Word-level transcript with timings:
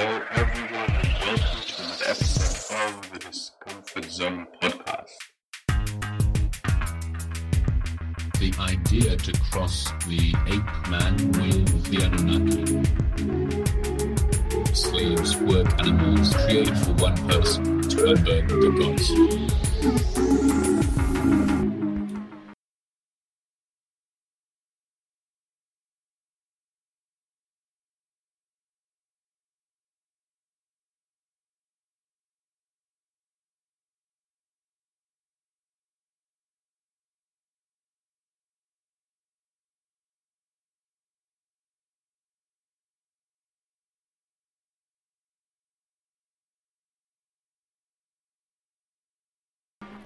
Hello, 0.00 0.16
everyone, 0.30 0.90
and 0.96 1.12
welcome 1.26 1.60
to 1.60 1.82
another 1.82 2.04
episode 2.08 2.74
of 2.74 3.12
the 3.12 3.18
Discomfort 3.18 4.06
Zone 4.06 4.46
podcast. 4.62 5.18
the 8.38 8.50
idea 8.60 9.16
to 9.18 9.32
cross 9.50 9.92
the 10.06 10.34
ape 10.46 10.88
man 10.88 11.16
with 11.32 11.84
the 11.90 11.98
Anunnaki. 12.06 12.64
Slaves, 14.72 15.36
work 15.36 15.68
animals, 15.78 16.34
created 16.34 16.78
for 16.78 16.92
one 16.94 17.16
person 17.28 17.82
to 17.82 17.96
convert 17.96 18.48
the 18.48 18.70
gods. 18.80 20.19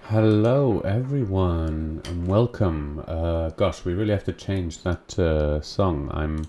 Hello, 0.09 0.81
everyone, 0.81 1.99
and 2.05 2.27
welcome. 2.27 3.03
Uh, 3.07 3.49
gosh, 3.49 3.83
we 3.85 3.95
really 3.95 4.11
have 4.11 4.23
to 4.25 4.33
change 4.33 4.83
that 4.83 5.17
uh, 5.17 5.59
song. 5.61 6.11
I'm, 6.13 6.47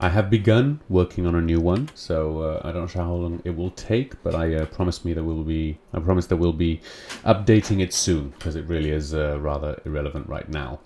I 0.00 0.08
have 0.08 0.28
begun 0.28 0.80
working 0.88 1.24
on 1.24 1.36
a 1.36 1.40
new 1.40 1.60
one, 1.60 1.88
so 1.94 2.40
uh, 2.40 2.60
I 2.64 2.72
don't 2.72 2.92
know 2.92 3.04
how 3.04 3.12
long 3.12 3.42
it 3.44 3.54
will 3.54 3.70
take, 3.70 4.20
but 4.24 4.34
I 4.34 4.56
uh, 4.56 4.66
promise 4.66 5.04
me 5.04 5.12
that 5.12 5.22
we'll 5.22 5.44
be. 5.44 5.78
I 5.94 6.00
promise 6.00 6.26
that 6.26 6.38
we'll 6.38 6.52
be 6.52 6.80
updating 7.24 7.80
it 7.80 7.94
soon 7.94 8.30
because 8.30 8.56
it 8.56 8.66
really 8.66 8.90
is 8.90 9.14
uh, 9.14 9.38
rather 9.38 9.80
irrelevant 9.84 10.28
right 10.28 10.48
now. 10.48 10.80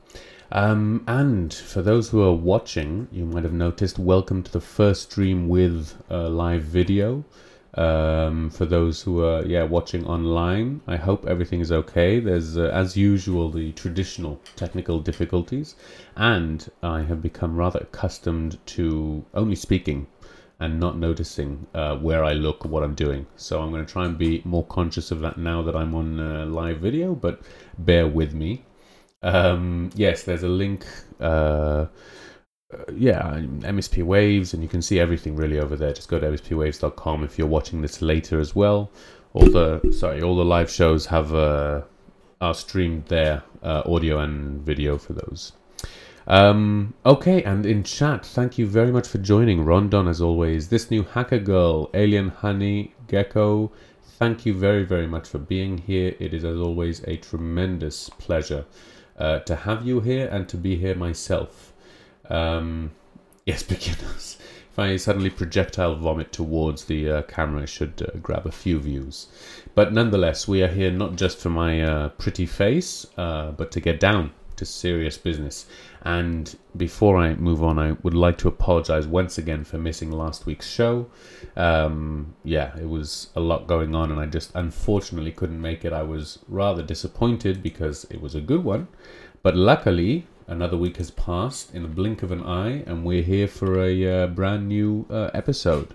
Um, 0.53 1.05
and 1.09 1.55
for 1.55 1.81
those 1.81 2.11
who 2.11 2.23
are 2.23 2.35
watching, 2.35 3.09
you 3.13 3.25
might 3.25 3.45
have 3.45 3.55
noticed. 3.55 3.99
Welcome 3.99 4.43
to 4.43 4.53
the 4.53 4.61
first 4.61 5.11
stream 5.13 5.49
with 5.49 5.95
live 6.11 6.65
video. 6.65 7.25
Um, 7.77 8.51
for 8.51 8.67
those 8.67 9.03
who 9.03 9.25
are 9.25 9.45
yeah 9.45 9.65
watching 9.65 10.07
online, 10.07 10.81
I 10.87 10.97
hope 10.97 11.27
everything 11.27 11.61
is 11.61 11.73
okay. 11.73 12.21
There's 12.21 12.57
uh, 12.57 12.71
as 12.73 12.97
usual 12.97 13.51
the 13.51 13.73
traditional 13.73 14.41
technical 14.55 15.01
difficulties, 15.01 15.75
and 16.17 16.71
I 16.83 17.03
have 17.03 17.21
become 17.21 17.57
rather 17.57 17.81
accustomed 17.81 18.65
to 18.67 19.25
only 19.35 19.57
speaking 19.57 20.07
and 20.61 20.79
not 20.79 20.97
noticing 20.97 21.67
uh, 21.75 21.97
where 21.97 22.25
I 22.25 22.33
look 22.33 22.65
or 22.65 22.69
what 22.69 22.85
I'm 22.85 22.95
doing. 22.95 23.27
So 23.37 23.61
I'm 23.61 23.71
going 23.71 23.85
to 23.85 23.93
try 23.93 24.05
and 24.05 24.17
be 24.17 24.41
more 24.45 24.65
conscious 24.65 25.11
of 25.11 25.21
that 25.21 25.37
now 25.37 25.63
that 25.63 25.75
I'm 25.75 25.95
on 25.95 26.21
uh, 26.21 26.47
live 26.47 26.79
video. 26.79 27.15
But 27.15 27.41
bear 27.77 28.07
with 28.07 28.35
me. 28.35 28.65
Um, 29.23 29.91
yes, 29.97 30.23
there's 30.23 30.45
a 30.45 30.49
link. 30.49 30.87
Uh, 31.19 31.87
yeah, 32.95 33.35
MSP 33.61 34.03
Waves, 34.05 34.55
and 34.55 34.63
you 34.63 34.69
can 34.69 34.83
see 34.83 35.01
everything 35.01 35.37
really 35.37 35.59
over 35.59 35.77
there. 35.77 35.93
Just 35.93 36.09
go 36.09 36.19
to 36.19 36.27
mspwaves.com 36.27 37.25
if 37.25 37.39
you're 37.39 37.47
watching 37.47 37.83
this 37.83 38.03
later 38.03 38.41
as 38.41 38.55
well. 38.55 38.91
All 39.33 39.47
the 39.47 39.81
sorry, 39.93 40.23
all 40.23 40.37
the 40.37 40.45
live 40.45 40.71
shows 40.71 41.07
have 41.07 41.35
uh, 41.35 41.83
are 42.41 42.55
streamed 42.55 43.07
there, 43.07 43.43
uh, 43.63 43.83
audio 43.87 44.19
and 44.21 44.63
video 44.63 44.99
for 44.99 45.13
those. 45.15 45.53
Um, 46.27 46.95
okay, 47.05 47.43
and 47.43 47.67
in 47.67 47.83
chat, 47.83 48.25
thank 48.25 48.57
you 48.57 48.67
very 48.67 48.91
much 48.91 49.07
for 49.07 49.19
joining, 49.19 49.65
Rondon, 49.65 50.09
as 50.09 50.21
always. 50.23 50.69
This 50.69 50.91
new 50.91 51.03
hacker 51.03 51.39
girl, 51.39 51.91
Alien 51.93 52.29
Honey 52.29 52.95
Gecko. 53.09 53.73
Thank 54.03 54.47
you 54.47 54.55
very, 54.55 54.85
very 54.85 55.07
much 55.07 55.29
for 55.29 55.39
being 55.39 55.79
here. 55.79 56.15
It 56.19 56.33
is, 56.33 56.45
as 56.45 56.57
always, 56.57 57.03
a 57.07 57.17
tremendous 57.17 58.09
pleasure 58.09 58.65
uh, 59.19 59.41
to 59.41 59.55
have 59.55 59.87
you 59.87 60.01
here 60.01 60.29
and 60.29 60.49
to 60.49 60.57
be 60.57 60.77
here 60.77 60.95
myself. 60.95 61.74
Um, 62.29 62.93
yes, 63.47 63.63
beginners. 63.75 64.39
If 64.73 64.79
I 64.79 64.97
suddenly 64.97 65.31
projectile 65.31 65.95
vomit 65.95 66.33
towards 66.33 66.87
the 66.87 67.09
uh, 67.09 67.23
camera, 67.23 67.63
I 67.63 67.67
should 67.67 68.03
uh, 68.03 68.19
grab 68.19 68.45
a 68.45 68.51
few 68.51 68.81
views. 68.81 69.29
But 69.75 69.93
nonetheless, 69.93 70.49
we 70.49 70.63
are 70.63 70.69
here 70.69 70.91
not 70.91 71.15
just 71.15 71.39
for 71.39 71.51
my 71.51 71.81
uh, 71.81 72.09
pretty 72.11 72.47
face, 72.47 73.07
uh, 73.17 73.53
but 73.53 73.71
to 73.73 73.81
get 73.81 74.01
down 74.01 74.33
to 74.57 74.65
serious 74.65 75.19
business. 75.19 75.67
And 76.03 76.57
before 76.77 77.17
I 77.19 77.35
move 77.35 77.63
on, 77.63 77.79
I 77.79 77.93
would 78.03 78.15
like 78.15 78.37
to 78.39 78.49
apologize 78.49 79.07
once 79.07 79.39
again 79.39 79.65
for 79.65 79.79
missing 79.79 80.11
last 80.11 80.45
week's 80.45 80.69
show. 80.69 81.07
Um, 81.57 82.35
yeah, 82.45 82.77
it 82.77 82.89
was 82.89 83.31
a 83.37 83.41
lot 83.41 83.67
going 83.67 83.95
on, 83.95 84.11
and 84.11 84.21
I 84.21 84.27
just 84.27 84.51
unfortunately 84.55 85.33
couldn't 85.33 85.61
make 85.61 85.85
it. 85.85 85.93
I 85.93 86.03
was 86.03 86.41
rather 86.49 86.83
disappointed 86.83 87.63
because 87.63 88.05
it 88.11 88.21
was 88.21 88.35
a 88.35 88.41
good 88.41 88.65
one. 88.65 88.89
But 89.43 89.57
luckily, 89.57 90.27
another 90.47 90.77
week 90.77 90.97
has 90.99 91.11
passed 91.11 91.75
in 91.75 91.83
the 91.83 91.89
blink 91.89 92.23
of 92.23 92.31
an 92.31 92.43
eye, 92.43 92.83
and 92.87 93.05
we're 93.05 93.23
here 93.23 93.49
for 93.49 93.83
a 93.83 94.07
uh, 94.07 94.27
brand 94.29 94.69
new 94.69 95.07
uh, 95.11 95.31
episode. 95.35 95.95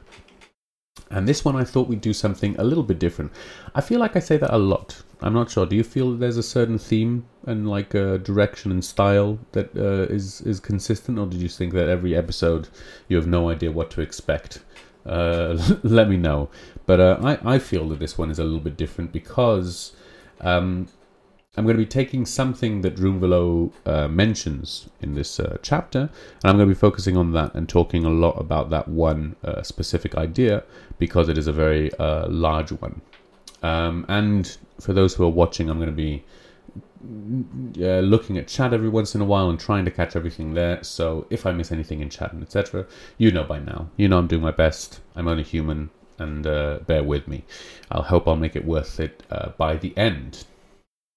And 1.11 1.27
this 1.27 1.43
one, 1.43 1.55
I 1.55 1.63
thought 1.63 1.87
we'd 1.87 2.01
do 2.01 2.13
something 2.13 2.55
a 2.57 2.63
little 2.63 2.83
bit 2.83 2.99
different. 2.99 3.31
I 3.73 3.81
feel 3.81 3.99
like 3.99 4.15
I 4.15 4.19
say 4.19 4.37
that 4.37 4.53
a 4.53 4.57
lot. 4.57 5.01
I'm 5.21 5.33
not 5.33 5.49
sure. 5.49 5.65
Do 5.65 5.75
you 5.75 5.83
feel 5.83 6.13
there's 6.13 6.37
a 6.37 6.43
certain 6.43 6.77
theme 6.77 7.25
and 7.45 7.67
like 7.67 7.93
a 7.93 8.19
direction 8.19 8.71
and 8.71 8.83
style 8.85 9.39
that 9.51 9.75
uh, 9.75 10.13
is 10.13 10.41
is 10.41 10.59
consistent, 10.59 11.17
or 11.19 11.25
did 11.25 11.41
you 11.41 11.49
think 11.49 11.73
that 11.73 11.89
every 11.89 12.15
episode 12.15 12.69
you 13.07 13.17
have 13.17 13.27
no 13.27 13.49
idea 13.49 13.71
what 13.71 13.89
to 13.91 14.01
expect? 14.01 14.59
Uh, 15.05 15.57
let 15.83 16.09
me 16.09 16.17
know. 16.17 16.49
But 16.85 16.99
uh, 16.99 17.17
I 17.23 17.55
I 17.55 17.59
feel 17.59 17.89
that 17.89 17.99
this 17.99 18.17
one 18.17 18.31
is 18.31 18.39
a 18.39 18.43
little 18.43 18.59
bit 18.59 18.77
different 18.77 19.11
because 19.11 19.93
um, 20.41 20.87
I'm 21.57 21.65
going 21.65 21.75
to 21.75 21.83
be 21.83 21.89
taking 21.89 22.27
something 22.27 22.81
that 22.81 22.95
Drunvalo 22.95 23.73
uh, 23.85 24.07
mentions 24.07 24.87
in 25.01 25.15
this 25.15 25.39
uh, 25.39 25.57
chapter, 25.63 26.01
and 26.01 26.09
I'm 26.43 26.57
going 26.57 26.69
to 26.69 26.75
be 26.75 26.79
focusing 26.79 27.17
on 27.17 27.31
that 27.33 27.55
and 27.55 27.67
talking 27.67 28.05
a 28.05 28.09
lot 28.09 28.39
about 28.39 28.69
that 28.69 28.87
one 28.87 29.35
uh, 29.43 29.63
specific 29.63 30.15
idea 30.15 30.63
because 30.99 31.27
it 31.27 31.39
is 31.39 31.47
a 31.47 31.51
very 31.51 31.91
uh, 31.95 32.29
large 32.29 32.71
one. 32.71 33.01
Um, 33.63 34.05
and 34.07 34.57
for 34.79 34.93
those 34.93 35.15
who 35.15 35.25
are 35.25 35.29
watching, 35.29 35.69
I'm 35.69 35.79
going 35.79 35.89
to 35.89 35.91
be 35.91 36.23
uh, 37.83 37.99
looking 38.01 38.37
at 38.37 38.47
chat 38.47 38.71
every 38.71 38.87
once 38.89 39.15
in 39.15 39.19
a 39.19 39.25
while 39.25 39.49
and 39.49 39.59
trying 39.59 39.85
to 39.85 39.91
catch 39.91 40.15
everything 40.15 40.53
there. 40.53 40.83
So 40.83 41.25
if 41.31 41.47
I 41.47 41.51
miss 41.51 41.71
anything 41.71 41.99
in 42.01 42.11
chat 42.11 42.31
and 42.31 42.43
etc., 42.43 42.85
you 43.17 43.31
know 43.31 43.43
by 43.43 43.57
now. 43.57 43.89
You 43.97 44.07
know 44.07 44.19
I'm 44.19 44.27
doing 44.27 44.43
my 44.43 44.51
best. 44.51 45.01
I'm 45.15 45.27
only 45.27 45.43
human, 45.43 45.89
and 46.19 46.45
uh, 46.45 46.79
bear 46.85 47.03
with 47.03 47.27
me. 47.27 47.43
I'll 47.89 48.03
hope 48.03 48.27
I'll 48.27 48.35
make 48.35 48.55
it 48.55 48.65
worth 48.65 48.99
it 48.99 49.23
by 49.57 49.77
the 49.77 49.97
end. 49.97 50.45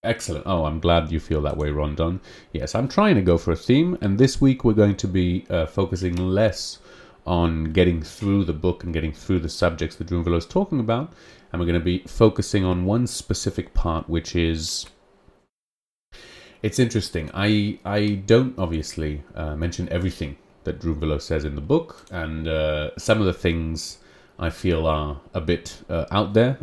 Excellent. 0.05 0.45
Oh, 0.49 0.65
I'm 0.65 0.81
glad 0.81 1.13
you 1.13 1.21
feel 1.21 1.41
that 1.43 1.57
way, 1.57 1.71
Rondon. 1.71 2.21
Yes, 2.53 2.75
I'm 2.75 2.89
trying 2.89 3.15
to 3.15 3.23
go 3.23 3.39
for 3.39 3.53
a 3.53 3.57
theme, 3.57 3.97
and 4.01 4.19
this 4.19 4.41
week 4.41 4.65
we're 4.65 4.73
going 4.73 4.97
to 4.97 5.07
be 5.07 5.47
uh, 5.49 5.67
focusing 5.67 6.17
less 6.17 6.81
on 7.25 7.73
getting 7.73 8.03
through 8.03 8.45
the 8.45 8.53
book 8.53 8.83
and 8.83 8.93
getting 8.93 9.13
through 9.13 9.39
the 9.39 9.49
subjects 9.49 9.95
that 9.95 10.09
Drunvalo 10.09 10.39
is 10.39 10.47
talking 10.47 10.81
about, 10.81 11.13
and 11.53 11.61
we're 11.61 11.67
going 11.67 11.79
to 11.79 11.85
be 11.85 12.01
focusing 12.09 12.65
on 12.65 12.85
one 12.85 13.07
specific 13.07 13.75
part, 13.75 14.09
which 14.09 14.35
is. 14.35 14.87
It's 16.65 16.81
interesting. 16.81 17.31
I 17.33 17.79
I 17.85 18.23
don't 18.27 18.59
obviously 18.59 19.23
uh, 19.37 19.55
mention 19.55 19.89
everything 19.91 20.37
that 20.65 20.81
Drunvalo 20.81 21.23
says 21.23 21.45
in 21.45 21.55
the 21.55 21.61
book, 21.61 22.07
and 22.11 22.49
uh, 22.49 22.91
some 22.99 23.21
of 23.21 23.27
the 23.27 23.33
things 23.33 23.99
I 24.43 24.51
feel 24.51 24.87
are 24.89 25.21
a 25.35 25.41
bit 25.41 25.83
uh, 25.89 26.07
out 26.11 26.35
there. 26.35 26.59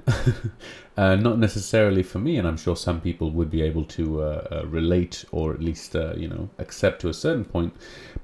uh, 0.97 1.15
not 1.15 1.39
necessarily 1.39 2.03
for 2.03 2.19
me, 2.19 2.37
and 2.37 2.45
I'm 2.45 2.57
sure 2.57 2.75
some 2.75 2.99
people 2.99 3.31
would 3.31 3.49
be 3.49 3.61
able 3.61 3.85
to 3.85 4.21
uh, 4.21 4.47
uh 4.51 4.65
relate 4.67 5.23
or 5.31 5.53
at 5.53 5.61
least, 5.61 5.95
uh, 5.95 6.13
you 6.17 6.27
know, 6.27 6.49
accept 6.57 6.99
to 7.01 7.09
a 7.09 7.13
certain 7.13 7.45
point. 7.45 7.73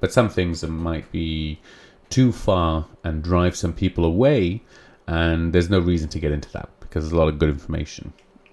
But 0.02 0.12
some 0.12 0.28
things 0.28 0.62
might 0.64 1.10
be 1.12 1.62
too 2.10 2.34
far 2.34 2.86
and 3.06 3.24
drive 3.24 3.56
some 3.56 3.72
people 3.72 4.04
away, 4.04 4.62
and 5.08 5.54
there's 5.54 5.70
no 5.70 5.80
reason 5.80 6.10
to 6.10 6.20
get 6.20 6.34
into 6.34 6.52
that 6.52 6.70
because 6.82 7.06
there's 7.06 7.14
a 7.14 7.18
lot 7.18 7.30
of 7.30 7.40
good 7.40 7.50
information. 7.50 8.12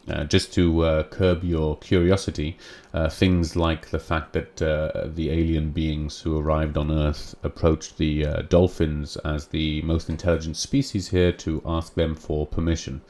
Uh, 0.08 0.24
just 0.24 0.52
to 0.52 0.84
uh, 0.84 1.02
curb 1.04 1.44
your 1.44 1.76
curiosity, 1.76 2.58
uh, 2.92 3.08
things 3.08 3.54
like 3.54 3.88
the 3.90 4.00
fact 4.00 4.32
that 4.32 4.60
uh, 4.60 5.06
the 5.14 5.30
alien 5.30 5.70
beings 5.70 6.20
who 6.20 6.36
arrived 6.36 6.76
on 6.76 6.90
Earth 6.90 7.36
approached 7.44 7.98
the 7.98 8.26
uh, 8.26 8.42
dolphins 8.42 9.16
as 9.18 9.46
the 9.46 9.80
most 9.82 10.08
intelligent 10.08 10.56
species 10.56 11.08
here 11.10 11.30
to 11.30 11.62
ask 11.64 11.94
them 11.94 12.16
for 12.16 12.44
permission 12.48 13.00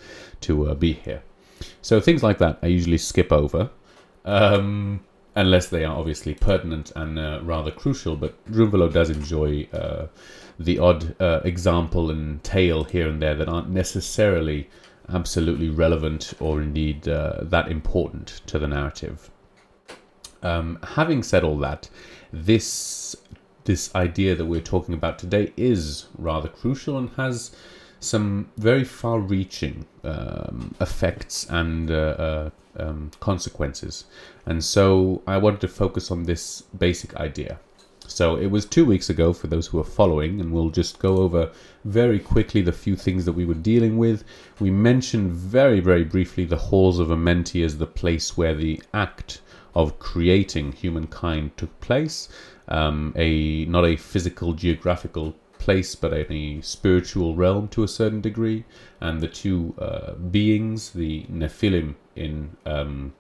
to 0.43 0.75
be 0.75 0.93
here. 0.93 1.23
So 1.81 1.99
things 1.99 2.23
like 2.23 2.37
that 2.39 2.59
I 2.63 2.67
usually 2.67 2.99
skip 2.99 3.33
over, 3.33 3.71
um, 4.27 5.01
unless 5.35 5.69
they 5.71 5.87
are 5.87 5.97
obviously 5.97 6.35
pertinent 6.35 6.93
and 6.95 7.47
rather 7.47 7.71
crucial. 7.71 8.17
But 8.17 8.35
Drunvalo 8.53 8.93
does 8.93 9.09
enjoy 9.09 9.67
the 10.59 10.79
odd 10.79 11.17
example 11.47 12.11
and 12.11 12.45
tale 12.45 12.85
here 12.85 13.09
and 13.09 13.23
there 13.23 13.35
that 13.35 13.49
aren't 13.49 13.71
necessarily 13.71 14.69
absolutely 15.13 15.69
relevant 15.69 16.35
or 16.41 16.61
indeed 16.63 17.09
uh, 17.09 17.41
that 17.43 17.71
important 17.71 18.41
to 18.47 18.59
the 18.59 18.67
narrative. 18.67 19.31
Um, 20.43 20.79
having 20.83 21.23
said 21.23 21.45
all 21.45 21.59
that, 21.59 21.89
this 22.33 23.17
this 23.65 23.95
idea 23.95 24.35
that 24.35 24.47
we're 24.47 24.61
talking 24.61 24.93
about 24.93 25.19
today 25.19 25.53
is 25.57 26.07
rather 26.19 26.49
crucial 26.49 26.99
and 26.99 27.11
has 27.11 27.55
some 28.01 28.51
very 28.57 28.83
far-reaching 28.83 29.87
um, 30.03 30.75
effects 30.81 31.47
and 31.49 31.89
uh, 31.89 31.95
uh, 31.95 32.51
um, 32.77 33.13
consequences. 33.21 34.05
And 34.45 34.65
so 34.65 35.23
I 35.29 35.37
wanted 35.37 35.61
to 35.61 35.69
focus 35.69 36.11
on 36.11 36.25
this 36.25 36.63
basic 36.77 37.15
idea. 37.15 37.61
So 38.13 38.37
it 38.37 38.49
was 38.49 38.67
two 38.67 38.85
weeks 38.85 39.09
ago 39.09 39.33
for 39.33 39.47
those 39.47 39.67
who 39.67 39.81
are 39.81 39.85
following, 39.85 40.41
and 40.41 40.53
we'll 40.53 40.71
just 40.71 40.99
go 40.99 41.17
over 41.19 41.51
very 41.85 42.19
quickly 42.19 42.61
the 42.61 42.73
few 42.73 42.95
things 42.95 43.25
that 43.25 43.33
we 43.33 43.45
were 43.45 43.55
dealing 43.55 43.97
with. 43.97 44.25
We 44.61 44.71
mentioned 44.71 45.33
very, 45.33 45.81
very 45.81 46.05
briefly 46.05 46.45
the 46.45 46.57
halls 46.57 46.99
of 46.99 47.09
Amenti 47.09 47.65
as 47.65 47.79
the 47.79 47.87
place 47.87 48.37
where 48.37 48.55
the 48.55 48.83
act 48.93 49.41
of 49.75 49.99
creating 49.99 50.73
humankind 50.73 51.57
took 51.57 51.81
place. 51.81 52.29
Um, 52.69 53.13
a 53.17 53.65
not 53.65 53.85
a 53.85 53.97
physical 53.97 54.53
geographical 54.53 55.35
place, 55.59 55.95
but 55.95 56.13
a 56.13 56.61
spiritual 56.61 57.35
realm 57.35 57.69
to 57.69 57.83
a 57.83 57.89
certain 57.89 58.21
degree. 58.21 58.65
And 59.01 59.21
the 59.21 59.29
two 59.29 59.75
uh, 59.79 60.13
beings, 60.15 60.91
the 60.91 61.25
Nephilim 61.25 61.95
in 62.15 62.57
um, 62.67 63.15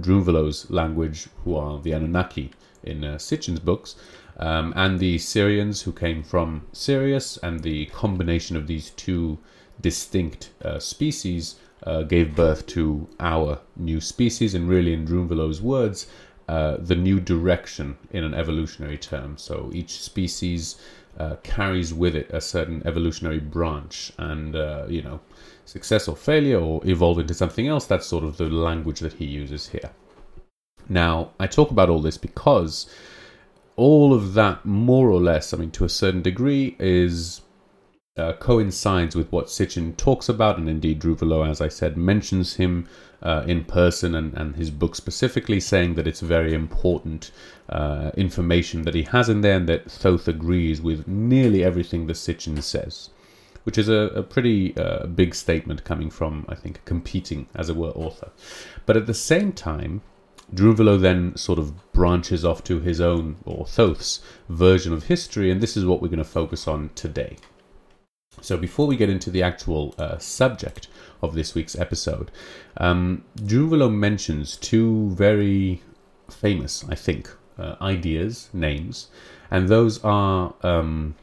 Drunvalo's 0.00 0.70
language, 0.70 1.28
who 1.44 1.56
are 1.56 1.80
the 1.80 1.92
Anunnaki 1.92 2.52
in 2.84 3.04
uh, 3.04 3.16
Sitchin's 3.16 3.60
books, 3.60 3.96
um, 4.38 4.72
and 4.76 4.98
the 4.98 5.16
Sirians 5.18 5.82
who 5.82 5.92
came 5.92 6.22
from 6.22 6.66
Sirius, 6.72 7.36
and 7.38 7.60
the 7.60 7.86
combination 7.86 8.56
of 8.56 8.66
these 8.66 8.90
two 8.90 9.38
distinct 9.80 10.50
uh, 10.64 10.78
species 10.78 11.56
uh, 11.84 12.02
gave 12.02 12.36
birth 12.36 12.66
to 12.66 13.08
our 13.20 13.60
new 13.76 14.00
species, 14.00 14.54
and 14.54 14.68
really, 14.68 14.92
in 14.92 15.06
Drunvalo's 15.06 15.60
words, 15.60 16.06
uh, 16.48 16.76
the 16.78 16.94
new 16.94 17.20
direction 17.20 17.96
in 18.10 18.24
an 18.24 18.34
evolutionary 18.34 18.98
term. 18.98 19.36
So 19.36 19.70
each 19.74 20.00
species 20.00 20.76
uh, 21.18 21.36
carries 21.42 21.92
with 21.92 22.14
it 22.14 22.30
a 22.30 22.40
certain 22.40 22.82
evolutionary 22.86 23.40
branch, 23.40 24.12
and 24.18 24.54
uh, 24.54 24.86
you 24.88 25.02
know, 25.02 25.20
success 25.64 26.08
or 26.08 26.16
failure 26.16 26.60
or 26.60 26.80
evolve 26.86 27.18
into 27.18 27.34
something 27.34 27.66
else. 27.66 27.86
That's 27.86 28.06
sort 28.06 28.24
of 28.24 28.36
the 28.36 28.48
language 28.48 29.00
that 29.00 29.14
he 29.14 29.24
uses 29.24 29.68
here. 29.68 29.90
Now, 30.88 31.30
I 31.38 31.46
talk 31.46 31.70
about 31.70 31.90
all 31.90 32.00
this 32.00 32.16
because 32.16 32.90
all 33.78 34.12
of 34.12 34.34
that, 34.34 34.64
more 34.64 35.08
or 35.08 35.20
less, 35.20 35.54
I 35.54 35.56
mean, 35.56 35.70
to 35.70 35.84
a 35.84 35.88
certain 35.88 36.20
degree, 36.20 36.74
is 36.80 37.42
uh, 38.16 38.32
coincides 38.32 39.14
with 39.14 39.30
what 39.30 39.46
Sitchin 39.46 39.96
talks 39.96 40.28
about, 40.28 40.58
and 40.58 40.68
indeed 40.68 41.00
Drunvalo, 41.00 41.48
as 41.48 41.60
I 41.60 41.68
said, 41.68 41.96
mentions 41.96 42.56
him 42.56 42.88
uh, 43.22 43.44
in 43.46 43.64
person 43.64 44.16
and, 44.16 44.34
and 44.34 44.56
his 44.56 44.72
book 44.72 44.96
specifically, 44.96 45.60
saying 45.60 45.94
that 45.94 46.08
it's 46.08 46.20
very 46.20 46.54
important 46.54 47.30
uh, 47.68 48.10
information 48.16 48.82
that 48.82 48.94
he 48.96 49.04
has 49.04 49.28
in 49.28 49.42
there, 49.42 49.56
and 49.56 49.68
that 49.68 49.88
Thoth 49.88 50.26
agrees 50.26 50.82
with 50.82 51.06
nearly 51.06 51.62
everything 51.62 52.08
that 52.08 52.16
Sitchin 52.16 52.60
says, 52.60 53.10
which 53.62 53.78
is 53.78 53.88
a, 53.88 54.10
a 54.16 54.24
pretty 54.24 54.76
uh, 54.76 55.06
big 55.06 55.36
statement 55.36 55.84
coming 55.84 56.10
from, 56.10 56.44
I 56.48 56.56
think, 56.56 56.78
a 56.78 56.80
competing, 56.80 57.46
as 57.54 57.70
it 57.70 57.76
were, 57.76 57.90
author. 57.90 58.30
But 58.86 58.96
at 58.96 59.06
the 59.06 59.14
same 59.14 59.52
time, 59.52 60.02
Drunvalo 60.54 60.98
then 60.98 61.36
sort 61.36 61.58
of 61.58 61.92
branches 61.92 62.44
off 62.44 62.64
to 62.64 62.80
his 62.80 63.00
own, 63.00 63.36
or 63.44 63.66
Thoth's, 63.66 64.20
version 64.48 64.92
of 64.92 65.04
history, 65.04 65.50
and 65.50 65.60
this 65.60 65.76
is 65.76 65.84
what 65.84 66.00
we're 66.00 66.08
going 66.08 66.18
to 66.18 66.24
focus 66.24 66.66
on 66.66 66.90
today. 66.94 67.36
So, 68.40 68.56
before 68.56 68.86
we 68.86 68.96
get 68.96 69.10
into 69.10 69.30
the 69.30 69.42
actual 69.42 69.94
uh, 69.98 70.18
subject 70.18 70.88
of 71.22 71.34
this 71.34 71.54
week's 71.54 71.76
episode, 71.76 72.30
um, 72.76 73.24
mentions 73.90 74.56
two 74.56 75.10
very 75.10 75.82
famous, 76.30 76.84
I 76.88 76.94
think, 76.94 77.30
uh, 77.58 77.74
ideas, 77.80 78.48
names, 78.52 79.08
and 79.50 79.68
those 79.68 80.02
are 80.04 80.54
um, 80.62 81.16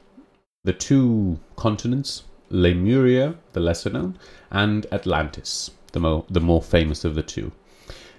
the 0.66 0.74
two 0.74 1.40
continents, 1.56 2.24
Lemuria, 2.50 3.36
the 3.54 3.60
lesser 3.60 3.90
known, 3.90 4.20
and 4.52 4.86
Atlantis, 4.92 5.72
the, 5.94 6.00
mo- 6.00 6.26
the 6.30 6.42
more 6.42 6.62
famous 6.62 7.06
of 7.06 7.16
the 7.16 7.24
two. 7.24 7.52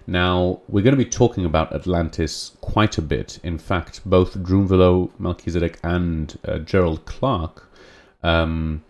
Now, 0.07 0.61
we're 0.69 0.83
going 0.83 0.97
to 0.97 1.05
be 1.05 1.11
talking 1.11 1.45
about 1.45 1.73
Atlantis 1.73 2.53
quite 2.61 2.97
a 2.97 3.03
bit. 3.03 3.41
In 3.43 3.59
fact, 3.59 4.03
both 4.05 4.39
Drunvalo, 4.39 5.11
Melchizedek, 5.19 5.79
and 5.83 6.39
uh, 6.47 6.59
Gerald 6.59 7.05
Clark 7.07 7.69
um, 8.23 8.85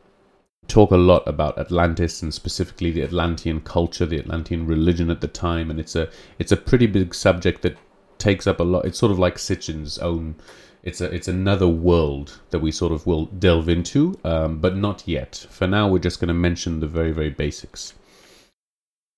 talk 0.69 0.91
a 0.91 0.97
lot 0.97 1.27
about 1.27 1.59
Atlantis 1.59 2.23
and 2.23 2.35
specifically 2.35 2.91
the 2.91 3.03
Atlantean 3.03 3.61
culture, 3.61 4.05
the 4.05 4.19
Atlantean 4.19 4.67
religion 4.67 5.11
at 5.11 5.21
the 5.21 5.29
time, 5.29 5.71
and 5.71 5.81
it's 5.81 5.97
a 5.97 6.11
it's 6.39 6.53
a 6.53 6.57
pretty 6.57 6.87
big 6.87 7.15
subject 7.15 7.63
that 7.63 7.79
takes 8.19 8.47
up 8.47 8.61
a 8.61 8.65
lot. 8.65 8.85
It's 8.85 8.99
sort 8.99 9.13
of 9.13 9.19
like 9.19 9.37
Sitchin's 9.39 9.99
own. 9.99 10.37
It's 10.83 11.01
a 11.01 11.13
it's 11.13 11.29
another 11.29 11.69
world 11.69 12.41
that 12.51 12.61
we 12.61 12.71
sort 12.71 12.93
of 12.93 13.07
will 13.07 13.27
delve 13.27 13.69
into, 13.69 14.19
um, 14.25 14.59
but 14.59 14.77
not 14.77 15.07
yet. 15.07 15.47
For 15.51 15.67
now, 15.67 15.89
we're 15.89 15.99
just 15.99 16.21
going 16.21 16.29
to 16.29 16.35
mention 16.35 16.81
the 16.81 16.87
very 16.87 17.13
very 17.13 17.31
basics. 17.31 17.95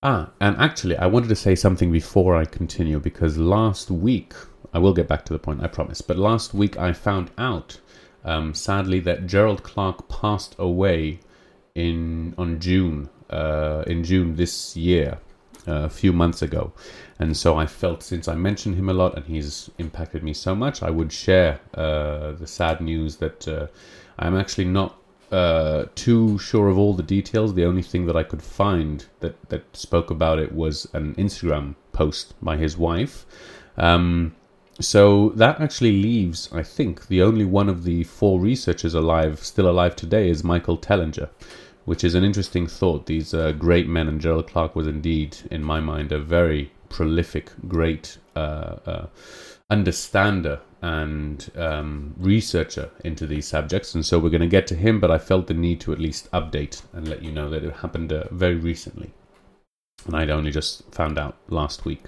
Ah, 0.01 0.29
and 0.39 0.55
actually, 0.55 0.95
I 0.95 1.07
wanted 1.07 1.27
to 1.27 1.35
say 1.35 1.55
something 1.55 1.91
before 1.91 2.33
I 2.33 2.45
continue 2.45 2.99
because 3.01 3.37
last 3.37 3.91
week, 3.91 4.33
I 4.73 4.79
will 4.79 4.93
get 4.93 5.09
back 5.09 5.25
to 5.25 5.33
the 5.33 5.39
point, 5.39 5.61
I 5.61 5.67
promise, 5.67 5.99
but 6.01 6.17
last 6.17 6.53
week 6.53 6.77
I 6.77 6.93
found 6.93 7.31
out, 7.37 7.81
um, 8.23 8.53
sadly, 8.53 9.01
that 9.01 9.27
Gerald 9.27 9.61
Clark 9.63 10.07
passed 10.07 10.55
away 10.57 11.19
in 11.75 12.33
on 12.37 12.61
June, 12.61 13.09
uh, 13.29 13.83
in 13.87 14.05
June 14.05 14.35
this 14.37 14.77
year, 14.77 15.19
uh, 15.67 15.83
a 15.83 15.89
few 15.89 16.13
months 16.13 16.41
ago. 16.41 16.71
And 17.19 17.35
so 17.35 17.57
I 17.57 17.65
felt 17.65 18.01
since 18.01 18.29
I 18.29 18.35
mentioned 18.35 18.75
him 18.75 18.87
a 18.87 18.93
lot 18.93 19.17
and 19.17 19.25
he's 19.25 19.69
impacted 19.79 20.23
me 20.23 20.33
so 20.33 20.55
much, 20.55 20.81
I 20.81 20.91
would 20.91 21.11
share 21.11 21.59
uh, 21.73 22.31
the 22.31 22.47
sad 22.47 22.79
news 22.79 23.17
that 23.17 23.45
uh, 23.49 23.67
I'm 24.17 24.37
actually 24.37 24.65
not 24.65 24.95
uh, 25.31 25.85
too 25.95 26.37
sure 26.39 26.69
of 26.69 26.77
all 26.77 26.93
the 26.93 27.03
details. 27.03 27.53
The 27.53 27.65
only 27.65 27.81
thing 27.81 28.05
that 28.07 28.15
I 28.15 28.23
could 28.23 28.41
find 28.41 29.05
that, 29.19 29.49
that 29.49 29.63
spoke 29.75 30.09
about 30.09 30.39
it 30.39 30.51
was 30.53 30.87
an 30.93 31.15
Instagram 31.15 31.75
post 31.93 32.33
by 32.41 32.57
his 32.57 32.77
wife. 32.77 33.25
Um, 33.77 34.35
so 34.81 35.29
that 35.35 35.59
actually 35.59 36.01
leaves, 36.01 36.49
I 36.53 36.63
think, 36.63 37.07
the 37.07 37.21
only 37.21 37.45
one 37.45 37.69
of 37.69 37.83
the 37.83 38.05
four 38.05 38.39
researchers 38.39 38.93
alive, 38.93 39.39
still 39.43 39.69
alive 39.69 39.95
today, 39.95 40.29
is 40.29 40.43
Michael 40.43 40.77
Tellinger, 40.77 41.29
which 41.85 42.03
is 42.03 42.15
an 42.15 42.23
interesting 42.23 42.65
thought. 42.65 43.05
These 43.05 43.33
uh, 43.33 43.51
great 43.51 43.87
men, 43.87 44.07
and 44.07 44.21
Gerald 44.21 44.47
Clark 44.47 44.75
was 44.75 44.87
indeed, 44.87 45.37
in 45.51 45.63
my 45.63 45.79
mind, 45.79 46.11
a 46.11 46.19
very 46.19 46.71
prolific, 46.87 47.51
great 47.67 48.17
uh, 48.35 48.77
uh 48.85 49.07
understander 49.69 50.59
and 50.81 51.51
um, 51.55 52.15
researcher 52.17 52.89
into 53.03 53.27
these 53.27 53.47
subjects, 53.47 53.95
and 53.95 54.05
so 54.05 54.19
we're 54.19 54.29
going 54.29 54.41
to 54.41 54.47
get 54.47 54.67
to 54.67 54.75
him. 54.75 54.99
But 54.99 55.11
I 55.11 55.17
felt 55.17 55.47
the 55.47 55.53
need 55.53 55.81
to 55.81 55.91
at 55.91 55.99
least 55.99 56.31
update 56.31 56.81
and 56.93 57.07
let 57.07 57.23
you 57.23 57.31
know 57.31 57.49
that 57.49 57.63
it 57.63 57.73
happened 57.77 58.13
uh, 58.13 58.25
very 58.31 58.55
recently, 58.55 59.11
and 60.05 60.15
I'd 60.15 60.29
only 60.29 60.51
just 60.51 60.83
found 60.93 61.17
out 61.17 61.37
last 61.49 61.85
week. 61.85 62.05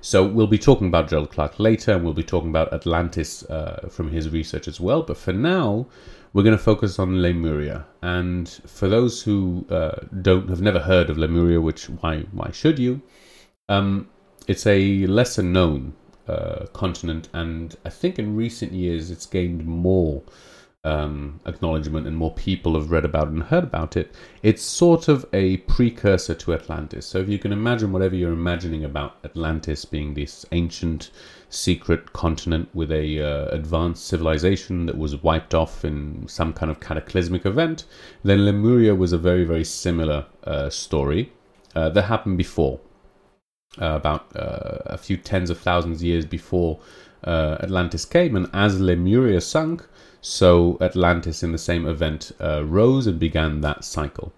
So 0.00 0.24
we'll 0.26 0.46
be 0.46 0.58
talking 0.58 0.86
about 0.86 1.08
Gerald 1.08 1.30
Clark 1.30 1.58
later, 1.58 1.92
and 1.92 2.04
we'll 2.04 2.14
be 2.14 2.22
talking 2.22 2.50
about 2.50 2.72
Atlantis 2.72 3.42
uh, 3.44 3.88
from 3.90 4.10
his 4.10 4.30
research 4.30 4.68
as 4.68 4.80
well. 4.80 5.02
But 5.02 5.16
for 5.16 5.32
now, 5.32 5.86
we're 6.32 6.42
going 6.44 6.56
to 6.56 6.62
focus 6.62 6.98
on 6.98 7.20
Lemuria. 7.20 7.84
And 8.02 8.48
for 8.48 8.88
those 8.88 9.22
who 9.22 9.66
uh, 9.70 10.00
don't 10.22 10.48
have 10.48 10.60
never 10.60 10.78
heard 10.78 11.10
of 11.10 11.18
Lemuria, 11.18 11.60
which 11.60 11.86
why 11.86 12.26
why 12.32 12.50
should 12.52 12.78
you? 12.78 13.02
Um, 13.68 14.08
it's 14.46 14.66
a 14.66 15.06
lesser 15.06 15.42
known 15.42 15.94
uh, 16.28 16.66
continent, 16.72 17.28
and 17.32 17.76
I 17.84 17.90
think 17.90 18.18
in 18.18 18.36
recent 18.36 18.72
years 18.72 19.10
it's 19.10 19.26
gained 19.26 19.64
more 19.64 20.22
um, 20.84 21.40
acknowledgement 21.44 22.06
and 22.06 22.16
more 22.16 22.32
people 22.34 22.74
have 22.74 22.90
read 22.90 23.04
about 23.04 23.28
it 23.28 23.34
and 23.34 23.42
heard 23.42 23.64
about 23.64 23.96
it. 23.96 24.14
It's 24.42 24.62
sort 24.62 25.08
of 25.08 25.26
a 25.32 25.58
precursor 25.58 26.34
to 26.34 26.54
Atlantis. 26.54 27.06
So 27.06 27.18
if 27.18 27.28
you 27.28 27.38
can 27.38 27.52
imagine 27.52 27.92
whatever 27.92 28.14
you're 28.14 28.32
imagining 28.32 28.84
about 28.84 29.16
Atlantis 29.24 29.84
being 29.84 30.14
this 30.14 30.46
ancient, 30.52 31.10
secret 31.50 32.12
continent 32.12 32.68
with 32.74 32.92
a 32.92 33.20
uh, 33.20 33.48
advanced 33.48 34.06
civilization 34.06 34.86
that 34.86 34.96
was 34.96 35.22
wiped 35.22 35.54
off 35.54 35.84
in 35.84 36.26
some 36.28 36.52
kind 36.52 36.70
of 36.70 36.80
cataclysmic 36.80 37.44
event, 37.44 37.84
then 38.22 38.44
Lemuria 38.44 38.94
was 38.94 39.12
a 39.12 39.18
very 39.18 39.44
very 39.44 39.64
similar 39.64 40.26
uh, 40.44 40.70
story 40.70 41.32
uh, 41.74 41.88
that 41.90 42.02
happened 42.02 42.38
before 42.38 42.80
uh, 43.80 43.94
about 43.94 44.34
uh, 44.34 44.78
a 44.86 44.98
few 44.98 45.16
tens 45.16 45.50
of 45.50 45.58
thousands 45.60 45.98
of 45.98 46.04
years 46.04 46.24
before 46.24 46.78
uh, 47.24 47.58
Atlantis 47.60 48.04
came. 48.04 48.36
And 48.36 48.48
as 48.52 48.80
Lemuria 48.80 49.40
sunk, 49.40 49.86
so 50.20 50.78
Atlantis 50.80 51.42
in 51.42 51.52
the 51.52 51.58
same 51.58 51.86
event 51.86 52.32
uh, 52.40 52.64
rose 52.64 53.06
and 53.06 53.18
began 53.18 53.60
that 53.60 53.84
cycle. 53.84 54.32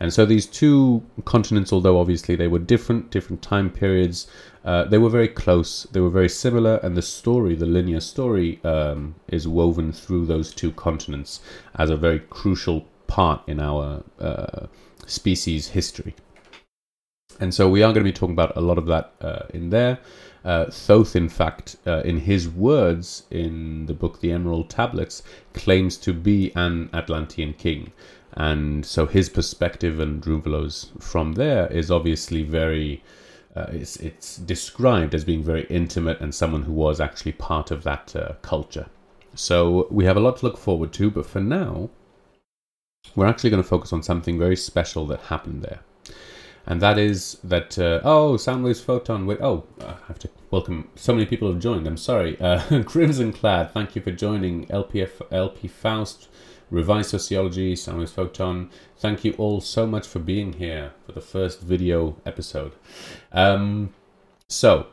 And 0.00 0.12
so 0.14 0.24
these 0.24 0.46
two 0.46 1.02
continents, 1.26 1.74
although 1.74 2.00
obviously 2.00 2.34
they 2.34 2.48
were 2.48 2.58
different, 2.58 3.10
different 3.10 3.42
time 3.42 3.70
periods, 3.70 4.26
uh, 4.64 4.84
they 4.84 4.96
were 4.96 5.10
very 5.10 5.28
close, 5.28 5.82
they 5.92 6.00
were 6.00 6.10
very 6.10 6.28
similar, 6.28 6.76
and 6.82 6.96
the 6.96 7.02
story, 7.02 7.54
the 7.54 7.66
linear 7.66 8.00
story, 8.00 8.60
um, 8.64 9.14
is 9.28 9.46
woven 9.46 9.92
through 9.92 10.24
those 10.24 10.54
two 10.54 10.72
continents 10.72 11.40
as 11.74 11.90
a 11.90 11.96
very 11.96 12.18
crucial 12.18 12.86
part 13.08 13.42
in 13.46 13.60
our 13.60 14.02
uh, 14.18 14.66
species 15.06 15.68
history. 15.68 16.14
And 17.40 17.54
so 17.54 17.68
we 17.68 17.82
are 17.82 17.92
going 17.92 18.04
to 18.04 18.12
be 18.12 18.12
talking 18.12 18.34
about 18.34 18.56
a 18.56 18.60
lot 18.60 18.78
of 18.78 18.86
that 18.86 19.12
uh, 19.20 19.46
in 19.54 19.70
there. 19.70 19.98
Uh, 20.44 20.66
Thoth, 20.66 21.16
in 21.16 21.28
fact, 21.28 21.76
uh, 21.86 22.00
in 22.00 22.18
his 22.18 22.48
words 22.48 23.24
in 23.30 23.86
the 23.86 23.94
book 23.94 24.20
The 24.20 24.32
Emerald 24.32 24.70
Tablets, 24.70 25.22
claims 25.52 25.96
to 25.98 26.12
be 26.12 26.52
an 26.54 26.88
Atlantean 26.92 27.54
king. 27.54 27.92
and 28.34 28.86
so 28.86 29.06
his 29.06 29.28
perspective 29.28 29.98
and 29.98 30.22
Drunvalo's 30.22 30.90
from 30.98 31.32
there 31.34 31.66
is 31.72 31.90
obviously 31.90 32.42
very. 32.42 33.02
Uh, 33.56 33.66
it's 33.72 33.96
it's 33.96 34.36
described 34.36 35.14
as 35.14 35.24
being 35.24 35.42
very 35.42 35.66
intimate 35.68 36.20
and 36.20 36.32
someone 36.32 36.62
who 36.62 36.72
was 36.72 37.00
actually 37.00 37.32
part 37.32 37.72
of 37.72 37.82
that 37.82 38.14
uh, 38.14 38.34
culture. 38.42 38.86
So 39.34 39.88
we 39.90 40.04
have 40.04 40.16
a 40.16 40.20
lot 40.20 40.36
to 40.38 40.46
look 40.46 40.56
forward 40.56 40.92
to, 40.94 41.10
but 41.10 41.26
for 41.26 41.40
now, 41.40 41.90
we're 43.16 43.26
actually 43.26 43.50
going 43.50 43.62
to 43.62 43.68
focus 43.68 43.92
on 43.92 44.02
something 44.04 44.38
very 44.38 44.56
special 44.56 45.04
that 45.06 45.20
happened 45.22 45.62
there. 45.62 45.80
And 46.66 46.80
that 46.82 46.98
is 46.98 47.38
that, 47.42 47.78
uh, 47.78 48.00
oh, 48.04 48.34
Soundwaves 48.34 48.82
Photon, 48.82 49.26
wait, 49.26 49.38
oh, 49.40 49.64
I 49.80 49.96
have 50.08 50.18
to 50.20 50.30
welcome, 50.50 50.88
so 50.94 51.12
many 51.12 51.26
people 51.26 51.50
have 51.50 51.60
joined, 51.60 51.86
I'm 51.86 51.96
sorry. 51.96 52.40
Uh, 52.40 52.82
Crimson 52.86 53.32
Clad, 53.32 53.72
thank 53.72 53.96
you 53.96 54.02
for 54.02 54.12
joining, 54.12 54.66
LPF, 54.66 55.22
LP 55.32 55.68
Faust, 55.68 56.28
Revised 56.70 57.10
Sociology, 57.10 57.74
Soundwaves 57.74 58.10
Photon, 58.10 58.70
thank 58.96 59.24
you 59.24 59.32
all 59.38 59.60
so 59.60 59.86
much 59.86 60.06
for 60.06 60.18
being 60.18 60.54
here 60.54 60.92
for 61.06 61.12
the 61.12 61.20
first 61.20 61.60
video 61.60 62.16
episode. 62.24 62.72
Um, 63.32 63.92
so, 64.48 64.86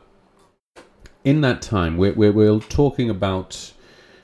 in 1.24 1.40
that 1.42 1.62
time, 1.62 1.96
we're, 1.96 2.14
we're, 2.14 2.32
we're 2.32 2.58
talking 2.58 3.10
about 3.10 3.72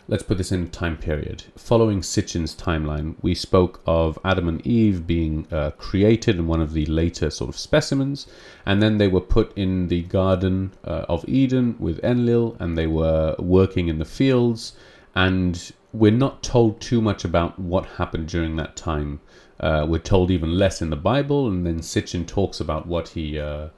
let's 0.07 0.23
put 0.23 0.39
this 0.39 0.53
in 0.53 0.69
time 0.69 0.97
period. 0.97 1.45
Following 1.57 2.01
Sitchin's 2.01 2.55
timeline, 2.55 3.15
we 3.23 3.35
spoke 3.35 3.81
of 3.87 4.19
Adam 4.25 4.49
and 4.49 4.67
Eve 4.67 5.07
being 5.07 5.47
uh, 5.51 5.71
created 5.73 6.37
in 6.37 6.47
one 6.47 6.61
of 6.61 6.73
the 6.73 6.87
later 6.87 7.31
sort 7.31 7.49
of 7.49 7.59
specimens, 7.59 8.27
and 8.67 8.83
then 8.83 8.99
they 8.99 9.09
were 9.09 9.21
put 9.21 9.57
in 9.57 9.89
the 9.89 10.03
Garden 10.03 10.73
uh, 10.85 11.07
of 11.09 11.27
Eden 11.29 11.77
with 11.79 12.05
Enlil, 12.05 12.57
and 12.59 12.77
they 12.77 12.87
were 12.87 13.35
working 13.39 13.89
in 13.89 13.99
the 13.99 14.05
fields. 14.05 14.77
And 15.15 15.73
we're 15.93 16.11
not 16.11 16.43
told 16.43 16.81
too 16.81 17.01
much 17.01 17.25
about 17.25 17.59
what 17.59 17.87
happened 17.87 18.29
during 18.29 18.57
that 18.57 18.77
time. 18.77 19.21
Uh, 19.61 19.87
we're 19.89 19.99
told 19.99 20.31
even 20.31 20.59
less 20.59 20.83
in 20.83 20.91
the 20.91 20.97
Bible, 20.97 21.47
and 21.49 21.65
then 21.65 21.79
Sitchin 21.79 22.27
talks 22.27 22.61
about 22.61 22.87
what 22.87 23.09
he 23.11 23.39
uh, 23.39 23.69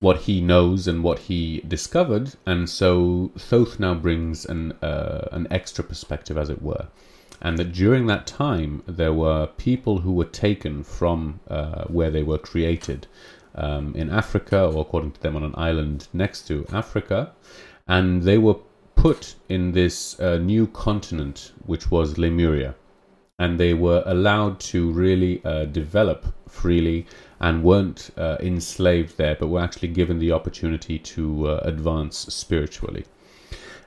what 0.00 0.22
he 0.22 0.40
knows 0.40 0.86
and 0.86 1.02
what 1.02 1.20
he 1.20 1.62
discovered, 1.66 2.34
and 2.44 2.68
so 2.68 3.30
Thoth 3.38 3.80
now 3.80 3.94
brings 3.94 4.44
an 4.44 4.72
uh, 4.82 5.28
an 5.32 5.46
extra 5.50 5.82
perspective, 5.82 6.36
as 6.36 6.50
it 6.50 6.62
were, 6.62 6.88
and 7.40 7.56
that 7.58 7.72
during 7.72 8.06
that 8.06 8.26
time 8.26 8.82
there 8.86 9.12
were 9.12 9.46
people 9.46 9.98
who 9.98 10.12
were 10.12 10.26
taken 10.26 10.84
from 10.84 11.40
uh, 11.48 11.84
where 11.84 12.10
they 12.10 12.22
were 12.22 12.38
created 12.38 13.06
um, 13.54 13.94
in 13.94 14.10
Africa, 14.10 14.66
or 14.66 14.82
according 14.82 15.12
to 15.12 15.20
them, 15.20 15.34
on 15.36 15.42
an 15.42 15.54
island 15.56 16.08
next 16.12 16.46
to 16.48 16.66
Africa, 16.72 17.32
and 17.88 18.22
they 18.22 18.38
were 18.38 18.56
put 18.96 19.34
in 19.48 19.72
this 19.72 20.18
uh, 20.20 20.36
new 20.36 20.66
continent, 20.66 21.52
which 21.64 21.90
was 21.90 22.18
Lemuria, 22.18 22.74
and 23.38 23.60
they 23.60 23.74
were 23.74 24.02
allowed 24.06 24.58
to 24.58 24.90
really 24.90 25.44
uh, 25.44 25.66
develop 25.66 26.34
freely 26.48 27.06
and 27.40 27.62
weren't 27.62 28.10
uh, 28.16 28.36
enslaved 28.40 29.18
there, 29.18 29.36
but 29.38 29.48
were 29.48 29.60
actually 29.60 29.88
given 29.88 30.18
the 30.18 30.32
opportunity 30.32 30.98
to 30.98 31.48
uh, 31.48 31.60
advance 31.64 32.18
spiritually. 32.18 33.04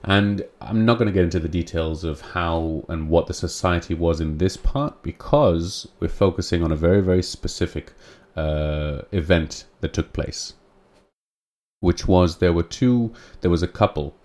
And 0.03 0.45
I'm 0.61 0.85
not 0.85 0.97
going 0.97 1.07
to 1.07 1.13
get 1.13 1.25
into 1.25 1.39
the 1.39 1.49
details 1.49 2.03
of 2.03 2.21
how 2.21 2.85
and 2.87 3.09
what 3.09 3.27
the 3.27 3.33
society 3.33 3.93
was 3.93 4.21
in 4.21 4.37
this 4.37 4.55
part 4.55 5.01
because 5.03 5.87
we're 5.99 6.07
focusing 6.07 6.63
on 6.63 6.71
a 6.71 6.75
very, 6.75 7.01
very 7.01 7.23
specific 7.23 7.91
uh, 8.37 9.01
event 9.11 9.65
that 9.81 9.93
took 9.93 10.13
place, 10.13 10.53
which 11.81 12.07
was 12.07 12.37
there 12.37 12.53
were 12.53 12.63
two, 12.63 13.11
there 13.41 13.51
was 13.51 13.63
a 13.63 13.67
couple. 13.67 14.15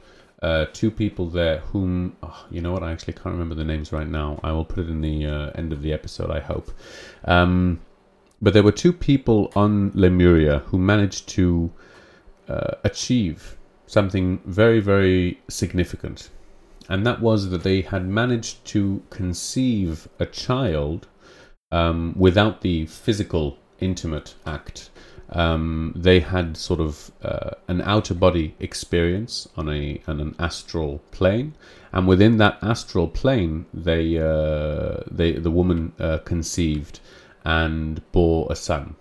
Uh, 0.44 0.66
two 0.80 0.90
people 0.90 1.26
there 1.30 1.58
whom 1.70 2.14
oh, 2.22 2.40
you 2.50 2.60
know 2.60 2.72
what 2.74 2.82
I 2.82 2.92
actually 2.92 3.14
can't 3.14 3.34
remember 3.36 3.54
the 3.54 3.64
names 3.64 3.92
right 3.98 4.10
now. 4.22 4.38
I 4.42 4.52
will 4.52 4.68
put 4.72 4.80
it 4.84 4.90
in 4.90 5.00
the 5.00 5.18
uh, 5.26 5.50
end 5.60 5.72
of 5.72 5.80
the 5.80 5.92
episode. 5.98 6.30
I 6.30 6.40
hope. 6.40 6.70
Um, 7.24 7.80
but 8.42 8.52
there 8.52 8.62
were 8.62 8.78
two 8.84 8.92
people 8.92 9.50
on 9.56 9.90
Lemuria 9.94 10.58
who 10.66 10.76
managed 10.76 11.28
to 11.30 11.72
uh, 12.46 12.72
achieve 12.90 13.56
something 13.86 14.26
very, 14.44 14.80
very 14.80 15.40
significant. 15.48 16.28
And 16.90 17.06
that 17.06 17.22
was 17.22 17.48
that 17.50 17.62
they 17.62 17.80
had 17.80 18.06
managed 18.06 18.64
to 18.66 19.02
conceive 19.08 20.08
a 20.18 20.26
child 20.26 21.06
um, 21.72 22.12
without 22.16 22.60
the 22.60 22.84
physical, 22.84 23.56
intimate 23.80 24.34
act. 24.44 24.90
Um, 25.34 25.92
they 25.96 26.20
had 26.20 26.56
sort 26.56 26.80
of 26.80 27.10
uh, 27.22 27.50
an 27.66 27.80
outer 27.82 28.14
body 28.14 28.54
experience 28.60 29.48
on 29.56 29.68
a 29.68 30.00
on 30.06 30.20
an 30.20 30.36
astral 30.38 31.00
plane, 31.10 31.54
and 31.92 32.06
within 32.06 32.36
that 32.38 32.58
astral 32.62 33.08
plane, 33.08 33.66
they 33.74 34.18
uh, 34.18 35.00
they 35.10 35.32
the 35.32 35.50
woman 35.50 35.92
uh, 35.98 36.18
conceived 36.18 37.00
and 37.44 38.00
bore 38.12 38.46
a 38.50 38.56
son. 38.56 38.94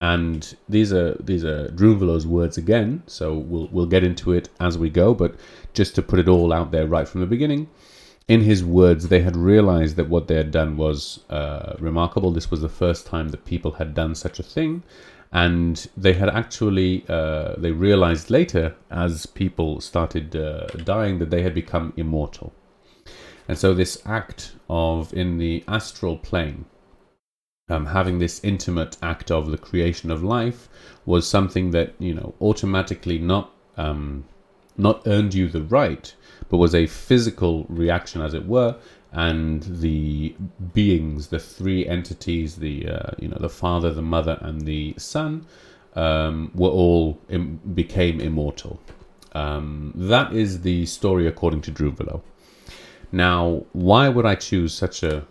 And 0.00 0.56
these 0.68 0.92
are 0.92 1.14
these 1.14 1.44
are 1.44 1.68
Drunvalo's 1.68 2.26
words 2.26 2.56
again, 2.58 3.02
so 3.06 3.34
we'll 3.34 3.68
we'll 3.70 3.86
get 3.86 4.04
into 4.04 4.32
it 4.32 4.48
as 4.58 4.78
we 4.78 4.90
go. 4.90 5.14
But 5.14 5.36
just 5.74 5.94
to 5.94 6.02
put 6.02 6.18
it 6.18 6.28
all 6.28 6.52
out 6.52 6.70
there 6.70 6.86
right 6.86 7.08
from 7.08 7.20
the 7.20 7.26
beginning, 7.26 7.68
in 8.28 8.40
his 8.40 8.64
words, 8.64 9.08
they 9.08 9.20
had 9.20 9.36
realized 9.36 9.96
that 9.96 10.08
what 10.08 10.26
they 10.26 10.36
had 10.36 10.50
done 10.50 10.76
was 10.76 11.20
uh, 11.30 11.74
remarkable. 11.78 12.30
This 12.30 12.50
was 12.50 12.60
the 12.60 12.68
first 12.68 13.06
time 13.06 13.28
that 13.28 13.44
people 13.44 13.72
had 13.72 13.94
done 13.94 14.14
such 14.14 14.38
a 14.38 14.42
thing, 14.42 14.82
and 15.36 15.86
they 15.98 16.14
had 16.14 16.30
actually 16.30 17.04
uh, 17.10 17.54
they 17.58 17.70
realized 17.70 18.30
later, 18.30 18.74
as 18.90 19.26
people 19.26 19.82
started 19.82 20.34
uh, 20.34 20.66
dying, 20.92 21.18
that 21.18 21.28
they 21.28 21.42
had 21.42 21.54
become 21.54 21.92
immortal. 21.98 22.54
And 23.46 23.58
so 23.58 23.74
this 23.74 24.00
act 24.06 24.54
of 24.70 25.12
in 25.12 25.36
the 25.36 25.62
astral 25.68 26.16
plane 26.16 26.64
um, 27.68 27.84
having 27.86 28.18
this 28.18 28.42
intimate 28.42 28.96
act 29.02 29.30
of 29.30 29.50
the 29.50 29.58
creation 29.58 30.10
of 30.10 30.22
life 30.22 30.70
was 31.04 31.28
something 31.28 31.70
that 31.72 31.92
you 31.98 32.14
know 32.14 32.34
automatically 32.40 33.18
not 33.18 33.52
um, 33.76 34.24
not 34.78 35.02
earned 35.06 35.34
you 35.34 35.48
the 35.48 35.62
right, 35.62 36.14
but 36.48 36.56
was 36.56 36.74
a 36.74 36.86
physical 36.86 37.66
reaction, 37.68 38.22
as 38.22 38.32
it 38.32 38.46
were, 38.46 38.76
and 39.12 39.62
the 39.62 40.34
beings, 40.74 41.28
the 41.28 41.38
three 41.38 41.86
entities, 41.86 42.56
the 42.56 42.88
uh, 42.88 43.10
you 43.18 43.28
know 43.28 43.38
the 43.40 43.48
father, 43.48 43.92
the 43.92 44.02
mother, 44.02 44.38
and 44.40 44.62
the 44.62 44.94
son, 44.98 45.46
um, 45.94 46.50
were 46.54 46.68
all 46.68 47.18
Im- 47.28 47.60
became 47.74 48.20
immortal. 48.20 48.80
Um, 49.32 49.92
that 49.94 50.32
is 50.32 50.62
the 50.62 50.86
story 50.86 51.26
according 51.26 51.62
to 51.62 51.72
Drunvalo. 51.72 52.22
Now, 53.12 53.64
why 53.72 54.08
would 54.08 54.26
I 54.26 54.34
choose 54.34 54.74
such 54.74 55.02
a 55.02 55.26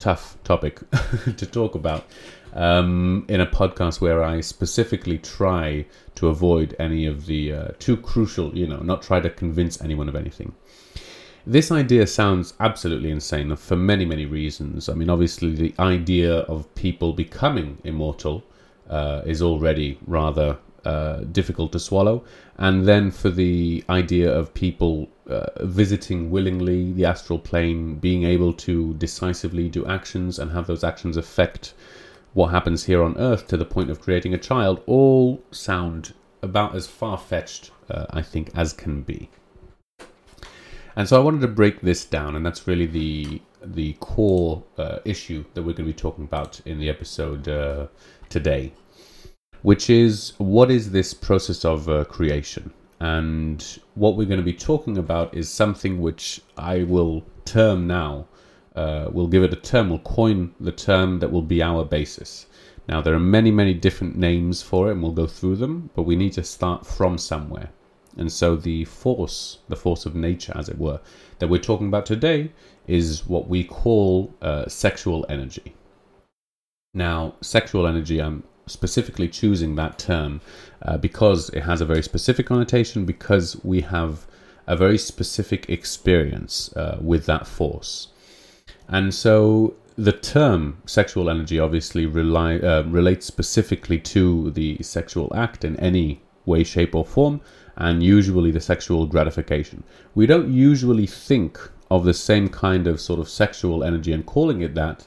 tough 0.00 0.36
topic 0.44 0.80
to 1.36 1.46
talk 1.46 1.74
about 1.74 2.06
um, 2.54 3.24
in 3.28 3.40
a 3.40 3.46
podcast 3.46 4.00
where 4.00 4.24
I 4.24 4.40
specifically 4.40 5.18
try 5.18 5.86
to 6.16 6.28
avoid 6.28 6.74
any 6.78 7.06
of 7.06 7.26
the 7.26 7.52
uh, 7.52 7.68
too 7.78 7.96
crucial, 7.96 8.56
you 8.56 8.66
know, 8.66 8.78
not 8.78 9.02
try 9.02 9.20
to 9.20 9.30
convince 9.30 9.80
anyone 9.80 10.08
of 10.08 10.16
anything. 10.16 10.54
This 11.46 11.72
idea 11.72 12.06
sounds 12.06 12.52
absolutely 12.60 13.10
insane 13.10 13.56
for 13.56 13.76
many, 13.76 14.04
many 14.04 14.26
reasons. 14.26 14.88
I 14.88 14.94
mean, 14.94 15.08
obviously, 15.08 15.54
the 15.54 15.74
idea 15.78 16.40
of 16.40 16.72
people 16.74 17.12
becoming 17.14 17.78
immortal 17.82 18.44
uh, 18.88 19.22
is 19.24 19.40
already 19.40 19.98
rather 20.06 20.58
uh, 20.84 21.20
difficult 21.32 21.72
to 21.72 21.78
swallow. 21.78 22.24
And 22.58 22.86
then 22.86 23.10
for 23.10 23.30
the 23.30 23.84
idea 23.88 24.30
of 24.30 24.52
people 24.52 25.08
uh, 25.28 25.46
visiting 25.60 26.30
willingly 26.30 26.92
the 26.92 27.06
astral 27.06 27.38
plane, 27.38 27.94
being 27.94 28.24
able 28.24 28.52
to 28.54 28.94
decisively 28.94 29.68
do 29.68 29.86
actions 29.86 30.38
and 30.38 30.50
have 30.50 30.66
those 30.66 30.84
actions 30.84 31.16
affect 31.16 31.72
what 32.34 32.48
happens 32.48 32.84
here 32.84 33.02
on 33.02 33.16
Earth 33.16 33.46
to 33.48 33.56
the 33.56 33.64
point 33.64 33.90
of 33.90 34.00
creating 34.00 34.34
a 34.34 34.38
child, 34.38 34.82
all 34.86 35.42
sound 35.50 36.12
about 36.42 36.74
as 36.74 36.86
far 36.86 37.18
fetched, 37.18 37.70
uh, 37.90 38.06
I 38.10 38.22
think, 38.22 38.50
as 38.54 38.72
can 38.72 39.02
be. 39.02 39.30
And 41.00 41.08
so 41.08 41.16
I 41.18 41.24
wanted 41.24 41.40
to 41.40 41.48
break 41.48 41.80
this 41.80 42.04
down, 42.04 42.36
and 42.36 42.44
that's 42.44 42.66
really 42.66 42.84
the 42.84 43.40
the 43.64 43.94
core 44.00 44.62
uh, 44.76 44.98
issue 45.06 45.44
that 45.54 45.62
we're 45.62 45.72
going 45.72 45.88
to 45.88 45.94
be 45.94 45.94
talking 45.94 46.24
about 46.24 46.60
in 46.66 46.78
the 46.78 46.90
episode 46.90 47.48
uh, 47.48 47.86
today 48.28 48.72
which 49.62 49.88
is 49.90 50.34
what 50.38 50.70
is 50.70 50.90
this 50.90 51.14
process 51.14 51.64
of 51.64 51.88
uh, 51.88 52.04
creation? 52.04 52.70
And 53.00 53.64
what 53.94 54.16
we're 54.16 54.26
going 54.26 54.40
to 54.40 54.44
be 54.44 54.52
talking 54.52 54.98
about 54.98 55.34
is 55.34 55.48
something 55.48 56.00
which 56.00 56.42
I 56.58 56.82
will 56.82 57.24
term 57.46 57.86
now, 57.86 58.26
uh, 58.76 59.08
we'll 59.10 59.26
give 59.26 59.42
it 59.42 59.52
a 59.54 59.56
term, 59.56 59.88
we'll 59.88 60.00
coin 60.00 60.54
the 60.60 60.72
term 60.72 61.18
that 61.20 61.32
will 61.32 61.42
be 61.42 61.62
our 61.62 61.84
basis. 61.84 62.46
Now, 62.88 63.00
there 63.00 63.14
are 63.14 63.20
many, 63.20 63.50
many 63.50 63.72
different 63.72 64.16
names 64.16 64.62
for 64.62 64.88
it, 64.88 64.92
and 64.92 65.02
we'll 65.02 65.12
go 65.12 65.26
through 65.26 65.56
them, 65.56 65.90
but 65.94 66.02
we 66.02 66.16
need 66.16 66.34
to 66.34 66.44
start 66.44 66.86
from 66.86 67.16
somewhere. 67.16 67.70
And 68.16 68.30
so, 68.32 68.56
the 68.56 68.84
force, 68.84 69.58
the 69.68 69.76
force 69.76 70.06
of 70.06 70.14
nature, 70.14 70.52
as 70.56 70.68
it 70.68 70.78
were, 70.78 71.00
that 71.38 71.48
we're 71.48 71.58
talking 71.58 71.88
about 71.88 72.06
today 72.06 72.50
is 72.86 73.26
what 73.26 73.48
we 73.48 73.64
call 73.64 74.34
uh, 74.42 74.66
sexual 74.66 75.24
energy. 75.28 75.74
Now, 76.92 77.34
sexual 77.40 77.86
energy, 77.86 78.20
I'm 78.20 78.42
specifically 78.66 79.28
choosing 79.28 79.76
that 79.76 79.98
term 79.98 80.40
uh, 80.82 80.96
because 80.98 81.50
it 81.50 81.62
has 81.62 81.80
a 81.80 81.86
very 81.86 82.02
specific 82.02 82.46
connotation, 82.46 83.04
because 83.04 83.62
we 83.64 83.80
have 83.82 84.26
a 84.66 84.76
very 84.76 84.98
specific 84.98 85.68
experience 85.68 86.72
uh, 86.76 86.98
with 87.00 87.26
that 87.26 87.46
force. 87.46 88.08
And 88.88 89.14
so 89.14 89.74
the 89.96 90.12
term 90.12 90.78
sexual 90.86 91.28
energy 91.28 91.58
obviously 91.58 92.06
rely, 92.06 92.58
uh, 92.58 92.82
relates 92.84 93.26
specifically 93.26 93.98
to 93.98 94.50
the 94.52 94.78
sexual 94.82 95.32
act 95.34 95.64
in 95.64 95.76
any 95.78 96.22
way, 96.46 96.64
shape, 96.64 96.94
or 96.94 97.04
form, 97.04 97.40
and 97.80 98.02
usually 98.02 98.50
the 98.50 98.60
sexual 98.60 99.06
gratification. 99.06 99.82
We 100.14 100.26
don't 100.26 100.52
usually 100.52 101.06
think 101.06 101.58
of 101.90 102.04
the 102.04 102.14
same 102.14 102.48
kind 102.48 102.86
of 102.86 103.00
sort 103.00 103.18
of 103.18 103.28
sexual 103.28 103.82
energy 103.82 104.12
and 104.12 104.24
calling 104.24 104.60
it 104.60 104.74
that 104.74 105.06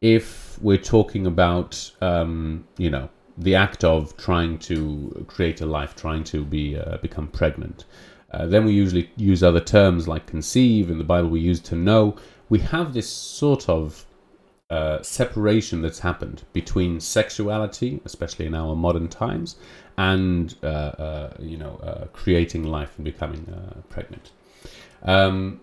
if 0.00 0.58
we're 0.60 0.78
talking 0.78 1.26
about, 1.26 1.90
um, 2.00 2.64
you 2.78 2.90
know, 2.90 3.08
the 3.36 3.54
act 3.54 3.84
of 3.84 4.16
trying 4.16 4.58
to 4.58 5.24
create 5.28 5.60
a 5.60 5.66
life, 5.66 5.96
trying 5.96 6.24
to 6.24 6.44
be 6.44 6.76
uh, 6.76 6.98
become 6.98 7.28
pregnant. 7.28 7.84
Uh, 8.32 8.46
then 8.46 8.64
we 8.64 8.72
usually 8.72 9.10
use 9.16 9.42
other 9.42 9.60
terms 9.60 10.06
like 10.06 10.26
conceive. 10.26 10.90
In 10.90 10.98
the 10.98 11.04
Bible, 11.04 11.30
we 11.30 11.40
use 11.40 11.60
to 11.60 11.74
know. 11.74 12.16
We 12.48 12.58
have 12.60 12.92
this 12.92 13.08
sort 13.08 13.68
of 13.68 14.04
uh, 14.70 15.02
separation 15.02 15.82
that's 15.82 15.98
happened 15.98 16.44
between 16.52 17.00
sexuality, 17.00 18.00
especially 18.04 18.46
in 18.46 18.54
our 18.54 18.76
modern 18.76 19.08
times, 19.08 19.56
and 20.00 20.54
uh, 20.62 20.66
uh, 21.06 21.32
you 21.38 21.58
know 21.58 21.78
uh, 21.82 22.06
creating 22.12 22.64
life 22.64 22.92
and 22.96 23.04
becoming 23.04 23.44
pregnant. 23.90 24.30
Um, 25.02 25.60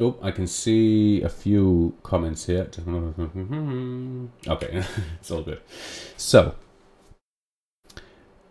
Oh, 0.00 0.16
I 0.22 0.30
can 0.30 0.46
see 0.46 1.22
a 1.22 1.28
few 1.28 1.96
comments 2.04 2.46
here. 2.46 2.70
Okay, 4.46 4.84
it's 5.20 5.30
all 5.32 5.42
good. 5.42 5.60
So, 6.16 6.54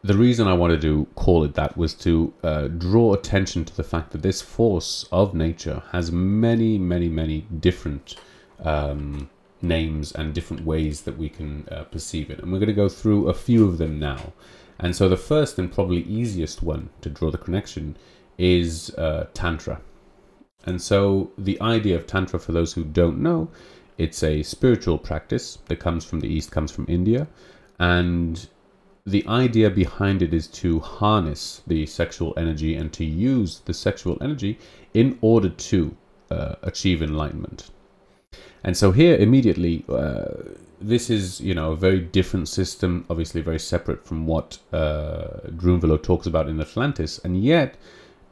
the 0.04 0.14
reason 0.14 0.46
I 0.46 0.54
wanted 0.54 0.82
to 0.82 1.08
call 1.16 1.46
it 1.46 1.54
that 1.54 1.78
was 1.78 1.94
to 2.06 2.34
uh, 2.44 2.68
draw 2.68 3.14
attention 3.14 3.64
to 3.64 3.74
the 3.78 3.84
fact 3.84 4.12
that 4.12 4.24
this 4.24 4.42
force 4.42 5.08
of 5.10 5.34
nature 5.34 5.84
has 5.94 6.12
many, 6.12 6.78
many, 6.78 7.08
many 7.08 7.46
different 7.60 8.18
um, 8.60 9.30
names 9.62 10.12
and 10.12 10.34
different 10.34 10.66
ways 10.66 11.02
that 11.02 11.18
we 11.18 11.30
can 11.30 11.68
uh, 11.72 11.84
perceive 11.84 12.30
it. 12.30 12.40
And 12.40 12.52
we're 12.52 12.60
going 12.60 12.68
to 12.68 12.74
go 12.74 12.90
through 12.90 13.30
a 13.30 13.34
few 13.34 13.66
of 13.66 13.78
them 13.78 14.00
now. 14.00 14.34
And 14.80 14.96
so 14.96 15.10
the 15.10 15.18
first 15.18 15.58
and 15.58 15.72
probably 15.72 16.04
easiest 16.04 16.62
one 16.62 16.90
to 17.02 17.10
draw 17.10 17.32
the 17.32 17.38
connection 17.38 17.98
is 18.38 18.92
uh, 18.96 19.28
Tantra. 19.34 19.82
And 20.66 20.82
so 20.82 21.32
the 21.38 21.60
idea 21.62 21.96
of 21.96 22.06
Tantra, 22.06 22.40
for 22.40 22.52
those 22.52 22.74
who 22.74 22.84
don't 22.84 23.20
know, 23.20 23.50
it's 23.98 24.22
a 24.22 24.44
spiritual 24.44 24.98
practice 24.98 25.58
that 25.68 25.80
comes 25.80 26.06
from 26.06 26.20
the 26.20 26.28
East, 26.28 26.52
comes 26.52 26.72
from 26.72 26.86
India. 26.88 27.28
And 27.80 28.48
the 29.06 29.26
idea 29.28 29.70
behind 29.70 30.22
it 30.22 30.34
is 30.34 30.48
to 30.48 30.80
harness 30.80 31.62
the 31.66 31.86
sexual 31.86 32.34
energy 32.38 32.76
and 32.76 32.92
to 32.94 33.06
use 33.06 33.62
the 33.66 33.74
sexual 33.74 34.18
energy 34.22 34.60
in 34.94 35.18
order 35.22 35.50
to 35.50 35.96
uh, 36.30 36.56
achieve 36.62 37.02
enlightenment. 37.02 37.72
And 38.64 38.76
so 38.76 38.92
here, 38.92 39.16
immediately, 39.16 39.86
uh, 39.88 40.26
this 40.80 41.10
is 41.10 41.42
you 41.42 41.54
know 41.54 41.72
a 41.72 41.76
very 41.76 42.00
different 42.00 42.48
system, 42.48 43.06
obviously 43.10 43.42
very 43.42 43.60
separate 43.60 44.06
from 44.06 44.26
what 44.26 44.60
uh, 44.74 45.40
talks 46.04 46.28
about 46.28 46.48
in 46.50 46.60
Atlantis, 46.62 47.20
and 47.20 47.42
yet 47.44 47.76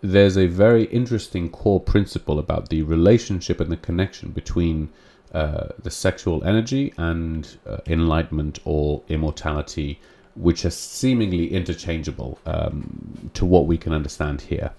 there's 0.01 0.37
a 0.37 0.47
very 0.47 0.83
interesting 0.85 1.49
core 1.49 1.79
principle 1.79 2.37
about 2.37 2.69
the 2.69 2.83
relationship 2.83 3.59
and 3.59 3.71
the 3.71 3.77
connection 3.77 4.29
between 4.29 4.89
uh, 5.33 5.69
the 5.81 5.91
sexual 5.91 6.43
energy 6.43 6.93
and 6.97 7.57
uh, 7.65 7.77
enlightenment 7.87 8.59
or 8.65 9.01
immortality 9.09 9.99
which 10.35 10.65
are 10.65 10.69
seemingly 10.69 11.51
interchangeable 11.53 12.37
um, 12.45 13.31
to 13.33 13.45
what 13.45 13.65
we 13.65 13.77
can 13.77 13.93
understand 13.93 14.41
here. 14.41 14.71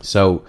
So, 0.00 0.44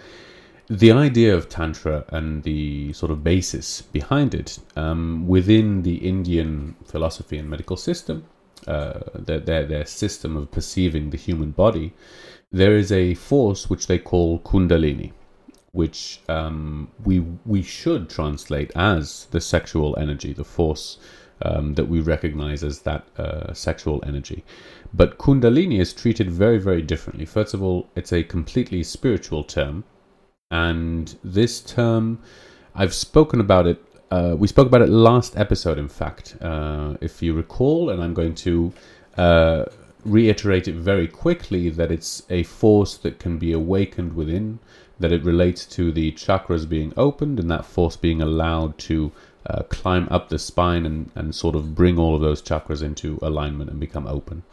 the 0.67 0.91
idea 0.91 1.35
of 1.35 1.47
Tantra 1.47 2.05
and 2.09 2.43
the 2.43 2.91
sort 2.93 3.11
of 3.11 3.23
basis 3.23 3.81
behind 3.81 4.33
it 4.33 4.59
um, 4.75 5.27
within 5.27 5.83
the 5.83 5.95
Indian 5.97 6.75
philosophy 6.85 7.37
and 7.37 7.49
medical 7.49 7.77
system, 7.77 8.25
uh, 8.67 8.99
their, 9.13 9.39
their, 9.39 9.65
their 9.65 9.85
system 9.85 10.35
of 10.35 10.49
perceiving 10.51 11.11
the 11.11 11.17
human 11.17 11.51
body, 11.51 11.93
there 12.51 12.75
is 12.75 12.91
a 12.91 13.13
force 13.15 13.69
which 13.69 13.87
they 13.87 13.99
call 13.99 14.39
Kundalini, 14.39 15.11
which 15.71 16.21
um, 16.29 16.89
we 17.03 17.19
we 17.45 17.61
should 17.61 18.09
translate 18.09 18.71
as 18.75 19.27
the 19.31 19.41
sexual 19.41 19.95
energy, 19.99 20.33
the 20.33 20.43
force 20.43 20.97
um, 21.41 21.73
that 21.73 21.89
we 21.89 21.99
recognize 21.99 22.63
as 22.63 22.79
that 22.79 23.05
uh, 23.17 23.53
sexual 23.53 24.03
energy. 24.07 24.43
But 24.93 25.17
Kundalini 25.17 25.79
is 25.79 25.93
treated 25.93 26.31
very, 26.31 26.57
very 26.57 26.81
differently. 26.81 27.25
First 27.25 27.53
of 27.53 27.61
all, 27.61 27.89
it's 27.95 28.13
a 28.13 28.23
completely 28.23 28.83
spiritual 28.83 29.43
term. 29.43 29.83
And 30.63 31.05
this 31.23 31.53
term, 31.59 32.03
I've 32.73 32.93
spoken 32.93 33.39
about 33.41 33.65
it. 33.67 33.79
Uh, 34.09 34.35
we 34.37 34.47
spoke 34.47 34.67
about 34.67 34.83
it 34.87 34.89
last 34.89 35.31
episode, 35.45 35.77
in 35.77 35.89
fact, 35.89 36.37
uh, 36.41 36.95
if 37.01 37.21
you 37.21 37.33
recall, 37.33 37.89
and 37.89 38.01
I'm 38.03 38.13
going 38.13 38.35
to 38.47 38.71
uh, 39.17 39.65
reiterate 40.05 40.67
it 40.71 40.75
very 40.75 41.07
quickly 41.07 41.69
that 41.69 41.91
it's 41.91 42.23
a 42.29 42.43
force 42.43 42.95
that 43.03 43.19
can 43.19 43.37
be 43.37 43.51
awakened 43.51 44.13
within, 44.13 44.59
that 45.01 45.11
it 45.11 45.23
relates 45.25 45.65
to 45.77 45.91
the 45.91 46.11
chakras 46.13 46.65
being 46.69 46.93
opened, 46.95 47.39
and 47.39 47.49
that 47.51 47.65
force 47.65 47.97
being 47.97 48.21
allowed 48.21 48.77
to 48.89 49.11
uh, 49.49 49.63
climb 49.63 50.07
up 50.09 50.29
the 50.29 50.39
spine 50.39 50.85
and, 50.85 51.11
and 51.15 51.35
sort 51.35 51.55
of 51.55 51.75
bring 51.75 51.99
all 51.99 52.15
of 52.15 52.21
those 52.21 52.41
chakras 52.41 52.81
into 52.81 53.19
alignment 53.21 53.69
and 53.69 53.79
become 53.79 54.07
open. 54.07 54.43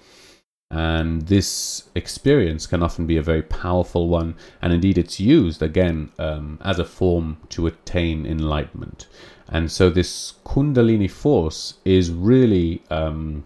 And 0.72 1.22
this 1.28 1.90
experience 1.94 2.66
can 2.66 2.82
often 2.82 3.06
be 3.06 3.18
a 3.18 3.22
very 3.22 3.42
powerful 3.42 4.08
one, 4.08 4.36
and 4.62 4.72
indeed 4.72 4.96
it's 4.96 5.20
used 5.20 5.62
again 5.62 6.10
um, 6.18 6.58
as 6.64 6.78
a 6.78 6.84
form 6.86 7.36
to 7.50 7.66
attain 7.66 8.24
enlightenment. 8.24 9.06
And 9.50 9.70
so, 9.70 9.90
this 9.90 10.32
Kundalini 10.46 11.10
force 11.10 11.74
is 11.84 12.10
really, 12.10 12.82
um, 12.90 13.44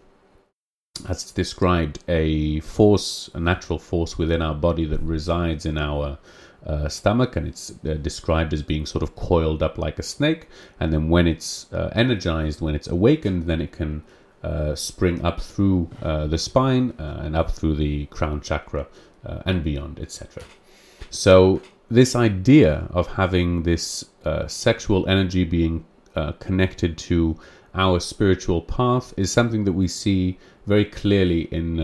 as 1.08 1.32
described, 1.32 1.98
a 2.06 2.60
force, 2.60 3.28
a 3.34 3.40
natural 3.40 3.80
force 3.80 4.16
within 4.16 4.40
our 4.40 4.54
body 4.54 4.84
that 4.84 5.00
resides 5.00 5.66
in 5.66 5.76
our 5.76 6.18
uh, 6.64 6.88
stomach 6.88 7.36
and 7.36 7.46
it's 7.46 7.72
uh, 7.84 7.94
described 7.94 8.52
as 8.52 8.62
being 8.62 8.86
sort 8.86 9.02
of 9.02 9.14
coiled 9.16 9.64
up 9.64 9.78
like 9.78 9.98
a 9.98 10.02
snake. 10.02 10.46
And 10.78 10.92
then 10.92 11.08
when 11.08 11.26
it's 11.26 11.72
uh, 11.72 11.90
energized, 11.92 12.60
when 12.60 12.76
it's 12.76 12.88
awakened, 12.88 13.44
then 13.44 13.60
it 13.60 13.72
can 13.72 14.04
Uh, 14.46 14.76
spring 14.76 15.24
up 15.24 15.40
through 15.40 15.90
uh, 16.02 16.24
the 16.28 16.38
spine 16.38 16.92
uh, 17.00 17.20
and 17.24 17.34
up 17.34 17.50
through 17.50 17.74
the 17.74 18.06
crown 18.06 18.40
chakra 18.40 18.86
uh, 19.24 19.42
and 19.44 19.64
beyond, 19.64 19.98
etc. 19.98 20.40
So, 21.10 21.60
this 21.90 22.14
idea 22.14 22.86
of 22.90 23.08
having 23.08 23.64
this 23.64 24.04
uh, 24.24 24.46
sexual 24.46 25.08
energy 25.08 25.44
being 25.44 25.84
connected 26.38 26.96
to 26.96 27.36
our 27.74 27.98
spiritual 27.98 28.62
path 28.62 29.12
is 29.16 29.32
something 29.32 29.64
that 29.64 29.72
we 29.72 29.88
see 29.88 30.38
very 30.66 30.84
clearly 30.84 31.42
in 31.50 31.80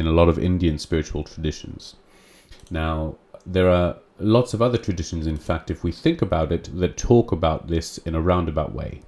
in 0.00 0.06
a 0.06 0.12
lot 0.12 0.28
of 0.28 0.38
Indian 0.38 0.78
spiritual 0.78 1.24
traditions. 1.24 1.96
Now, 2.70 3.16
there 3.46 3.70
are 3.70 3.96
lots 4.18 4.54
of 4.54 4.60
other 4.60 4.78
traditions, 4.78 5.26
in 5.26 5.38
fact, 5.38 5.70
if 5.70 5.82
we 5.82 5.92
think 5.92 6.20
about 6.20 6.52
it, 6.52 6.68
that 6.78 6.96
talk 6.96 7.32
about 7.32 7.68
this 7.68 7.98
in 7.98 8.14
a 8.14 8.20
roundabout 8.20 8.74
way. 8.74 9.00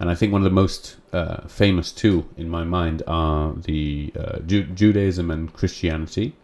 And 0.00 0.10
I 0.10 0.14
think 0.14 0.32
one 0.32 0.42
of 0.42 0.44
the 0.44 0.50
most 0.50 0.96
uh, 1.12 1.46
famous 1.48 1.90
two 1.92 2.28
in 2.36 2.48
my 2.48 2.64
mind 2.64 3.02
are 3.06 3.52
the 3.54 4.12
uh, 4.18 4.38
Ju- 4.40 4.64
Judaism 4.64 5.30
and 5.30 5.52
Christianity. 5.52 6.34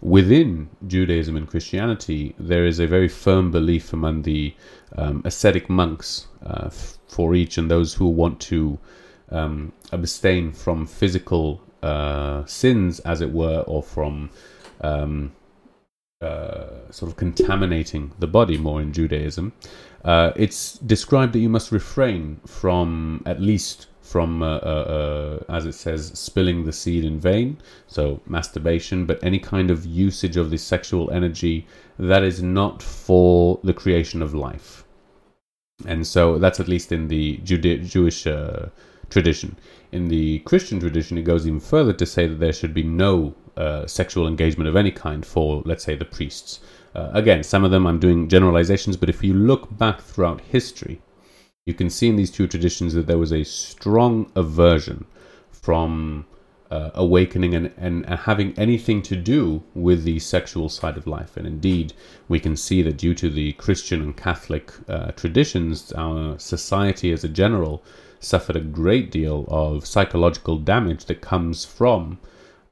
Within 0.00 0.70
Judaism 0.86 1.36
and 1.36 1.48
Christianity, 1.48 2.34
there 2.38 2.64
is 2.66 2.78
a 2.78 2.86
very 2.86 3.08
firm 3.08 3.50
belief 3.50 3.92
among 3.92 4.22
the 4.22 4.54
um, 4.96 5.22
ascetic 5.24 5.68
monks 5.68 6.28
uh, 6.44 6.66
f- 6.66 6.98
for 7.08 7.34
each 7.34 7.58
and 7.58 7.70
those 7.70 7.94
who 7.94 8.06
want 8.06 8.40
to 8.40 8.78
um, 9.30 9.72
abstain 9.92 10.52
from 10.52 10.86
physical 10.86 11.60
uh, 11.82 12.44
sins, 12.46 13.00
as 13.00 13.20
it 13.20 13.32
were, 13.32 13.60
or 13.66 13.82
from 13.82 14.30
um, 14.80 15.32
uh, 16.20 16.90
sort 16.90 17.10
of 17.10 17.16
contaminating 17.16 18.12
the 18.18 18.26
body 18.26 18.58
more 18.58 18.80
in 18.80 18.92
Judaism, 18.92 19.52
uh, 20.04 20.32
it's 20.36 20.74
described 20.78 21.32
that 21.32 21.40
you 21.40 21.48
must 21.48 21.72
refrain 21.72 22.40
from 22.46 23.22
at 23.26 23.40
least 23.40 23.86
from, 24.00 24.42
uh, 24.42 24.56
uh, 24.56 25.38
uh, 25.48 25.52
as 25.52 25.66
it 25.66 25.74
says, 25.74 26.10
spilling 26.14 26.64
the 26.64 26.72
seed 26.72 27.04
in 27.04 27.20
vain, 27.20 27.58
so 27.86 28.20
masturbation, 28.26 29.04
but 29.04 29.22
any 29.22 29.38
kind 29.38 29.70
of 29.70 29.84
usage 29.84 30.38
of 30.38 30.48
the 30.50 30.56
sexual 30.56 31.10
energy 31.10 31.66
that 31.98 32.22
is 32.22 32.42
not 32.42 32.82
for 32.82 33.60
the 33.62 33.74
creation 33.74 34.22
of 34.22 34.34
life. 34.34 34.84
And 35.84 36.06
so 36.06 36.38
that's 36.38 36.58
at 36.58 36.68
least 36.68 36.90
in 36.90 37.08
the 37.08 37.36
Jude- 37.44 37.84
Jewish 37.84 38.26
tradition. 39.10 39.56
In 39.92 40.08
the 40.08 40.38
Christian 40.40 40.80
tradition, 40.80 41.18
it 41.18 41.22
goes 41.22 41.46
even 41.46 41.60
further 41.60 41.92
to 41.92 42.06
say 42.06 42.26
that 42.26 42.40
there 42.40 42.52
should 42.52 42.74
be 42.74 42.82
no 42.82 43.34
uh, 43.56 43.86
sexual 43.86 44.26
engagement 44.26 44.68
of 44.68 44.76
any 44.76 44.90
kind 44.90 45.24
for, 45.24 45.62
let's 45.64 45.84
say, 45.84 45.96
the 45.96 46.04
priests. 46.04 46.60
Uh, 46.98 47.10
again, 47.12 47.44
some 47.44 47.62
of 47.64 47.70
them 47.70 47.86
I'm 47.86 48.00
doing 48.00 48.28
generalizations, 48.28 48.96
but 48.96 49.08
if 49.08 49.22
you 49.22 49.32
look 49.32 49.78
back 49.78 50.00
throughout 50.00 50.40
history, 50.40 51.00
you 51.64 51.72
can 51.72 51.90
see 51.90 52.08
in 52.08 52.16
these 52.16 52.32
two 52.32 52.48
traditions 52.48 52.92
that 52.94 53.06
there 53.06 53.18
was 53.18 53.32
a 53.32 53.44
strong 53.44 54.32
aversion 54.34 55.04
from 55.52 56.26
uh, 56.72 56.90
awakening 56.94 57.54
and, 57.54 57.72
and 57.76 58.04
having 58.04 58.52
anything 58.58 59.00
to 59.02 59.14
do 59.14 59.62
with 59.74 60.02
the 60.02 60.18
sexual 60.18 60.68
side 60.68 60.96
of 60.96 61.06
life. 61.06 61.36
And 61.36 61.46
indeed, 61.46 61.92
we 62.26 62.40
can 62.40 62.56
see 62.56 62.82
that 62.82 62.96
due 62.96 63.14
to 63.14 63.30
the 63.30 63.52
Christian 63.52 64.02
and 64.02 64.16
Catholic 64.16 64.72
uh, 64.88 65.12
traditions, 65.12 65.92
our 65.92 66.36
society 66.36 67.12
as 67.12 67.22
a 67.22 67.28
general 67.28 67.84
suffered 68.18 68.56
a 68.56 68.70
great 68.82 69.12
deal 69.12 69.44
of 69.46 69.86
psychological 69.86 70.56
damage 70.58 71.04
that 71.04 71.20
comes 71.20 71.64
from 71.64 72.18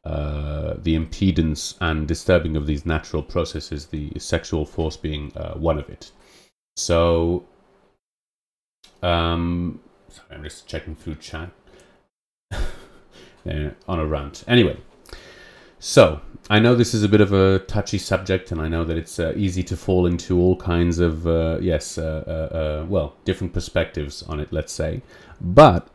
uh, 0.06 0.74
the 0.84 0.96
impedance 0.96 1.74
and 1.80 2.06
disturbing 2.06 2.56
of 2.56 2.66
these 2.66 2.86
natural 2.86 3.24
processes, 3.24 3.86
the 3.86 4.12
sexual 4.20 4.64
force 4.64 4.96
being 4.96 5.32
uh, 5.36 5.54
one 5.54 5.78
of 5.78 5.88
it. 5.88 6.12
So, 6.76 7.44
um, 9.02 9.80
sorry, 10.08 10.28
I'm 10.30 10.44
just 10.44 10.68
checking 10.68 10.94
through 10.94 11.16
chat. 11.16 11.50
On 13.88 13.98
a 13.98 14.06
rant. 14.06 14.44
Anyway, 14.46 14.76
so 15.80 16.20
I 16.48 16.60
know 16.60 16.76
this 16.76 16.94
is 16.94 17.02
a 17.02 17.08
bit 17.08 17.20
of 17.20 17.32
a 17.32 17.60
touchy 17.60 17.98
subject, 17.98 18.52
and 18.52 18.60
I 18.60 18.68
know 18.68 18.84
that 18.84 18.96
it's 18.96 19.18
uh, 19.18 19.32
easy 19.36 19.64
to 19.64 19.76
fall 19.76 20.06
into 20.06 20.38
all 20.38 20.54
kinds 20.56 21.00
of 21.00 21.26
uh, 21.26 21.58
yes, 21.60 21.98
uh, 21.98 22.86
well, 22.88 23.16
different 23.24 23.52
perspectives 23.52 24.22
on 24.22 24.38
it. 24.38 24.52
Let's 24.52 24.72
say, 24.72 25.02
but 25.40 25.88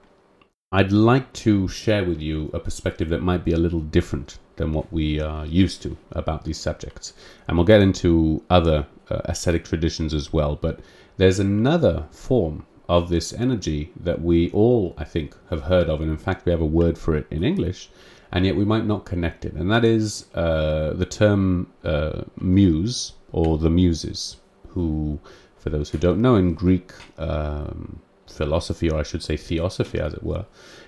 I'd 0.74 0.94
like 0.94 1.34
to 1.34 1.68
share 1.68 2.06
with 2.06 2.22
you 2.22 2.50
a 2.54 2.60
perspective 2.60 3.10
that 3.10 3.22
might 3.22 3.44
be 3.44 3.52
a 3.52 3.58
little 3.58 3.82
different 3.82 4.40
than 4.56 4.72
what 4.72 4.90
we 4.94 5.20
are 5.20 5.46
used 5.46 5.82
to 5.82 5.98
about 6.14 6.46
these 6.46 6.62
subjects, 6.62 7.12
and 7.46 7.58
we'll 7.58 7.66
get 7.66 7.82
into 7.82 8.42
other 8.50 8.88
uh, 9.10 9.20
ascetic 9.26 9.66
traditions 9.66 10.14
as 10.14 10.32
well. 10.32 10.56
But 10.56 10.80
there's 11.18 11.40
another 11.40 12.08
form 12.12 12.66
of 12.88 13.10
this 13.10 13.34
energy 13.34 13.92
that 14.00 14.22
we 14.22 14.50
all, 14.52 14.96
I 14.98 15.04
think, 15.04 15.36
have 15.50 15.64
heard 15.64 15.90
of, 15.90 16.00
and 16.00 16.10
in 16.10 16.18
fact, 16.18 16.46
we 16.46 16.54
have 16.54 16.62
a 16.62 16.66
word 16.66 16.98
for 16.98 17.18
it 17.18 17.28
in 17.30 17.44
English, 17.44 17.90
and 18.32 18.46
yet 18.46 18.56
we 18.56 18.64
might 18.64 18.86
not 18.86 19.04
connect 19.04 19.44
it, 19.44 19.52
and 19.56 19.70
that 19.70 19.84
is 19.84 20.28
uh, 20.36 20.94
the 20.94 21.06
term 21.06 21.68
uh, 21.84 22.22
muse 22.40 23.12
or 23.34 23.58
the 23.58 23.70
muses, 23.70 24.38
who, 24.70 25.20
for 25.58 25.70
those 25.70 25.90
who 25.90 25.98
don't 25.98 26.22
know, 26.22 26.38
in 26.38 26.54
Greek 26.54 26.94
um, 27.18 28.00
philosophy, 28.32 28.90
or 28.90 29.00
I 29.00 29.04
should 29.04 29.24
say 29.24 29.38
theosophy, 29.38 30.00
as 30.00 30.14
it 30.14 30.24
were, 30.24 30.46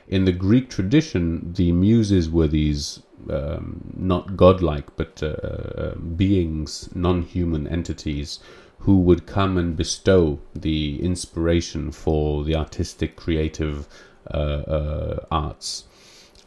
in 0.08 0.26
the 0.26 0.32
Greek 0.32 0.70
tradition, 0.70 1.54
the 1.54 1.72
muses 1.72 2.30
were 2.30 2.48
these 2.48 3.02
um, 3.30 3.94
not 3.96 4.36
godlike, 4.36 4.96
but 4.98 5.24
uh, 5.24 5.28
uh 5.28 5.96
beings, 5.96 6.90
non 6.94 7.22
human 7.22 7.68
entities 7.68 8.40
who 8.80 9.00
would 9.00 9.26
come 9.26 9.58
and 9.58 9.78
bestow 9.78 10.40
the 10.54 11.02
inspiration 11.02 11.90
for 11.92 12.44
the 12.44 12.56
artistic, 12.56 13.16
creative 13.16 13.88
uh, 14.30 14.38
uh, 14.38 15.26
arts. 15.32 15.86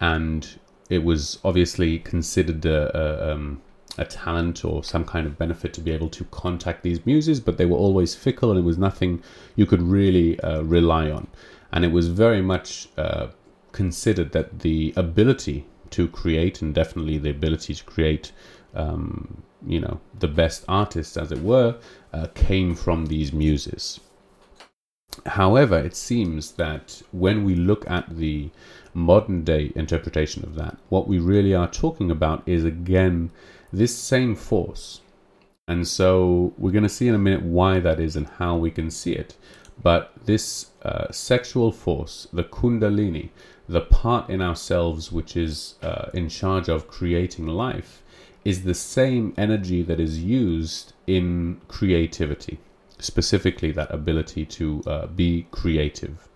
And 0.00 0.46
it 0.90 1.02
was 1.02 1.38
obviously 1.42 1.98
considered 1.98 2.66
a, 2.66 2.94
a, 2.94 3.32
um, 3.32 3.62
a, 3.98 4.04
talent 4.04 4.64
or 4.64 4.84
some 4.84 5.04
kind 5.04 5.26
of 5.26 5.38
benefit 5.38 5.72
to 5.74 5.80
be 5.80 5.90
able 5.90 6.08
to 6.10 6.24
contact 6.24 6.82
these 6.82 7.04
muses, 7.06 7.40
but 7.40 7.56
they 7.56 7.66
were 7.66 7.76
always 7.76 8.14
fickle 8.14 8.50
and 8.50 8.58
it 8.58 8.62
was 8.62 8.78
nothing 8.78 9.22
you 9.54 9.66
could 9.66 9.82
really 9.82 10.38
uh, 10.40 10.62
rely 10.62 11.10
on. 11.10 11.26
And 11.72 11.84
it 11.84 11.92
was 11.92 12.08
very 12.08 12.42
much 12.42 12.88
uh, 12.96 13.28
considered 13.72 14.32
that 14.32 14.60
the 14.60 14.92
ability 14.96 15.66
to 15.90 16.08
create, 16.08 16.62
and 16.62 16.74
definitely 16.74 17.18
the 17.18 17.30
ability 17.30 17.74
to 17.74 17.84
create 17.84 18.32
um, 18.74 19.42
you 19.66 19.80
know 19.80 20.00
the 20.18 20.28
best 20.28 20.64
artists 20.68 21.16
as 21.16 21.32
it 21.32 21.42
were 21.42 21.76
uh, 22.12 22.26
came 22.34 22.74
from 22.74 23.06
these 23.06 23.32
muses 23.32 24.00
however 25.24 25.78
it 25.78 25.96
seems 25.96 26.52
that 26.52 27.02
when 27.10 27.44
we 27.44 27.54
look 27.54 27.88
at 27.90 28.16
the 28.16 28.50
modern 28.92 29.42
day 29.44 29.72
interpretation 29.74 30.44
of 30.44 30.54
that 30.54 30.76
what 30.90 31.08
we 31.08 31.18
really 31.18 31.54
are 31.54 31.68
talking 31.68 32.10
about 32.10 32.42
is 32.46 32.64
again 32.64 33.30
this 33.76 33.96
same 33.96 34.34
force 34.34 35.00
and 35.68 35.86
so 35.86 36.52
we're 36.58 36.70
going 36.70 36.82
to 36.82 36.88
see 36.88 37.08
in 37.08 37.14
a 37.14 37.18
minute 37.18 37.42
why 37.42 37.80
that 37.80 37.98
is 37.98 38.16
and 38.16 38.26
how 38.38 38.56
we 38.56 38.70
can 38.70 38.90
see 38.90 39.12
it 39.12 39.36
but 39.82 40.12
this 40.24 40.70
uh, 40.82 41.10
sexual 41.10 41.70
force 41.72 42.26
the 42.32 42.44
kundalini 42.44 43.30
the 43.68 43.80
part 43.80 44.30
in 44.30 44.40
ourselves 44.40 45.10
which 45.10 45.36
is 45.36 45.74
uh, 45.82 46.08
in 46.14 46.28
charge 46.28 46.68
of 46.68 46.86
creating 46.86 47.46
life 47.46 48.02
is 48.46 48.62
the 48.62 48.74
same 48.74 49.34
energy 49.36 49.82
that 49.82 49.98
is 49.98 50.22
used 50.22 50.92
in 51.08 51.60
creativity, 51.66 52.60
specifically 53.00 53.72
that 53.72 53.92
ability 53.92 54.44
to 54.46 54.80
uh, 54.86 55.06
be 55.08 55.48
creative. 55.50 56.28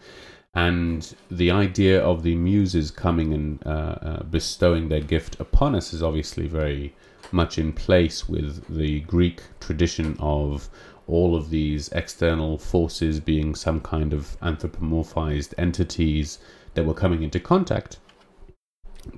And 0.52 1.14
the 1.30 1.52
idea 1.52 2.02
of 2.02 2.24
the 2.24 2.34
muses 2.34 2.90
coming 2.90 3.32
and 3.32 3.64
uh, 3.64 3.70
uh, 3.70 4.22
bestowing 4.24 4.88
their 4.88 5.00
gift 5.00 5.38
upon 5.38 5.76
us 5.76 5.92
is 5.92 6.02
obviously 6.02 6.48
very 6.48 6.96
much 7.32 7.58
in 7.58 7.72
place 7.72 8.28
with 8.28 8.64
the 8.68 9.00
Greek 9.00 9.42
tradition 9.60 10.16
of 10.18 10.68
all 11.06 11.34
of 11.34 11.50
these 11.50 11.88
external 11.90 12.56
forces 12.58 13.18
being 13.20 13.54
some 13.54 13.80
kind 13.80 14.12
of 14.12 14.38
anthropomorphized 14.40 15.54
entities 15.58 16.38
that 16.74 16.84
were 16.84 16.94
coming 16.94 17.22
into 17.22 17.40
contact. 17.40 17.98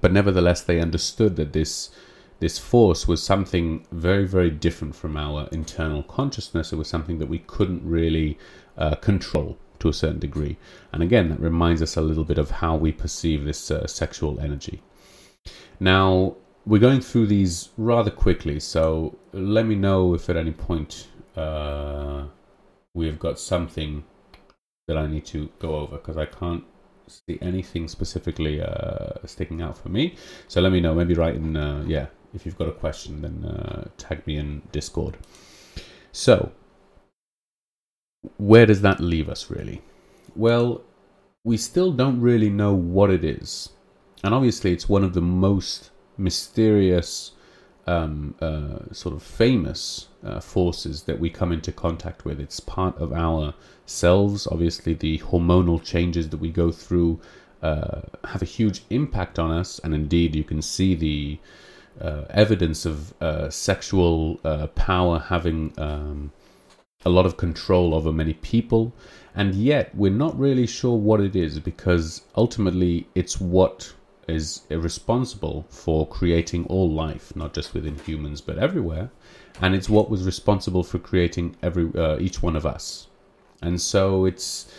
But 0.00 0.12
nevertheless, 0.12 0.62
they 0.62 0.80
understood 0.80 1.36
that 1.36 1.52
this 1.52 1.90
this 2.40 2.58
force 2.58 3.06
was 3.06 3.22
something 3.22 3.86
very, 3.92 4.26
very 4.26 4.50
different 4.50 4.96
from 4.96 5.16
our 5.16 5.48
internal 5.52 6.02
consciousness. 6.02 6.72
It 6.72 6.76
was 6.76 6.88
something 6.88 7.18
that 7.18 7.28
we 7.28 7.38
couldn't 7.38 7.88
really 7.88 8.36
uh, 8.76 8.96
control 8.96 9.58
to 9.78 9.88
a 9.88 9.92
certain 9.92 10.18
degree. 10.18 10.56
And 10.92 11.04
again, 11.04 11.28
that 11.28 11.38
reminds 11.38 11.82
us 11.82 11.96
a 11.96 12.00
little 12.00 12.24
bit 12.24 12.38
of 12.38 12.50
how 12.50 12.74
we 12.74 12.90
perceive 12.90 13.44
this 13.44 13.70
uh, 13.70 13.86
sexual 13.86 14.40
energy. 14.40 14.82
Now, 15.78 16.34
we're 16.64 16.80
going 16.80 17.00
through 17.00 17.26
these 17.26 17.70
rather 17.76 18.10
quickly, 18.10 18.60
so 18.60 19.18
let 19.32 19.66
me 19.66 19.74
know 19.74 20.14
if 20.14 20.30
at 20.30 20.36
any 20.36 20.52
point 20.52 21.08
uh, 21.36 22.24
we've 22.94 23.18
got 23.18 23.38
something 23.38 24.04
that 24.86 24.96
I 24.96 25.06
need 25.06 25.24
to 25.26 25.50
go 25.58 25.76
over 25.76 25.96
because 25.96 26.16
I 26.16 26.26
can't 26.26 26.64
see 27.08 27.38
anything 27.40 27.88
specifically 27.88 28.60
uh, 28.60 29.14
sticking 29.26 29.60
out 29.60 29.76
for 29.76 29.88
me. 29.88 30.16
So 30.48 30.60
let 30.60 30.72
me 30.72 30.80
know. 30.80 30.94
Maybe 30.94 31.14
write 31.14 31.34
in, 31.34 31.56
uh, 31.56 31.84
yeah, 31.86 32.06
if 32.34 32.46
you've 32.46 32.58
got 32.58 32.68
a 32.68 32.72
question, 32.72 33.22
then 33.22 33.44
uh, 33.44 33.88
tag 33.98 34.26
me 34.26 34.36
in 34.36 34.62
Discord. 34.72 35.16
So, 36.12 36.52
where 38.36 38.66
does 38.66 38.82
that 38.82 39.00
leave 39.00 39.28
us 39.28 39.50
really? 39.50 39.82
Well, 40.36 40.82
we 41.44 41.56
still 41.56 41.92
don't 41.92 42.20
really 42.20 42.50
know 42.50 42.74
what 42.74 43.10
it 43.10 43.24
is. 43.24 43.70
And 44.22 44.32
obviously, 44.32 44.72
it's 44.72 44.88
one 44.88 45.02
of 45.02 45.14
the 45.14 45.20
most 45.20 45.90
mysterious, 46.22 47.32
um, 47.86 48.34
uh, 48.40 48.92
sort 48.92 49.14
of 49.14 49.22
famous 49.22 50.08
uh, 50.24 50.40
forces 50.40 51.02
that 51.02 51.18
we 51.18 51.28
come 51.28 51.52
into 51.52 51.72
contact 51.72 52.24
with. 52.24 52.40
It's 52.40 52.60
part 52.60 52.96
of 52.98 53.12
our 53.12 53.54
selves. 53.86 54.46
Obviously, 54.46 54.94
the 54.94 55.18
hormonal 55.18 55.82
changes 55.82 56.28
that 56.30 56.38
we 56.38 56.50
go 56.50 56.70
through 56.70 57.20
uh, 57.62 58.02
have 58.24 58.42
a 58.42 58.46
huge 58.46 58.82
impact 58.90 59.38
on 59.38 59.50
us. 59.50 59.80
And 59.80 59.94
indeed, 59.94 60.34
you 60.34 60.44
can 60.44 60.62
see 60.62 60.94
the 60.94 61.38
uh, 62.00 62.24
evidence 62.30 62.86
of 62.86 63.12
uh, 63.20 63.50
sexual 63.50 64.40
uh, 64.44 64.68
power 64.68 65.18
having 65.18 65.72
um, 65.78 66.32
a 67.04 67.10
lot 67.10 67.26
of 67.26 67.36
control 67.36 67.94
over 67.94 68.12
many 68.12 68.34
people, 68.34 68.92
and 69.34 69.54
yet 69.54 69.94
we're 69.94 70.10
not 70.10 70.38
really 70.38 70.66
sure 70.66 70.96
what 70.96 71.20
it 71.20 71.34
is 71.34 71.58
because 71.58 72.22
ultimately 72.36 73.06
it's 73.14 73.40
what 73.40 73.92
is 74.32 74.62
responsible 74.70 75.66
for 75.68 76.06
creating 76.06 76.66
all 76.66 76.90
life, 76.90 77.34
not 77.36 77.54
just 77.54 77.74
within 77.74 77.98
humans 77.98 78.40
but 78.40 78.58
everywhere, 78.58 79.10
and 79.60 79.74
it's 79.74 79.88
what 79.88 80.10
was 80.10 80.24
responsible 80.24 80.82
for 80.82 80.98
creating 80.98 81.56
every 81.62 81.90
uh, 81.94 82.18
each 82.18 82.42
one 82.42 82.56
of 82.56 82.66
us, 82.66 83.08
and 83.60 83.80
so 83.80 84.24
it's 84.24 84.72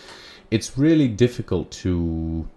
it's 0.52 0.78
really 0.78 1.08
difficult 1.08 1.72
to 1.72 2.48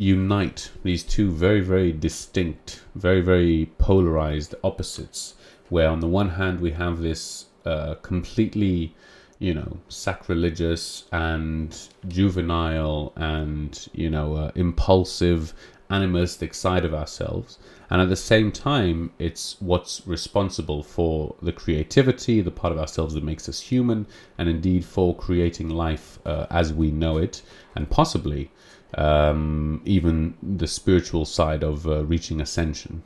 unite 0.00 0.70
these 0.82 1.02
two 1.02 1.30
very, 1.30 1.60
very 1.60 1.92
distinct, 1.92 2.82
very, 2.94 3.20
very 3.20 3.70
polarized 3.76 4.54
opposites. 4.64 5.34
Where 5.68 5.90
on 5.90 6.00
the 6.00 6.08
one 6.08 6.30
hand 6.30 6.58
we 6.58 6.70
have 6.72 7.00
this 7.00 7.46
uh, 7.66 7.96
completely, 7.96 8.96
you 9.38 9.52
know, 9.52 9.76
sacrilegious 9.88 11.04
and 11.12 11.78
juvenile 12.08 13.12
and 13.14 13.88
you 13.92 14.08
know 14.10 14.34
uh, 14.36 14.50
impulsive, 14.54 15.52
animalistic 15.90 16.54
side 16.54 16.84
of 16.84 16.94
ourselves, 16.94 17.58
and 17.90 18.00
at 18.00 18.08
the 18.08 18.16
same 18.16 18.52
time 18.52 19.12
it's 19.18 19.56
what's 19.60 20.06
responsible 20.06 20.82
for 20.82 21.34
the 21.42 21.52
creativity, 21.52 22.40
the 22.40 22.50
part 22.50 22.72
of 22.72 22.78
ourselves 22.78 23.14
that 23.14 23.24
makes 23.24 23.48
us 23.48 23.60
human, 23.60 24.06
and 24.38 24.48
indeed 24.48 24.84
for 24.84 25.14
creating 25.16 25.68
life 25.68 26.18
uh, 26.24 26.46
as 26.50 26.72
we 26.72 26.90
know 26.90 27.18
it, 27.18 27.42
and 27.74 27.90
possibly 27.90 28.50
um, 28.94 29.80
even 29.84 30.34
the 30.42 30.66
spiritual 30.66 31.24
side 31.24 31.62
of 31.62 31.86
uh, 31.86 32.04
reaching 32.04 32.40
ascension. 32.40 33.02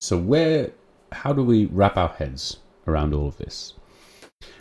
So, 0.00 0.16
where, 0.16 0.70
how 1.12 1.32
do 1.32 1.42
we 1.42 1.66
wrap 1.66 1.96
our 1.96 2.08
heads 2.08 2.58
around 2.86 3.14
all 3.14 3.28
of 3.28 3.36
this? 3.36 3.74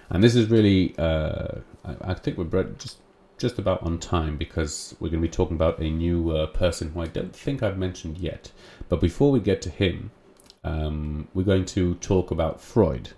And 0.09 0.23
this 0.23 0.35
is 0.35 0.49
really, 0.49 0.95
uh, 0.97 1.59
I, 1.85 2.11
I, 2.11 2.13
think 2.13 2.37
we're 2.37 2.63
just 2.63 2.97
just 3.39 3.57
about 3.57 3.81
on 3.83 3.97
time 3.97 4.37
because 4.37 4.95
we're 4.99 5.09
going 5.09 5.21
to 5.21 5.27
be 5.27 5.31
talking 5.31 5.55
about 5.55 5.79
a 5.79 5.89
new 5.89 6.31
uh, 6.31 6.47
person 6.47 6.91
who 6.91 7.01
I 7.01 7.07
don't 7.07 7.35
think 7.35 7.63
I've 7.63 7.77
mentioned 7.77 8.17
yet. 8.17 8.51
But 8.89 9.01
before 9.01 9.31
we 9.31 9.39
get 9.39 9.61
to 9.63 9.69
him, 9.69 10.11
um, 10.63 11.27
we're 11.33 11.43
going 11.43 11.65
to 11.65 11.95
talk 11.95 12.31
about 12.31 12.61
Freud. 12.61 13.11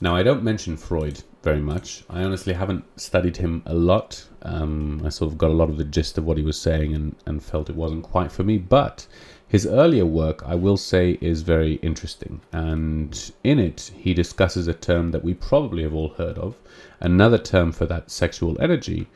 Now, 0.00 0.14
I 0.14 0.22
don't 0.22 0.42
mention 0.42 0.76
Freud 0.76 1.22
very 1.42 1.60
much. 1.60 2.04
I 2.08 2.22
honestly 2.22 2.52
haven't 2.52 2.84
studied 3.00 3.38
him 3.38 3.62
a 3.66 3.74
lot. 3.74 4.26
Um, 4.42 5.02
I 5.04 5.08
sort 5.08 5.32
of 5.32 5.38
got 5.38 5.50
a 5.50 5.54
lot 5.54 5.70
of 5.70 5.76
the 5.76 5.84
gist 5.84 6.18
of 6.18 6.24
what 6.24 6.36
he 6.36 6.42
was 6.42 6.60
saying 6.60 6.94
and, 6.94 7.16
and 7.26 7.42
felt 7.42 7.70
it 7.70 7.76
wasn't 7.76 8.04
quite 8.04 8.30
for 8.30 8.44
me. 8.44 8.58
But 8.58 9.06
his 9.48 9.66
earlier 9.66 10.06
work, 10.06 10.42
I 10.44 10.56
will 10.56 10.76
say, 10.76 11.18
is 11.20 11.42
very 11.42 11.74
interesting. 11.74 12.40
And 12.52 13.30
in 13.44 13.58
it, 13.58 13.92
he 13.96 14.12
discusses 14.12 14.66
a 14.66 14.74
term 14.74 15.12
that 15.12 15.22
we 15.22 15.34
probably 15.34 15.84
have 15.84 15.94
all 15.94 16.10
heard 16.10 16.36
of, 16.36 16.56
another 17.00 17.38
term 17.38 17.70
for 17.70 17.86
that 17.86 18.10
sexual 18.10 18.60
energy, 18.60 19.06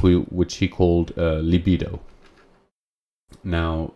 which 0.00 0.56
he 0.56 0.68
called 0.68 1.12
uh, 1.18 1.40
libido. 1.42 2.00
Now, 3.42 3.92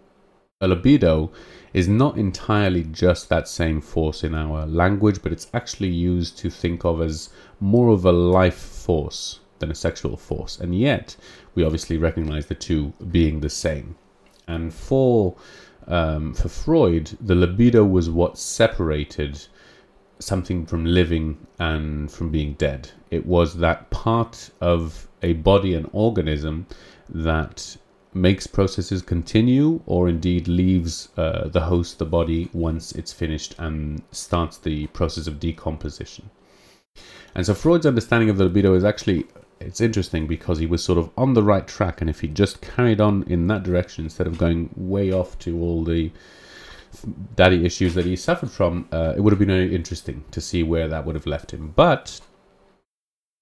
a 0.61 0.69
libido 0.69 1.31
is 1.73 1.89
not 1.89 2.19
entirely 2.19 2.85
just 2.85 3.29
that 3.29 3.49
same 3.49 3.81
force 3.81 4.25
in 4.25 4.35
our 4.35 4.67
language, 4.67 5.23
but 5.23 5.33
it's 5.33 5.49
actually 5.55 5.89
used 5.89 6.37
to 6.39 6.51
think 6.51 6.85
of 6.85 7.01
as 7.01 7.31
more 7.61 7.91
of 7.91 8.05
a 8.05 8.13
life 8.13 8.59
force 8.59 9.41
than 9.59 9.71
a 9.71 9.75
sexual 9.75 10.17
force. 10.17 10.59
And 10.59 10.79
yet, 10.79 11.17
we 11.55 11.65
obviously 11.65 11.97
recognize 11.97 12.47
the 12.47 12.55
two 12.55 12.93
being 13.11 13.41
the 13.41 13.51
same. 13.51 13.97
And 14.47 14.73
for 14.73 15.37
um, 15.89 16.35
for 16.35 16.49
Freud, 16.49 17.17
the 17.21 17.35
libido 17.35 17.85
was 17.85 18.11
what 18.11 18.39
separated 18.39 19.47
something 20.19 20.67
from 20.67 20.85
living 20.85 21.47
and 21.59 22.11
from 22.11 22.31
being 22.31 22.55
dead. 22.55 22.91
It 23.11 23.25
was 23.25 23.57
that 23.57 23.89
part 23.91 24.51
of 24.61 25.09
a 25.23 25.33
body 25.35 25.75
and 25.75 25.89
organism 25.93 26.67
that 27.09 27.77
makes 28.15 28.47
processes 28.47 29.03
continue 29.03 29.81
or 29.87 30.09
indeed 30.09 30.49
leaves 30.49 31.09
uh, 31.17 31.49
the 31.49 31.61
host, 31.61 31.99
the 31.99 32.07
body, 32.07 32.51
once 32.53 32.93
it's 32.93 33.13
finished 33.13 33.55
and 33.59 34.03
starts 34.11 34.59
the 34.59 34.87
process 34.89 35.27
of 35.27 35.41
decomposition. 35.41 36.29
And 37.35 37.47
so 37.47 37.55
Freud's 37.55 37.87
understanding 37.87 38.29
of 38.29 38.39
the 38.39 38.45
libido 38.45 38.75
is 38.75 38.85
actually 38.85 39.27
it's 39.61 39.81
interesting 39.81 40.27
because 40.27 40.59
he 40.59 40.67
was 40.67 40.85
sort 40.85 40.99
of 40.99 41.11
on 41.17 41.35
the 41.35 41.43
right 41.43 41.67
track 41.67 42.01
and 42.01 42.09
if 42.09 42.21
he 42.21 42.29
just 42.29 42.61
carried 42.61 43.01
on 43.01 43.25
in 43.25 43.47
that 43.49 43.63
direction 43.63 44.05
instead 44.05 44.27
of 44.27 44.39
going 44.39 44.71
way 44.77 45.13
off 45.13 45.39
to 45.41 45.61
all 45.61 45.85
the 45.85 46.11
daddy 47.35 47.65
issues 47.65 47.95
that 47.95 48.05
he 48.05 48.17
suffered 48.17 48.51
from, 48.51 48.89
uh, 48.93 49.15
it 49.17 49.21
would 49.21 49.33
have 49.33 49.39
been 49.39 49.51
interesting 49.51 50.25
to 50.31 50.41
see 50.41 50.63
where 50.63 50.89
that 50.89 51.05
would 51.05 51.15
have 51.15 51.27
left 51.27 51.53
him. 51.53 51.73
But 51.77 52.21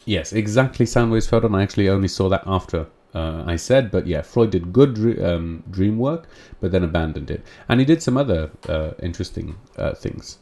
yes, 0.05 0.33
exactly 0.33 0.87
Soundwaves 0.87 1.29
Photon. 1.29 1.55
I 1.55 1.63
actually 1.63 1.89
only 1.89 2.09
saw 2.09 2.29
that 2.29 2.43
after 2.47 2.87
uh, 3.15 3.45
I 3.47 3.57
said, 3.57 3.91
but 3.91 4.07
yeah, 4.07 4.21
Freud 4.21 4.51
did 4.51 4.75
good 4.75 4.99
um, 5.25 5.65
dream 5.71 5.97
work, 5.99 6.29
but 6.61 6.71
then 6.71 6.85
abandoned 6.85 7.31
it, 7.31 7.47
and 7.67 7.81
he 7.81 7.87
did 7.87 8.03
some 8.03 8.19
other 8.19 8.51
uh, 8.69 8.91
interesting 9.03 9.57
uh, 9.79 9.95
things. 9.95 10.39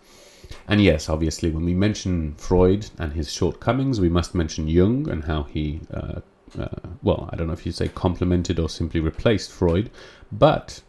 And 0.68 0.80
yes, 0.80 1.08
obviously, 1.08 1.50
when 1.50 1.64
we 1.64 1.74
mention 1.74 2.34
Freud 2.36 2.88
and 2.98 3.12
his 3.12 3.32
shortcomings, 3.32 4.00
we 4.00 4.08
must 4.08 4.34
mention 4.34 4.68
Jung 4.68 5.08
and 5.08 5.24
how 5.24 5.44
he, 5.44 5.80
uh, 5.92 6.20
uh, 6.58 6.68
well, 7.02 7.28
I 7.32 7.36
don't 7.36 7.46
know 7.46 7.52
if 7.52 7.66
you'd 7.66 7.74
say 7.74 7.88
complemented 7.88 8.58
or 8.58 8.68
simply 8.68 9.00
replaced 9.00 9.50
Freud, 9.50 9.90
but 10.32 10.82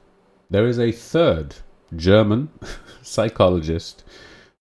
there 0.50 0.68
is 0.68 0.80
a 0.80 0.92
third 0.92 1.56
German 1.96 2.50
psychologist 3.02 4.04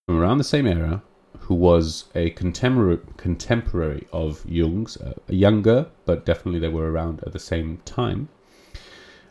from 0.07 0.19
around 0.19 0.39
the 0.39 0.45
same 0.45 0.67
era 0.67 1.03
who 1.45 1.55
was 1.55 2.07
a 2.15 2.31
contemporary 2.31 2.99
contemporary 3.19 4.07
of 4.13 4.45
Jung's, 4.49 4.97
uh, 4.97 5.13
younger, 5.29 5.87
but 6.07 6.25
definitely 6.25 6.59
they 6.59 6.69
were 6.69 6.91
around 6.91 7.23
at 7.27 7.33
the 7.33 7.39
same 7.39 7.79
time. 7.85 8.29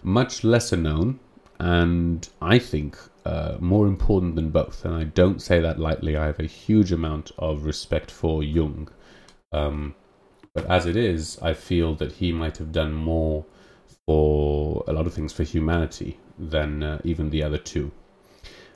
Much 0.04 0.44
lesser 0.44 0.78
known, 0.78 1.20
and 1.60 2.30
I 2.40 2.60
think 2.60 2.98
uh, 3.26 3.58
more 3.60 3.88
important 3.88 4.36
than 4.36 4.50
both. 4.50 4.86
And 4.86 4.94
I 4.96 5.06
don't 5.06 5.42
say 5.42 5.60
that 5.60 5.80
lightly. 5.80 6.18
I 6.18 6.26
have 6.26 6.40
a 6.40 6.46
huge 6.46 6.92
amount 6.92 7.32
of 7.38 7.66
respect 7.66 8.12
for 8.12 8.44
Jung. 8.44 8.90
Um, 9.52 9.96
but 10.54 10.70
as 10.70 10.86
it 10.86 10.96
is, 10.96 11.40
I 11.42 11.54
feel 11.54 11.96
that 11.96 12.14
he 12.14 12.32
might 12.32 12.58
have 12.58 12.72
done 12.72 12.94
more 12.94 13.46
for 14.06 14.84
a 14.88 14.94
lot 14.94 15.08
of 15.08 15.14
things 15.14 15.34
for 15.34 15.44
humanity 15.44 16.20
than 16.38 16.84
uh, 16.84 17.02
even 17.04 17.30
the 17.30 17.44
other 17.44 17.58
two. 17.58 17.92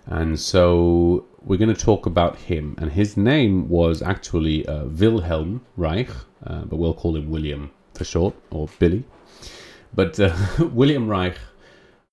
And 0.06 0.40
so 0.40 1.26
we're 1.42 1.58
going 1.58 1.74
to 1.74 1.86
talk 1.86 2.06
about 2.06 2.38
him. 2.38 2.76
And 2.78 2.92
his 2.92 3.18
name 3.18 3.68
was 3.68 4.02
actually 4.02 4.66
uh, 4.66 4.86
Wilhelm 4.86 5.66
Reich, 5.76 6.10
uh, 6.46 6.62
but 6.62 6.78
we'll 6.78 6.94
call 6.94 7.16
him 7.16 7.30
William 7.30 7.72
for 7.94 8.06
short, 8.06 8.34
or 8.52 8.70
Billy. 8.80 9.04
But 9.94 10.20
uh, 10.20 10.36
William 10.72 11.08
Reich 11.08 11.38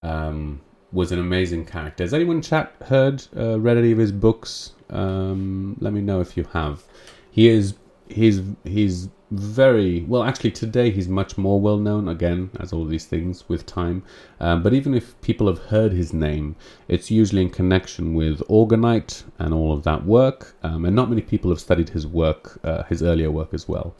um, 0.02 0.60
was 0.94 1.10
an 1.10 1.18
amazing 1.18 1.66
character. 1.66 2.04
Has 2.04 2.14
anyone 2.14 2.40
chat 2.40 2.72
heard 2.86 3.22
uh, 3.36 3.58
read 3.60 3.76
any 3.76 3.90
of 3.90 3.98
his 3.98 4.12
books? 4.12 4.72
Um, 4.90 5.76
let 5.80 5.92
me 5.92 6.00
know 6.00 6.20
if 6.20 6.36
you 6.36 6.44
have. 6.52 6.84
He 7.30 7.48
is 7.48 7.74
he's 8.08 8.42
he's 8.62 9.08
very 9.32 10.02
well. 10.02 10.22
Actually, 10.22 10.52
today 10.52 10.90
he's 10.90 11.08
much 11.08 11.36
more 11.36 11.60
well 11.60 11.78
known 11.78 12.08
again, 12.08 12.50
as 12.60 12.72
all 12.72 12.84
these 12.84 13.06
things 13.06 13.48
with 13.48 13.66
time. 13.66 14.04
Um, 14.38 14.62
but 14.62 14.72
even 14.72 14.94
if 14.94 15.20
people 15.20 15.48
have 15.48 15.58
heard 15.58 15.92
his 15.92 16.12
name, 16.12 16.54
it's 16.86 17.10
usually 17.10 17.42
in 17.42 17.50
connection 17.50 18.14
with 18.14 18.40
Orgonite 18.48 19.24
and 19.38 19.52
all 19.52 19.72
of 19.72 19.82
that 19.82 20.06
work. 20.06 20.54
Um, 20.62 20.84
and 20.84 20.94
not 20.94 21.08
many 21.08 21.22
people 21.22 21.50
have 21.50 21.60
studied 21.60 21.88
his 21.88 22.06
work, 22.06 22.60
uh, 22.62 22.84
his 22.84 23.02
earlier 23.02 23.32
work 23.32 23.52
as 23.52 23.68
well. 23.68 23.96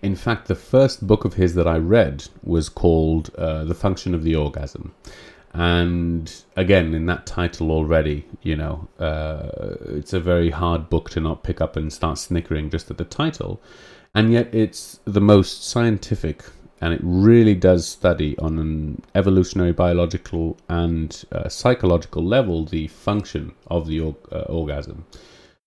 In 0.00 0.14
fact, 0.14 0.46
the 0.46 0.54
first 0.54 1.06
book 1.06 1.24
of 1.24 1.34
his 1.34 1.54
that 1.56 1.66
I 1.66 1.76
read 1.76 2.28
was 2.44 2.68
called 2.68 3.34
uh, 3.36 3.64
The 3.64 3.74
Function 3.74 4.14
of 4.14 4.22
the 4.22 4.36
Orgasm 4.36 4.94
and 5.54 6.44
again 6.56 6.94
in 6.94 7.06
that 7.06 7.24
title 7.24 7.70
already 7.70 8.24
you 8.42 8.54
know 8.54 8.86
uh, 8.98 9.48
it's 9.86 10.12
a 10.12 10.20
very 10.20 10.50
hard 10.50 10.90
book 10.90 11.08
to 11.10 11.20
not 11.20 11.42
pick 11.42 11.60
up 11.60 11.76
and 11.76 11.92
start 11.92 12.18
snickering 12.18 12.70
just 12.70 12.90
at 12.90 12.98
the 12.98 13.04
title. 13.04 13.60
And 14.14 14.32
yet 14.32 14.52
it's 14.54 15.00
the 15.04 15.20
most 15.20 15.68
scientific 15.68 16.42
and 16.80 16.94
it 16.94 17.00
really 17.02 17.54
does 17.54 17.86
study 17.86 18.38
on 18.38 18.58
an 18.58 19.02
evolutionary 19.14 19.72
biological 19.72 20.56
and 20.68 21.24
uh, 21.32 21.48
psychological 21.48 22.24
level 22.24 22.64
the 22.64 22.86
function 22.88 23.52
of 23.66 23.86
the 23.86 24.00
uh, 24.00 24.38
orgasm. 24.48 25.04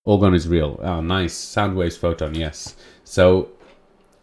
Orgone 0.06 0.34
is 0.34 0.48
real. 0.48 0.80
Oh 0.82 1.00
nice. 1.00 1.34
Sound 1.34 1.76
waves 1.76 1.96
photon 1.96 2.34
yes. 2.34 2.76
So 3.04 3.50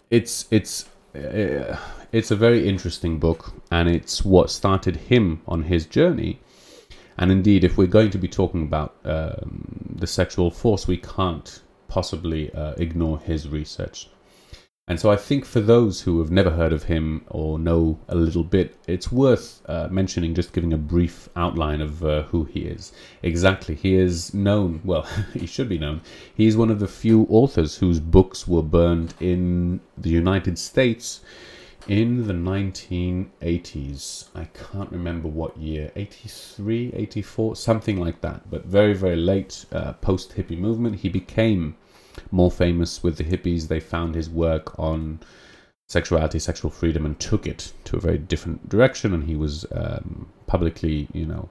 it's 0.09 0.45
it's 0.51 0.85
it's 1.13 2.31
a 2.31 2.35
very 2.35 2.67
interesting 2.67 3.19
book, 3.19 3.53
and 3.71 3.89
it's 3.89 4.23
what 4.23 4.49
started 4.49 4.95
him 4.95 5.41
on 5.47 5.63
his 5.63 5.85
journey. 5.85 6.39
And 7.17 7.31
indeed, 7.31 7.63
if 7.63 7.77
we're 7.77 7.87
going 7.87 8.11
to 8.11 8.17
be 8.17 8.27
talking 8.27 8.63
about 8.63 8.95
um, 9.03 9.95
the 9.95 10.07
sexual 10.07 10.51
force, 10.51 10.87
we 10.87 10.97
can't 10.97 11.61
possibly 11.87 12.53
uh, 12.53 12.73
ignore 12.77 13.19
his 13.19 13.49
research. 13.49 14.09
And 14.89 14.99
so 14.99 15.11
I 15.11 15.17
think 15.17 15.45
for 15.45 15.59
those 15.59 16.01
who 16.01 16.17
have 16.17 16.31
never 16.31 16.49
heard 16.49 16.73
of 16.73 16.85
him 16.85 17.23
or 17.27 17.59
know 17.59 17.99
a 18.07 18.15
little 18.15 18.43
bit, 18.43 18.75
it's 18.87 19.11
worth 19.11 19.61
uh, 19.67 19.87
mentioning, 19.91 20.33
just 20.33 20.51
giving 20.51 20.73
a 20.73 20.77
brief 20.77 21.29
outline 21.35 21.79
of 21.79 22.03
uh, 22.03 22.23
who 22.23 22.45
he 22.45 22.61
is. 22.61 22.91
Exactly. 23.21 23.75
He 23.75 23.93
is 23.93 24.33
known, 24.33 24.81
well, 24.83 25.03
he 25.33 25.45
should 25.45 25.69
be 25.69 25.77
known. 25.77 26.01
He 26.33 26.47
is 26.47 26.57
one 26.57 26.71
of 26.71 26.79
the 26.79 26.87
few 26.87 27.27
authors 27.29 27.77
whose 27.77 27.99
books 27.99 28.47
were 28.47 28.63
burned 28.63 29.13
in 29.19 29.79
the 29.95 30.09
United 30.09 30.57
States 30.57 31.21
in 31.87 32.25
the 32.25 32.33
1980s. 32.33 34.29
I 34.33 34.45
can't 34.45 34.91
remember 34.91 35.27
what 35.27 35.55
year, 35.55 35.91
83, 35.95 36.93
84, 36.95 37.55
something 37.55 37.99
like 37.99 38.21
that, 38.21 38.49
but 38.49 38.65
very, 38.65 38.95
very 38.95 39.17
late 39.17 39.67
uh, 39.71 39.93
post 39.93 40.35
hippie 40.35 40.57
movement. 40.57 40.95
He 40.95 41.09
became 41.09 41.75
more 42.31 42.51
famous 42.51 43.03
with 43.03 43.17
the 43.17 43.23
hippies. 43.23 43.67
They 43.67 43.79
found 43.79 44.15
his 44.15 44.29
work 44.29 44.77
on 44.79 45.19
sexuality, 45.87 46.39
sexual 46.39 46.71
freedom, 46.71 47.05
and 47.05 47.19
took 47.19 47.47
it 47.47 47.73
to 47.85 47.97
a 47.97 47.99
very 47.99 48.17
different 48.17 48.69
direction. 48.69 49.13
And 49.13 49.23
he 49.23 49.35
was 49.35 49.65
um, 49.71 50.29
publicly, 50.47 51.07
you 51.13 51.25
know, 51.25 51.49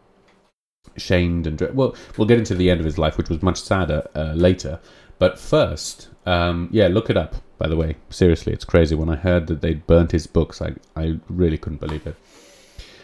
shamed 0.96 1.46
and 1.46 1.60
well, 1.74 1.94
we'll 2.16 2.28
get 2.28 2.38
into 2.38 2.54
the 2.54 2.70
end 2.70 2.80
of 2.80 2.86
his 2.86 2.98
life, 2.98 3.18
which 3.18 3.28
was 3.28 3.42
much 3.42 3.60
sadder 3.60 4.06
uh, 4.14 4.32
later. 4.34 4.80
But 5.18 5.38
first, 5.38 6.08
um, 6.26 6.68
yeah, 6.70 6.86
look 6.88 7.10
it 7.10 7.16
up. 7.16 7.36
By 7.58 7.66
the 7.66 7.76
way, 7.76 7.96
seriously, 8.08 8.52
it's 8.52 8.64
crazy. 8.64 8.94
When 8.94 9.08
I 9.08 9.16
heard 9.16 9.48
that 9.48 9.60
they'd 9.60 9.86
burnt 9.86 10.12
his 10.12 10.26
books, 10.28 10.62
I 10.62 10.74
I 10.96 11.18
really 11.28 11.58
couldn't 11.58 11.80
believe 11.80 12.06
it. 12.06 12.14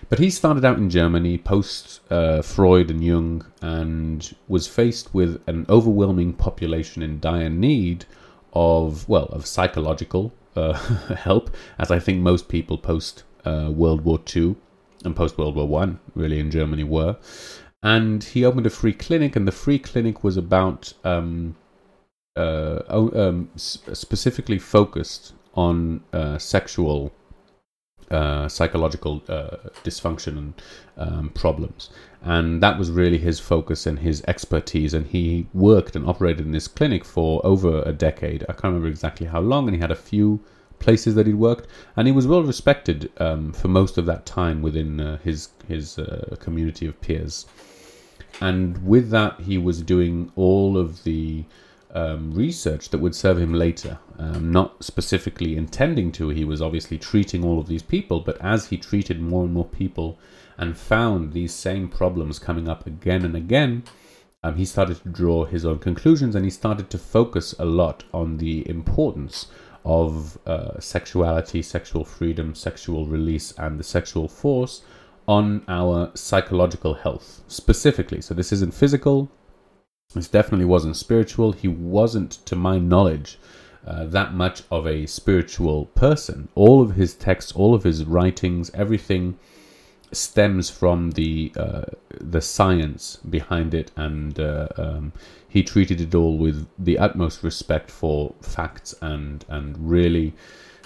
But 0.09 0.19
he 0.19 0.31
started 0.31 0.65
out 0.65 0.79
in 0.79 0.91
Germany 0.91 1.39
post 1.39 2.01
uh, 2.11 2.43
Freud 2.43 2.91
and 2.91 3.03
Jung 3.03 3.45
and 3.63 4.35
was 4.49 4.67
faced 4.67 5.15
with 5.15 5.43
an 5.47 5.67
overwhelming 5.69 6.35
population 6.35 7.03
in 7.03 7.21
dire 7.21 7.51
need 7.51 8.05
of, 8.53 9.09
well, 9.09 9.27
of 9.27 9.47
psychological 9.47 10.33
uh, 10.57 10.73
help, 11.15 11.51
as 11.79 11.91
I 11.91 11.99
think 11.99 12.21
most 12.21 12.49
people 12.49 12.79
post 12.79 13.25
uh, 13.45 13.71
World 13.75 14.03
War 14.03 14.21
II 14.35 14.57
and 15.05 15.17
post 15.17 15.39
World 15.39 15.57
War 15.57 15.69
One 15.69 16.01
really 16.15 16.39
in 16.39 16.51
Germany 16.51 16.85
were. 16.85 17.17
And 17.83 18.25
he 18.25 18.45
opened 18.45 18.67
a 18.67 18.71
free 18.71 18.95
clinic, 18.95 19.37
and 19.37 19.47
the 19.47 19.53
free 19.53 19.79
clinic 19.79 20.25
was 20.25 20.39
about 20.39 20.95
um, 21.05 21.55
uh, 22.37 22.81
um, 22.89 23.51
specifically 23.57 24.59
focused 24.59 25.35
on 25.55 26.03
uh, 26.13 26.39
sexual 26.39 27.13
uh, 28.11 28.49
psychological 28.49 29.23
uh, 29.29 29.57
dysfunction 29.85 30.39
and 30.39 30.63
um, 30.97 31.31
problems. 31.31 31.91
And 32.23 32.63
that 32.63 32.79
was 32.79 32.91
really 32.91 33.19
his 33.19 33.39
focus 33.39 33.87
and 33.87 33.99
his 33.99 34.23
expertise. 34.27 34.95
And 34.95 35.07
he 35.07 35.47
worked 35.53 35.95
and 35.95 36.07
operated 36.07 36.47
in 36.47 36.53
this 36.53 36.69
clinic 36.69 37.05
for 37.05 37.45
over 37.45 37.83
a 37.83 37.93
decade. 37.93 38.43
I 38.45 38.53
can't 38.53 38.65
remember 38.65 38.89
exactly 38.89 39.27
how 39.27 39.41
long. 39.41 39.69
And 39.69 39.75
he 39.75 39.81
had 39.81 39.91
a 39.91 39.97
few 39.97 40.41
places 40.79 41.15
that 41.15 41.27
he'd 41.27 41.35
worked. 41.35 41.67
And 41.97 42.07
he 42.07 42.13
was 42.13 42.27
well 42.27 42.43
respected 42.43 43.11
um, 43.19 43.53
for 43.53 43.69
most 43.69 43.99
of 43.99 44.07
that 44.07 44.25
time 44.27 44.63
within 44.63 45.01
uh, 45.01 45.19
his, 45.19 45.51
his 45.69 45.99
uh, 45.99 46.37
community 46.41 46.87
of 46.87 47.01
peers. 47.01 47.47
And 48.41 48.85
with 48.87 49.11
that, 49.11 49.41
he 49.41 49.59
was 49.59 49.83
doing 49.83 50.33
all 50.35 50.77
of 50.77 51.05
the 51.05 51.45
um, 51.95 52.33
research 52.33 52.91
that 52.91 52.99
would 52.99 53.15
serve 53.15 53.39
him 53.39 53.55
later. 53.55 53.99
Um, 54.19 54.51
not 54.51 54.85
specifically 54.85 55.57
intending 55.57 56.13
to, 56.13 56.29
he 56.29 56.45
was 56.45 56.61
obviously 56.61 56.99
treating 56.99 57.45
all 57.45 57.59
of 57.59 57.69
these 57.69 57.83
people, 57.83 58.21
but 58.21 58.41
as 58.41 58.69
he 58.69 58.77
treated 58.77 59.21
more 59.21 59.45
and 59.45 59.53
more 59.53 59.65
people 59.65 60.19
and 60.59 60.77
found 60.77 61.33
these 61.33 61.55
same 61.55 61.89
problems 61.89 62.39
coming 62.39 62.69
up 62.69 62.87
again 62.87 63.25
and 63.25 63.37
again, 63.37 63.85
um, 64.43 64.57
he 64.57 64.65
started 64.65 65.03
to 65.03 65.09
draw 65.09 65.45
his 65.47 65.65
own 65.65 65.79
conclusions 65.79 66.35
and 66.35 66.45
he 66.45 66.51
started 66.51 66.91
to 66.91 66.99
focus 66.99 67.55
a 67.59 67.65
lot 67.65 68.05
on 68.13 68.37
the 68.37 68.69
importance 68.69 69.47
of 69.85 70.39
uh, 70.47 70.79
sexuality, 70.81 71.63
sexual 71.63 72.05
freedom, 72.05 72.55
sexual 72.55 73.07
release, 73.07 73.53
and 73.53 73.79
the 73.79 73.85
sexual 73.85 74.29
force 74.29 74.83
on 75.27 75.65
our 75.69 76.11
psychological 76.15 76.95
health 76.95 77.43
specifically. 77.49 78.21
So, 78.21 78.35
this 78.35 78.53
isn't 78.53 78.75
physical, 78.75 79.31
this 80.15 80.29
definitely 80.29 80.67
wasn't 80.67 80.97
spiritual. 80.97 81.53
He 81.53 81.69
wasn't, 81.69 82.33
to 82.47 82.57
my 82.57 82.79
knowledge, 82.79 83.39
uh, 83.87 84.05
that 84.07 84.33
much 84.33 84.63
of 84.71 84.87
a 84.87 85.07
spiritual 85.07 85.87
person. 85.87 86.49
All 86.55 86.81
of 86.81 86.95
his 86.95 87.15
texts, 87.15 87.53
all 87.53 87.75
of 87.75 87.83
his 87.83 88.05
writings, 88.05 88.71
everything 88.73 89.39
stems 90.13 90.71
from 90.71 91.11
the 91.13 91.53
uh, 91.57 91.83
the 92.21 92.41
science 92.41 93.17
behind 93.29 93.75
it, 93.75 93.91
and 93.97 94.39
uh, 94.39 94.69
um, 94.77 95.13
he 95.49 95.63
treated 95.63 96.01
it 96.01 96.15
all 96.15 96.39
with 96.39 96.67
the 96.79 96.99
utmost 96.99 97.43
respect 97.43 97.91
for 97.91 98.35
facts 98.41 98.95
and 99.03 99.45
and 99.49 99.77
really 99.91 100.33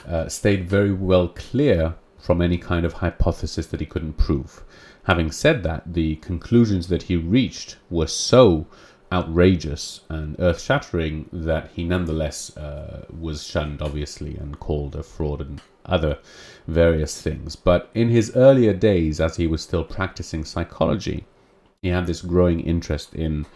uh, 0.06 0.28
stayed 0.28 0.68
very 0.68 0.92
well 0.92 1.28
clear 1.28 1.94
from 2.18 2.42
any 2.42 2.58
kind 2.58 2.84
of 2.84 2.94
hypothesis 2.94 3.66
that 3.66 3.80
he 3.80 3.86
couldn't 3.86 4.14
prove. 4.14 4.64
Having 5.04 5.30
said 5.30 5.62
that, 5.62 5.94
the 5.94 6.16
conclusions 6.16 6.88
that 6.88 7.04
he 7.04 7.16
reached 7.16 7.76
were 7.88 8.06
so 8.06 8.66
outrageous 9.10 10.00
and 10.08 10.36
earth 10.38 10.62
shattering 10.62 11.28
that 11.32 11.70
he 11.74 11.84
nonetheless 11.84 12.56
uh, 12.56 13.06
was 13.10 13.44
shunned, 13.44 13.80
obviously, 13.80 14.36
and 14.36 14.58
called 14.60 14.94
a 14.94 15.02
fraud 15.02 15.40
and 15.40 15.60
other 15.86 16.18
various 16.66 17.20
things. 17.20 17.56
But 17.56 17.90
in 17.94 18.10
his 18.10 18.36
earlier 18.36 18.74
days, 18.74 19.20
as 19.20 19.36
he 19.36 19.46
was 19.46 19.62
still 19.62 19.84
practicing 19.84 20.44
psychology, 20.44 21.24
he 21.82 21.88
had 21.88 22.06
this 22.06 22.22
growing 22.22 22.60
interest 22.60 23.14
in 23.14 23.46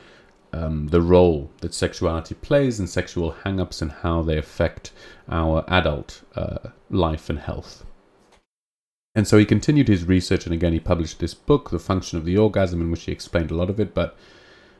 um, 0.53 0.89
the 0.89 1.01
role 1.01 1.51
that 1.61 1.75
sexuality 1.75 2.35
plays 2.35 2.79
and 2.79 2.89
sexual 2.89 3.33
hang 3.45 3.61
ups 3.61 3.83
and 3.83 3.91
how 3.91 4.23
they 4.23 4.39
affect 4.39 4.93
our 5.29 5.65
adult 5.69 6.23
uh, 6.35 6.71
life 6.91 7.29
and 7.31 7.39
health. 7.39 7.85
And 9.15 9.29
so 9.29 9.37
he 9.37 9.45
continued 9.45 9.89
his 9.89 10.05
research, 10.05 10.47
and 10.47 10.55
again, 10.55 10.73
he 10.73 10.81
published 10.81 11.19
this 11.19 11.35
book, 11.35 11.69
The 11.69 11.79
Function 11.79 12.17
of 12.17 12.25
the 12.25 12.39
Orgasm, 12.39 12.81
in 12.81 12.91
which 12.91 13.05
he 13.05 13.13
explained 13.13 13.51
a 13.51 13.55
lot 13.55 13.69
of 13.69 13.79
it. 13.79 13.93
But 13.93 14.17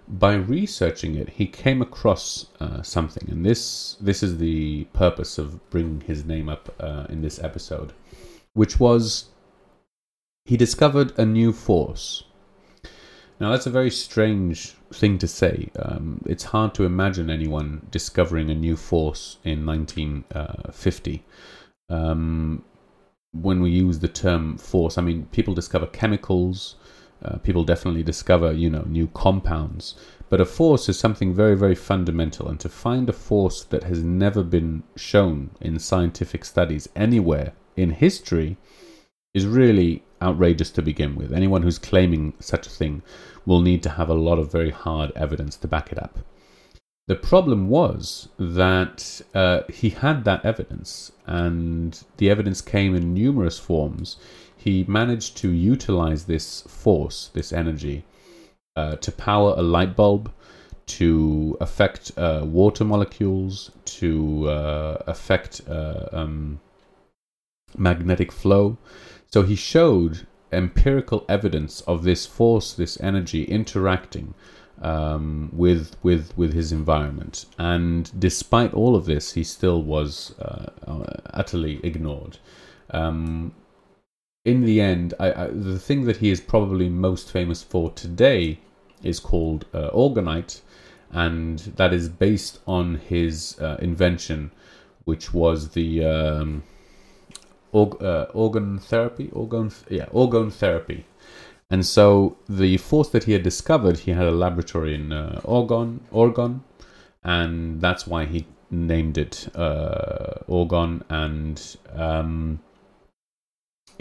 by 0.09 0.35
researching 0.35 1.15
it, 1.15 1.31
he 1.31 1.47
came 1.47 1.81
across 1.81 2.47
uh, 2.61 2.83
something, 2.83 3.29
and 3.31 3.45
this 3.45 3.97
this 4.01 4.23
is 4.23 4.39
the 4.39 4.85
purpose 4.93 5.39
of 5.39 5.71
bringing 5.71 6.01
his 6.03 6.25
name 6.25 6.49
up 6.49 6.75
uh, 6.81 7.07
in 7.09 7.23
this 7.23 7.39
episode, 7.43 7.93
which 8.55 8.79
was 8.81 9.31
he 10.45 10.57
discovered 10.57 11.17
a 11.19 11.25
new 11.25 11.53
force. 11.53 12.25
Now 13.41 13.51
that's 13.51 13.67
a 13.67 13.71
very 13.71 13.91
strange 13.91 14.75
thing 14.93 15.19
to 15.19 15.29
say. 15.29 15.71
Um, 15.77 16.23
it's 16.27 16.45
hard 16.45 16.75
to 16.75 16.85
imagine 16.85 17.31
anyone 17.31 17.87
discovering 17.91 18.51
a 18.51 18.55
new 18.55 18.77
force 18.77 19.39
in 19.45 19.65
1950. 19.67 21.25
Uh, 21.91 21.95
um, 21.95 22.65
when 23.33 23.63
we 23.63 23.71
use 23.71 23.99
the 23.99 24.09
term 24.09 24.59
force, 24.59 24.99
I 24.99 25.03
mean 25.03 25.27
people 25.33 25.55
discover 25.55 25.87
chemicals 25.87 26.77
uh, 27.25 27.39
people 27.39 27.65
definitely 27.65 28.03
discover, 28.03 28.53
you 28.53 28.71
know, 28.71 28.85
new 28.87 29.09
compounds. 29.09 29.95
But 30.29 30.41
a 30.41 30.47
force 30.47 30.89
is 30.89 30.99
something 30.99 31.35
very, 31.35 31.57
very 31.57 31.75
fundamental. 31.75 32.49
And 32.49 32.59
to 32.61 32.69
find 32.69 33.09
a 33.09 33.13
force 33.13 33.65
that 33.65 33.85
has 33.85 34.03
never 34.03 34.43
been 34.43 34.83
shown 34.97 35.51
in 35.61 35.79
scientific 35.79 36.45
studies 36.45 36.89
anywhere 36.97 37.53
in 37.77 37.91
history 37.91 38.57
is 39.35 39.47
really 39.47 40.03
outrageous 40.21 40.71
to 40.71 40.83
begin 40.83 41.17
with. 41.17 41.33
Anyone 41.33 41.63
who's 41.63 41.79
claiming 41.79 42.35
such 42.39 42.67
a 42.67 42.71
thing 42.71 43.03
will 43.45 43.61
need 43.61 43.83
to 43.83 43.91
have 43.91 44.09
a 44.09 44.15
lot 44.15 44.39
of 44.39 44.53
very 44.53 44.71
hard 44.71 45.13
evidence 45.17 45.57
to 45.57 45.69
back 45.69 45.93
it 45.93 46.03
up. 46.03 46.19
The 47.09 47.17
problem 47.17 47.69
was 47.69 48.29
that 48.39 49.21
uh, 49.35 49.63
he 49.69 49.91
had 49.91 50.25
that 50.25 50.45
evidence, 50.45 51.11
and 51.27 52.01
the 52.19 52.31
evidence 52.31 52.61
came 52.61 52.95
in 52.95 53.13
numerous 53.13 53.59
forms 53.59 54.17
he 54.65 54.85
managed 54.87 55.37
to 55.39 55.51
utilize 55.51 56.25
this 56.25 56.63
force, 56.63 57.31
this 57.35 57.53
energy, 57.53 58.05
uh, 58.77 58.97
to 58.97 59.11
power 59.11 59.55
a 59.57 59.63
light 59.63 59.97
bulb, 59.97 60.33
to 60.87 61.57
affect 61.61 62.13
uh, 62.17 62.43
water 62.45 62.85
molecules, 62.85 63.71
to 63.85 64.49
uh, 64.49 65.03
affect 65.07 65.63
uh, 65.69 66.09
um, 66.13 66.61
magnetic 67.77 68.31
flow. 68.31 68.77
So 69.33 69.43
he 69.43 69.57
showed 69.57 70.27
empirical 70.53 71.25
evidence 71.29 71.81
of 71.83 72.05
this 72.05 72.27
force, 72.27 72.73
this 72.73 73.01
energy 73.01 73.45
interacting 73.45 74.35
um, 74.83 75.51
with 75.53 75.97
with 76.03 76.37
with 76.37 76.53
his 76.53 76.73
environment. 76.73 77.47
And 77.59 78.11
despite 78.19 78.75
all 78.75 78.95
of 78.95 79.07
this, 79.07 79.33
he 79.33 79.45
still 79.45 79.83
was 79.83 80.35
uh, 80.39 80.67
uh, 80.87 81.05
utterly 81.33 81.81
ignored. 81.83 82.39
Um, 82.91 83.55
in 84.45 84.65
the 84.65 84.81
end, 84.81 85.15
I, 85.21 85.45
I, 85.45 85.47
the 85.49 85.79
thing 85.79 86.05
that 86.05 86.17
he 86.17 86.31
is 86.31 86.41
probably 86.41 86.89
most 86.89 87.31
famous 87.31 87.63
for 87.63 87.91
today 87.93 88.59
is 89.03 89.21
called 89.21 89.67
uh, 89.73 89.91
Orgonite, 89.91 90.61
and 91.11 91.59
that 91.77 91.93
is 91.93 92.09
based 92.09 92.59
on 92.67 92.97
his 92.97 93.59
uh, 93.61 93.77
invention, 93.81 94.51
which 95.05 95.33
was 95.33 95.71
the 95.71 96.05
um, 96.05 96.63
org, 97.73 98.03
uh, 98.03 98.27
organ 98.33 98.79
therapy, 98.79 99.31
organ, 99.33 99.71
yeah, 99.89 100.07
orgone 100.07 100.53
therapy. 100.53 101.05
And 101.71 101.87
so 101.87 102.37
the 102.49 102.77
force 102.77 103.09
that 103.11 103.25
he 103.25 103.33
had 103.33 103.43
discovered, 103.43 104.01
he 104.01 104.11
had 104.11 104.27
a 104.27 104.31
laboratory 104.31 104.95
in 104.95 105.11
uh, 105.11 105.41
Orgon, 105.45 106.01
Oregon, 106.11 106.63
and 107.25 107.81
that's 107.81 108.07
why 108.07 108.27
he 108.27 108.47
named 108.71 109.17
it 109.17 109.49
uh, 109.55 110.35
Orgon. 110.49 111.03
And 111.09 111.77
um, 111.95 112.61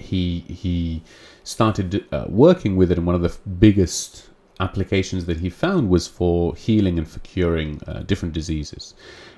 he 0.02 0.40
he 0.48 1.04
started 1.44 2.06
uh, 2.12 2.26
working 2.28 2.76
with 2.76 2.92
it, 2.92 2.98
and 2.98 3.08
one 3.08 3.16
of 3.16 3.22
the 3.22 3.36
biggest 3.50 4.30
applications 4.60 5.26
that 5.26 5.38
he 5.38 5.50
found 5.50 5.90
was 5.90 6.08
for 6.08 6.56
healing 6.56 6.98
and 7.00 7.08
for 7.08 7.20
curing 7.20 7.82
uh, 7.88 8.04
different 8.04 8.34
diseases. 8.34 8.94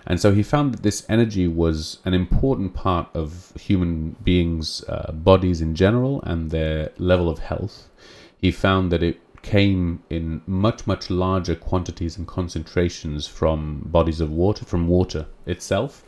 And 0.06 0.20
so 0.20 0.34
he 0.34 0.44
found 0.44 0.74
that 0.74 0.84
this 0.84 1.06
energy 1.08 1.48
was 1.48 2.00
an 2.04 2.14
important 2.14 2.74
part 2.74 3.08
of 3.14 3.54
human 3.56 4.18
beings' 4.24 4.84
uh, 4.90 5.12
bodies 5.14 5.62
in 5.62 5.76
general 5.76 6.22
and 6.24 6.52
their 6.52 6.92
level 6.98 7.30
of 7.30 7.40
health. 7.40 7.90
He 8.38 8.52
found 8.52 8.92
that 8.92 9.02
it 9.02 9.20
came 9.42 10.04
in 10.10 10.42
much, 10.46 10.86
much 10.88 11.10
larger 11.10 11.56
quantities 11.56 12.18
and 12.18 12.28
concentrations 12.28 13.28
from 13.28 13.82
bodies 13.86 14.20
of 14.20 14.30
water, 14.30 14.66
from 14.66 14.88
water 14.88 15.26
itself 15.46 16.04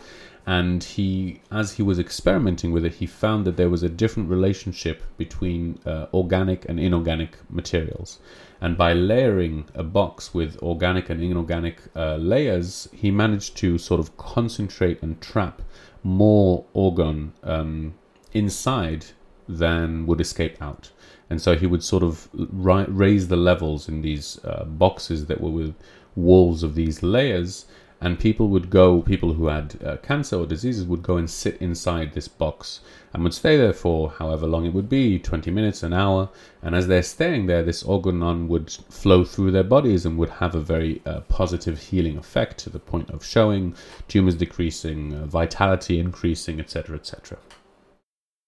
and 0.48 0.84
he 0.84 1.42
as 1.52 1.74
he 1.74 1.84
was 1.84 1.98
experimenting 1.98 2.72
with 2.72 2.86
it 2.86 2.96
he 2.96 3.08
found 3.08 3.46
that 3.46 3.58
there 3.58 3.70
was 3.70 3.82
a 3.82 3.90
different 3.90 4.30
relationship 4.30 5.02
between 5.18 5.80
uh, 5.86 6.06
organic 6.14 6.68
and 6.70 6.80
inorganic 6.80 7.38
materials. 7.50 8.20
And 8.62 8.78
by 8.78 8.94
layering 8.94 9.66
a 9.74 9.84
box 9.84 10.34
with 10.34 10.62
organic 10.62 11.10
and 11.10 11.22
inorganic 11.22 11.82
uh, 11.96 12.18
layers 12.18 12.88
he 12.94 13.12
managed 13.12 13.58
to 13.58 13.78
sort 13.78 14.00
of 14.00 14.16
concentrate 14.18 15.02
and 15.02 15.20
trap 15.20 15.62
more 16.04 16.66
organ 16.74 17.34
um, 17.44 17.96
inside 18.34 19.06
than 19.48 20.06
would 20.06 20.22
escape 20.22 20.62
out. 20.62 20.92
And 21.30 21.42
so 21.42 21.56
he 21.56 21.66
would 21.66 21.84
sort 21.84 22.04
of 22.04 22.30
ri- 22.34 22.86
raise 22.88 23.28
the 23.28 23.36
levels 23.36 23.90
in 23.90 24.02
these 24.02 24.40
uh, 24.44 24.64
boxes 24.66 25.26
that 25.26 25.42
were 25.42 25.50
with 25.50 25.76
walls 26.16 26.62
of 26.62 26.76
these 26.76 27.02
layers 27.02 27.66
and 28.02 28.20
people 28.20 28.50
would 28.50 28.70
go, 28.70 29.02
people 29.02 29.34
who 29.34 29.48
had 29.48 29.82
uh, 29.84 29.98
cancer 29.98 30.38
or 30.38 30.46
diseases 30.46 30.86
would 30.86 31.02
go 31.02 31.18
and 31.18 31.30
sit 31.30 31.58
inside 31.62 32.14
this 32.14 32.28
box 32.28 32.82
and 33.14 33.24
would 33.24 33.34
stay 33.34 33.56
there 33.56 33.74
for 33.74 34.10
however 34.12 34.46
long 34.46 34.66
it 34.66 34.74
would 34.74 34.90
be 34.90 35.18
20 35.18 35.50
minutes, 35.50 35.82
an 35.82 35.94
hour. 35.94 36.30
And 36.62 36.76
as 36.76 36.88
they're 36.88 37.02
staying 37.02 37.46
there, 37.46 37.64
this 37.64 37.84
organon 37.84 38.48
would 38.50 38.70
flow 38.70 39.24
through 39.24 39.52
their 39.52 39.64
bodies 39.64 40.06
and 40.06 40.18
would 40.18 40.30
have 40.30 40.56
a 40.56 40.60
very 40.60 41.02
uh, 41.06 41.22
positive 41.22 41.80
healing 41.80 42.18
effect 42.18 42.58
to 42.60 42.70
the 42.70 42.80
point 42.80 43.10
of 43.10 43.24
showing 43.24 43.76
tumors 44.10 44.36
decreasing, 44.36 45.14
uh, 45.14 45.26
vitality 45.26 45.98
increasing, 45.98 46.60
etc. 46.60 46.98
etc. 46.98 47.38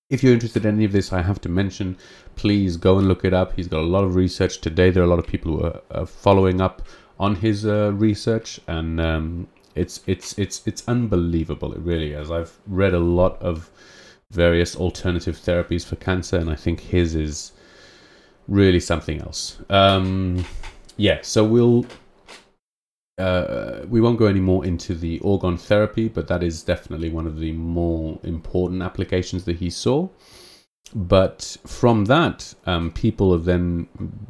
If 0.10 0.24
you're 0.24 0.34
interested 0.34 0.66
in 0.66 0.76
any 0.76 0.86
of 0.86 0.92
this, 0.92 1.12
I 1.12 1.22
have 1.22 1.42
to 1.42 1.50
mention, 1.50 1.98
please 2.36 2.78
go 2.78 2.98
and 2.98 3.08
look 3.08 3.26
it 3.26 3.34
up. 3.34 3.54
He's 3.56 3.68
got 3.68 3.82
a 3.82 3.94
lot 3.96 4.04
of 4.04 4.16
research 4.16 4.62
today. 4.62 4.90
There 4.90 5.04
are 5.04 5.06
a 5.06 5.10
lot 5.10 5.20
of 5.20 5.28
people 5.28 5.58
who 5.58 5.66
are, 5.66 5.82
are 5.92 6.06
following 6.06 6.62
up 6.62 6.82
on 7.20 7.36
his 7.36 7.66
uh, 7.66 7.92
research, 7.94 8.60
and 8.68 9.00
um, 9.00 9.48
it's 9.76 10.02
it's 10.08 10.38
it's 10.38 10.66
it's 10.66 10.84
unbelievable. 10.88 11.74
It 11.74 11.80
really 11.80 12.14
is. 12.14 12.32
I've 12.32 12.58
read 12.68 12.94
a 12.94 13.00
lot 13.00 13.42
of 13.42 13.70
various 14.32 14.76
alternative 14.76 15.36
therapies 15.38 15.86
for 15.86 15.96
cancer, 15.96 16.38
and 16.38 16.50
I 16.50 16.56
think 16.56 16.80
his 16.80 17.16
is 17.16 17.52
really 18.48 18.80
something 18.80 19.22
else. 19.22 19.58
Um, 19.70 20.46
yeah, 20.98 21.20
so 21.22 21.44
we'll 21.44 21.86
uh, 23.18 23.82
we 23.90 24.00
won't 24.00 24.20
go 24.20 24.26
any 24.28 24.40
more 24.40 24.66
into 24.66 24.94
the 24.94 25.20
organ 25.20 25.58
therapy, 25.58 26.08
but 26.08 26.28
that 26.28 26.44
is 26.44 26.64
definitely 26.64 27.10
one 27.10 27.26
of 27.26 27.40
the 27.40 27.52
more 27.54 28.20
important 28.24 28.82
applications 28.82 29.46
that 29.46 29.58
he 29.58 29.70
saw. 29.70 30.08
But 30.94 31.58
from 31.66 32.06
that, 32.06 32.54
um, 32.66 32.92
people 32.92 33.34
have 33.34 33.46
then 33.46 33.88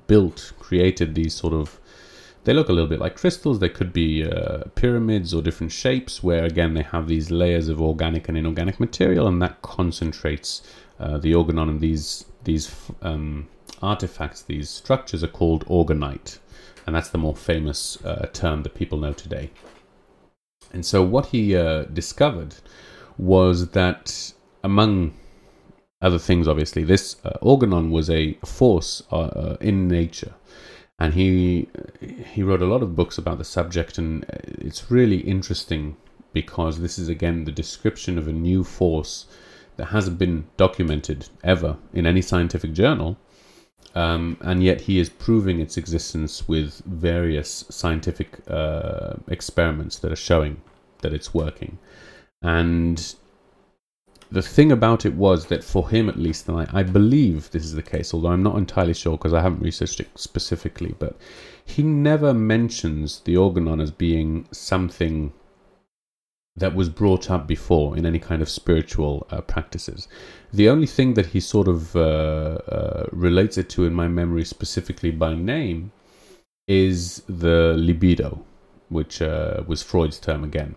built, 0.08 0.54
created 0.60 1.14
these 1.14 1.34
sort 1.34 1.54
of 1.54 1.80
they 2.48 2.54
look 2.54 2.70
a 2.70 2.72
little 2.72 2.88
bit 2.88 3.02
like 3.02 3.18
crystals. 3.18 3.60
They 3.60 3.68
could 3.68 3.92
be 3.92 4.24
uh, 4.24 4.60
pyramids 4.76 5.34
or 5.34 5.42
different 5.42 5.74
shapes, 5.74 6.24
where 6.24 6.46
again 6.46 6.76
they 6.76 6.82
have 6.82 7.10
these 7.10 7.30
layers 7.30 7.68
of 7.68 7.82
organic 7.82 8.30
and 8.30 8.38
inorganic 8.38 8.80
material, 8.80 9.28
and 9.28 9.42
that 9.42 9.62
concentrates 9.62 10.62
uh, 10.98 11.18
the 11.18 11.36
organon. 11.36 11.68
And 11.68 11.82
these 11.82 12.24
these 12.46 12.74
um, 13.02 13.50
artifacts, 13.82 14.44
these 14.44 14.70
structures, 14.70 15.26
are 15.26 15.34
called 15.40 15.66
orgonite, 15.66 16.40
and 16.86 16.96
that's 16.96 17.10
the 17.10 17.18
more 17.18 17.36
famous 17.36 18.02
uh, 18.06 18.28
term 18.32 18.64
that 18.64 18.76
people 18.76 18.98
know 18.98 19.12
today. 19.12 19.50
And 20.72 20.86
so, 20.86 21.04
what 21.04 21.26
he 21.26 21.54
uh, 21.54 21.84
discovered 21.84 22.56
was 23.18 23.72
that 23.72 24.32
among 24.64 25.14
other 26.02 26.20
things, 26.20 26.48
obviously, 26.48 26.86
this 26.86 27.18
uh, 27.26 27.38
organon 27.42 27.92
was 27.92 28.10
a 28.10 28.36
force 28.46 29.04
uh, 29.12 29.58
in 29.60 29.90
nature 29.90 30.34
and 31.00 31.14
he 31.14 31.68
he 32.34 32.44
wrote 32.44 32.62
a 32.62 32.66
lot 32.66 32.84
of 32.84 32.96
books 32.96 33.18
about 33.18 33.38
the 33.38 33.44
subject 33.44 33.98
and 33.98 34.26
it's 34.30 34.92
really 34.92 35.20
interesting 35.20 35.96
because 36.34 36.80
this 36.80 36.98
is 37.00 37.08
again 37.08 37.46
the 37.46 37.52
description 37.52 38.18
of 38.18 38.28
a 38.28 38.34
new 38.34 38.64
force 38.64 39.26
that 39.78 39.86
hasn't 39.86 40.18
been 40.18 40.46
documented 40.58 41.28
ever 41.44 41.78
in 41.94 42.06
any 42.06 42.22
scientific 42.22 42.74
journal 42.74 43.18
um, 43.98 44.38
and 44.42 44.64
yet 44.64 44.82
he 44.82 45.00
is 45.00 45.10
proving 45.10 45.60
its 45.60 45.76
existence 45.76 46.48
with 46.48 46.82
various 46.86 47.66
scientific 47.70 48.40
uh, 48.48 49.16
experiments 49.28 49.98
that 50.00 50.12
are 50.12 50.16
showing 50.16 50.62
that 51.02 51.14
it's 51.14 51.34
working. 51.34 51.80
And 52.44 53.16
the 54.30 54.42
thing 54.42 54.72
about 54.72 55.06
it 55.06 55.14
was 55.14 55.46
that 55.48 55.64
for 55.64 55.90
him 55.90 56.10
at 56.10 56.18
least, 56.18 56.48
and 56.48 56.60
I, 56.60 56.80
I 56.80 56.84
believe 56.84 57.52
this 57.52 57.64
is 57.64 57.74
the 57.74 57.84
case, 57.84 58.14
although 58.14 58.30
I'm 58.30 58.44
not 58.44 58.58
entirely 58.58 58.94
sure 58.94 59.18
because 59.18 59.34
I 59.34 59.42
haven't 59.42 59.62
researched 59.62 60.00
it 60.00 60.10
specifically, 60.16 60.96
but 61.00 61.16
he 61.64 61.84
never 61.84 62.34
mentions 62.34 63.22
the 63.22 63.38
organon 63.38 63.80
as 63.80 63.92
being 63.92 64.48
something 64.52 65.34
that 66.56 66.76
was 66.76 66.90
brought 66.90 67.30
up 67.30 67.48
before 67.48 67.96
in 67.96 68.06
any 68.06 68.20
kind 68.20 68.42
of 68.42 68.50
spiritual 68.50 69.28
uh, 69.30 69.42
practices. 69.42 70.08
The 70.52 70.70
only 70.70 70.88
thing 70.88 71.14
that 71.14 71.28
he 71.28 71.40
sort 71.40 71.68
of 71.68 71.96
uh, 71.96 72.00
uh, 72.00 73.06
relates 73.12 73.58
it 73.58 73.70
to 73.72 73.86
in 73.86 73.94
my 73.94 74.08
memory 74.08 74.44
specifically 74.44 75.12
by 75.12 75.36
name 75.36 75.92
is 76.68 77.22
the 77.30 77.76
libido, 77.78 78.44
which 78.90 79.22
uh, 79.22 79.64
was 79.68 79.84
Freud's 79.84 80.20
term 80.20 80.44
again 80.44 80.76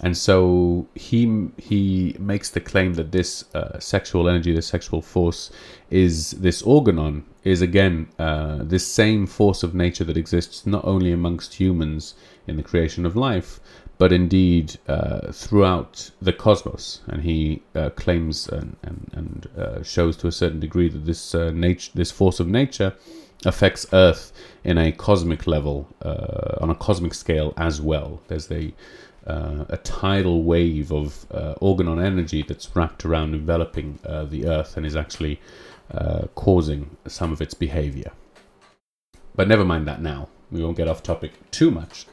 and 0.00 0.16
so 0.16 0.88
he 0.94 1.48
he 1.56 2.16
makes 2.18 2.50
the 2.50 2.60
claim 2.60 2.94
that 2.94 3.12
this 3.12 3.44
uh, 3.54 3.78
sexual 3.78 4.28
energy, 4.28 4.52
this 4.52 4.66
sexual 4.66 5.00
force, 5.00 5.50
is 5.90 6.32
this 6.32 6.62
organon 6.62 7.24
is 7.44 7.62
again 7.62 8.08
uh, 8.18 8.58
this 8.60 8.86
same 8.86 9.26
force 9.26 9.62
of 9.62 9.74
nature 9.74 10.04
that 10.04 10.16
exists 10.16 10.66
not 10.66 10.84
only 10.84 11.12
amongst 11.12 11.54
humans 11.54 12.14
in 12.48 12.56
the 12.56 12.62
creation 12.62 13.06
of 13.06 13.14
life, 13.14 13.60
but 13.96 14.12
indeed 14.12 14.76
uh, 14.88 15.30
throughout 15.30 16.10
the 16.20 16.32
cosmos. 16.32 17.02
And 17.06 17.22
he 17.22 17.62
uh, 17.76 17.90
claims 17.90 18.48
and 18.48 18.76
and, 18.82 19.10
and 19.12 19.48
uh, 19.56 19.82
shows 19.84 20.16
to 20.18 20.26
a 20.26 20.32
certain 20.32 20.58
degree 20.58 20.88
that 20.88 21.06
this 21.06 21.36
uh, 21.36 21.52
nature, 21.52 21.92
this 21.94 22.10
force 22.10 22.40
of 22.40 22.48
nature, 22.48 22.94
affects 23.46 23.86
Earth 23.92 24.32
in 24.64 24.76
a 24.76 24.90
cosmic 24.90 25.46
level, 25.46 25.86
on 26.60 26.70
a 26.70 26.74
cosmic 26.74 27.14
scale 27.14 27.52
as 27.56 27.80
well. 27.80 28.20
There's 28.26 28.48
the 28.48 28.72
uh, 29.26 29.64
a 29.68 29.76
tidal 29.78 30.42
wave 30.42 30.92
of 30.92 31.26
uh, 31.30 31.54
organon 31.60 32.00
energy 32.00 32.42
that's 32.42 32.74
wrapped 32.76 33.04
around 33.04 33.34
enveloping 33.34 33.98
uh, 34.04 34.24
the 34.24 34.46
Earth 34.46 34.76
and 34.76 34.84
is 34.84 34.96
actually 34.96 35.40
uh, 35.92 36.26
causing 36.34 36.96
some 37.06 37.32
of 37.32 37.40
its 37.40 37.54
behavior. 37.54 38.12
But 39.34 39.48
never 39.48 39.64
mind 39.64 39.86
that 39.88 40.00
now. 40.00 40.28
We 40.50 40.62
won't 40.62 40.76
get 40.76 40.88
off 40.88 41.02
topic 41.02 41.32
too 41.50 41.70
much. 41.70 42.06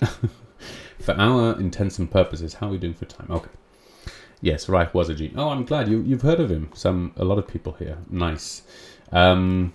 for 0.99 1.13
our 1.19 1.59
intents 1.59 1.99
and 1.99 2.09
purposes, 2.09 2.55
how 2.55 2.67
are 2.67 2.71
we 2.71 2.77
doing 2.77 2.93
for 2.93 3.05
time? 3.05 3.27
Okay. 3.29 3.51
Yes, 4.41 4.67
Reich 4.67 4.93
was 4.93 5.09
a 5.09 5.15
gene. 5.15 5.33
Oh, 5.37 5.49
I'm 5.49 5.65
glad 5.65 5.87
you 5.87 6.01
you've 6.01 6.23
heard 6.23 6.39
of 6.39 6.49
him. 6.49 6.71
Some 6.73 7.13
a 7.15 7.23
lot 7.23 7.37
of 7.37 7.47
people 7.47 7.73
here. 7.73 7.99
Nice. 8.09 8.63
Um, 9.11 9.73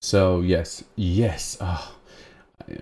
so 0.00 0.40
yes, 0.40 0.84
yes. 0.96 1.58
Oh, 1.60 1.96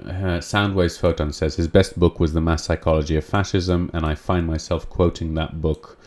uh, 0.07 0.41
Soundwaves 0.41 0.99
Photon 0.99 1.32
says 1.32 1.57
his 1.57 1.68
best 1.68 1.99
book 1.99 2.20
was 2.20 2.32
The 2.32 2.41
Mass 2.41 2.64
Psychology 2.64 3.16
of 3.16 3.24
Fascism, 3.24 3.91
and 3.93 4.05
I 4.05 4.14
find 4.14 4.47
myself 4.47 4.89
quoting 4.89 5.34
that 5.34 5.61
book 5.61 5.99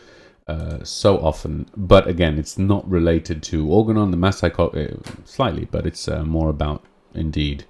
uh, 0.48 0.84
so 0.84 1.18
often. 1.20 1.66
But 1.78 2.08
again, 2.08 2.38
it's 2.38 2.58
not 2.58 2.90
related 2.90 3.42
to 3.44 3.68
Organon, 3.72 4.12
the 4.12 4.18
mass 4.18 4.40
psychology, 4.40 4.94
uh, 4.94 5.12
slightly, 5.26 5.66
but 5.66 5.86
it's 5.86 6.08
uh, 6.08 6.24
more 6.24 6.50
about, 6.50 6.84
indeed, 7.14 7.66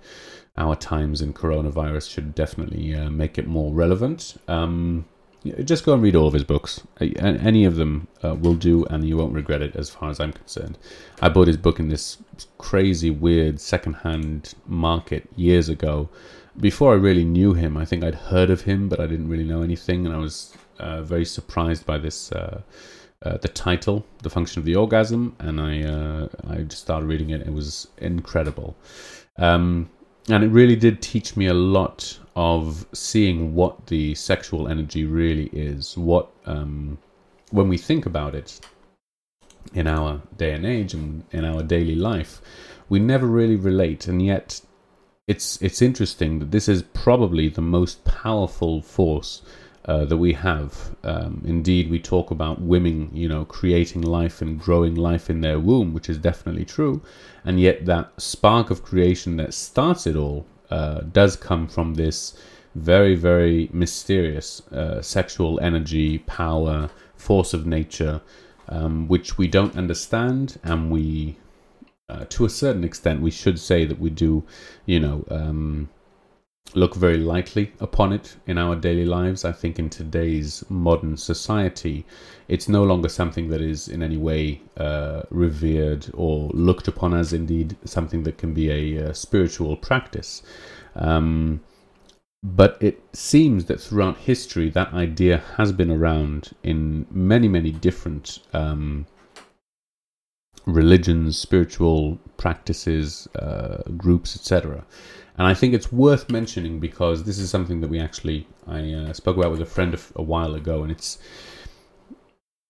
our 0.58 0.76
times 0.76 1.22
in 1.22 1.34
coronavirus 1.34 2.10
should 2.10 2.34
definitely 2.36 2.96
uh, 2.96 3.10
make 3.10 3.38
it 3.38 3.48
more 3.48 3.74
relevant. 3.74 4.36
Um, 4.48 5.06
just 5.44 5.86
go 5.86 5.94
and 5.94 6.04
read 6.04 6.16
all 6.16 6.28
of 6.28 6.34
his 6.34 6.44
books. 6.44 6.82
Any 7.00 7.66
of 7.66 7.76
them 7.76 8.08
uh, 8.24 8.36
will 8.36 8.54
do, 8.56 8.86
and 8.86 9.08
you 9.08 9.18
won't 9.18 9.34
regret 9.34 9.62
it 9.62 9.76
as 9.76 9.90
far 9.90 10.10
as 10.10 10.20
I'm 10.20 10.34
concerned. 10.34 10.78
I 11.22 11.30
bought 11.30 11.48
his 11.48 11.58
book 11.58 11.80
in 11.80 11.90
this 11.90 12.18
crazy, 12.58 13.10
weird 13.10 13.60
secondhand 13.60 14.54
market 14.68 15.28
years 15.36 15.68
ago. 15.68 16.10
Before 16.60 16.94
I 16.94 16.98
really 16.98 17.26
knew 17.26 17.54
him, 17.54 17.76
I 17.76 17.86
think 17.86 18.04
I'd 18.04 18.16
heard 18.16 18.50
of 18.50 18.62
him, 18.62 18.88
but 18.88 19.00
I 19.00 19.08
didn't 19.08 19.30
really 19.30 19.44
know 19.44 19.64
anything, 19.64 20.06
and 20.06 20.14
I 20.14 20.20
was 20.20 20.56
uh, 20.80 21.02
very 21.02 21.26
surprised 21.26 21.86
by 21.86 21.98
this. 21.98 22.32
Uh, 22.32 22.62
uh, 23.24 23.38
the 23.38 23.48
title, 23.48 24.04
"The 24.24 24.32
Function 24.32 24.60
of 24.60 24.66
the 24.66 24.76
Orgasm," 24.76 25.36
and 25.40 25.62
I 25.62 25.84
uh, 25.84 26.28
I 26.50 26.58
just 26.64 26.82
started 26.82 27.06
reading 27.06 27.30
it. 27.30 27.42
It 27.42 27.54
was 27.54 27.88
incredible. 28.00 28.76
Um, 29.38 29.90
and 30.30 30.44
it 30.44 30.48
really 30.50 30.76
did 30.76 31.02
teach 31.02 31.36
me 31.36 31.48
a 31.48 31.54
lot 31.54 32.20
of 32.36 32.86
seeing 32.94 33.54
what 33.56 33.88
the 33.88 34.16
sexual 34.16 34.68
energy 34.68 35.06
really 35.06 35.48
is. 35.48 35.98
What, 35.98 36.30
um, 36.46 36.98
when 37.52 37.68
we 37.68 37.78
think 37.78 38.06
about 38.06 38.36
it 38.36 38.60
in 39.74 39.88
our 39.88 40.22
day 40.38 40.54
and 40.54 40.66
age 40.66 40.94
and 40.94 41.24
in 41.32 41.46
our 41.46 41.62
daily 41.62 41.96
life, 41.96 42.42
we 42.90 43.00
never 43.00 43.26
really 43.26 43.56
relate, 43.56 44.08
and 44.08 44.22
yet 44.22 44.62
it's 45.28 45.62
it's 45.62 45.82
interesting 45.82 46.40
that 46.40 46.52
this 46.52 46.68
is 46.68 46.84
probably 46.94 47.48
the 47.48 47.62
most 47.62 48.04
powerful 48.04 48.82
force 48.82 49.42
uh, 49.86 50.06
that 50.06 50.18
we 50.18 50.34
have. 50.34 50.96
Um, 51.04 51.42
indeed, 51.46 51.90
we 51.90 52.00
talk 52.00 52.32
about 52.32 52.62
women, 52.62 53.10
you 53.14 53.30
know, 53.30 53.46
creating 53.46 54.02
life 54.02 54.42
and 54.42 54.60
growing 54.60 54.96
life 54.96 55.30
in 55.30 55.42
their 55.42 55.60
womb, 55.60 55.94
which 55.94 56.10
is 56.10 56.18
definitely 56.18 56.66
true. 56.66 57.02
And 57.46 57.60
yet, 57.60 57.86
that 57.86 58.12
spark 58.22 58.70
of 58.70 58.84
creation 58.84 59.38
that 59.38 59.54
starts 59.54 60.06
it 60.06 60.16
all 60.16 60.46
uh, 60.72 61.02
does 61.12 61.36
come 61.36 61.68
from 61.68 61.96
this 61.96 62.36
very, 62.76 63.16
very 63.16 63.70
mysterious 63.74 64.62
uh, 64.72 65.02
sexual 65.02 65.60
energy, 65.60 66.20
power, 66.20 66.90
force 67.16 67.54
of 67.54 67.66
nature, 67.66 68.22
um, 68.70 69.08
which 69.08 69.38
we 69.38 69.48
don't 69.48 69.76
understand, 69.76 70.58
and 70.64 70.90
we, 70.90 71.38
uh, 72.08 72.26
to 72.30 72.46
a 72.46 72.50
certain 72.50 72.84
extent, 72.84 73.22
we 73.22 73.32
should 73.32 73.60
say 73.60 73.86
that 73.86 74.00
we 74.00 74.10
do, 74.10 74.44
you 74.86 75.00
know. 75.00 75.26
Um, 75.30 75.90
look 76.74 76.96
very 76.96 77.18
lightly 77.18 77.72
upon 77.80 78.14
it 78.14 78.36
in 78.48 78.58
our 78.58 78.76
daily 78.76 79.06
lives. 79.06 79.44
I 79.44 79.52
think 79.52 79.78
in 79.80 79.90
today's 79.90 80.64
modern 80.70 81.18
society, 81.18 82.06
it's 82.48 82.70
no 82.70 82.84
longer 82.84 83.10
something 83.10 83.50
that 83.50 83.62
is 83.62 83.88
in 83.88 84.02
any 84.02 84.18
way 84.18 84.62
uh, 84.78 85.24
revered 85.30 86.08
or 86.14 86.50
looked 86.54 86.88
upon 86.88 87.14
as 87.14 87.34
indeed 87.34 87.76
something 87.86 88.24
that 88.24 88.38
can 88.38 88.54
be 88.54 88.70
a, 88.70 89.10
uh, 89.10 89.14
spiritual 89.14 89.76
practice. 89.76 90.44
Um, 90.96 91.62
but 92.44 92.78
it 92.82 93.00
seems 93.14 93.66
that 93.66 93.80
throughout 93.80 94.18
history, 94.18 94.70
that 94.70 94.94
idea 94.94 95.44
has 95.58 95.72
been 95.72 95.92
around 95.92 96.52
in 96.64 97.06
many, 97.12 97.48
many 97.48 97.72
different 97.72 98.40
um, 98.54 99.06
religions, 100.66 101.38
spiritual 101.38 102.18
practices, 102.38 103.28
uh, 103.36 103.84
groups, 103.98 104.36
etc. 104.36 104.84
And 105.42 105.48
I 105.48 105.56
think 105.56 105.74
it's 105.74 105.92
worth 105.92 106.30
mentioning 106.30 106.80
because 106.80 107.24
this 107.24 107.40
is 107.40 107.50
something 107.50 107.82
that 107.82 107.88
we 107.88 108.00
actually 108.00 108.48
I 108.68 108.94
uh, 108.94 109.12
spoke 109.14 109.38
about 109.38 109.50
with 109.50 109.60
a 109.60 109.66
friend 109.66 110.00
a 110.16 110.22
while 110.22 110.54
ago, 110.54 110.84
and 110.84 110.92
it's 110.92 111.18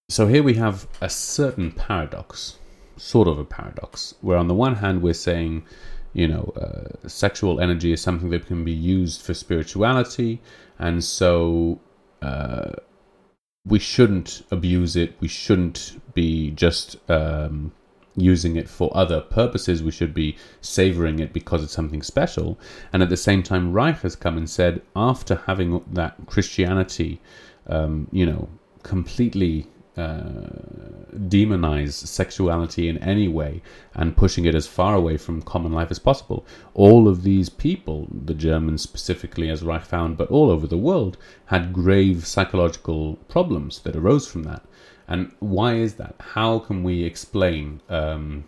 so 0.08 0.26
here 0.26 0.42
we 0.42 0.54
have 0.54 0.88
a 1.02 1.10
certain 1.10 1.74
paradox, 1.74 2.60
sort 2.96 3.28
of 3.28 3.38
a 3.38 3.44
paradox, 3.44 4.16
where 4.22 4.38
on 4.38 4.48
the 4.48 4.54
one 4.54 4.76
hand 4.76 5.02
we're 5.02 5.14
saying, 5.14 5.66
you 6.14 6.30
know, 6.30 6.54
uh, 6.56 7.10
sexual 7.10 7.60
energy 7.60 7.92
is 7.92 8.00
something 8.00 8.30
that 8.30 8.46
can 8.46 8.64
be 8.64 8.72
used 8.72 9.22
for 9.22 9.34
spirituality, 9.34 10.42
and 10.80 11.04
so 11.04 11.78
uh, 12.22 12.72
we 13.66 13.80
shouldn't 13.80 14.46
abuse 14.50 14.96
it. 14.96 15.16
We 15.20 15.28
shouldn't 15.28 16.02
be 16.14 16.52
just 16.52 16.96
um, 17.10 17.74
using 18.16 18.55
it 18.55 18.70
for 18.70 18.95
other 18.95 19.22
purposes. 19.22 19.84
We 19.84 19.91
should 19.91 20.14
be 20.14 20.38
savoring 20.62 21.20
it 21.20 21.34
because 21.34 21.64
it's 21.64 21.74
something 21.74 22.01
special. 22.01 22.59
And 22.91 23.01
at 23.01 23.09
the 23.09 23.18
same 23.18 23.43
time, 23.43 23.72
Reich 23.72 24.01
has 24.01 24.16
come 24.16 24.38
and 24.38 24.49
said, 24.49 24.82
after 24.95 25.36
having 25.47 25.84
that 25.91 26.16
Christianity, 26.26 27.22
um, 27.68 28.07
you 28.12 28.26
know, 28.26 28.49
completely 28.84 29.68
uh, 29.97 30.24
demonize 31.28 31.91
sexuality 31.91 32.88
in 32.88 32.97
any 32.99 33.28
way 33.28 33.62
and 33.93 34.16
pushing 34.16 34.45
it 34.45 34.55
as 34.55 34.66
far 34.66 34.95
away 34.95 35.18
from 35.18 35.41
common 35.41 35.74
life 35.74 35.91
as 35.91 35.99
possible. 35.99 36.45
All 36.74 37.09
of 37.09 37.24
these 37.24 37.49
people, 37.49 38.07
the 38.09 38.34
Germans 38.34 38.82
specifically, 38.82 39.49
as 39.49 39.64
Reich 39.64 39.84
found, 39.84 40.18
but 40.18 40.32
all 40.32 40.49
over 40.49 40.66
the 40.66 40.78
world, 40.78 41.18
had 41.47 41.74
grave 41.74 42.26
psychological 42.26 43.18
problems 43.28 43.82
that 43.82 43.95
arose 43.95 44.28
from 44.28 44.43
that. 44.43 44.64
And 45.12 45.30
why 45.39 45.74
is 45.74 45.95
that? 45.95 46.16
How 46.22 46.59
can 46.59 46.84
we 46.84 47.03
explain 47.03 47.82
um, 47.89 48.45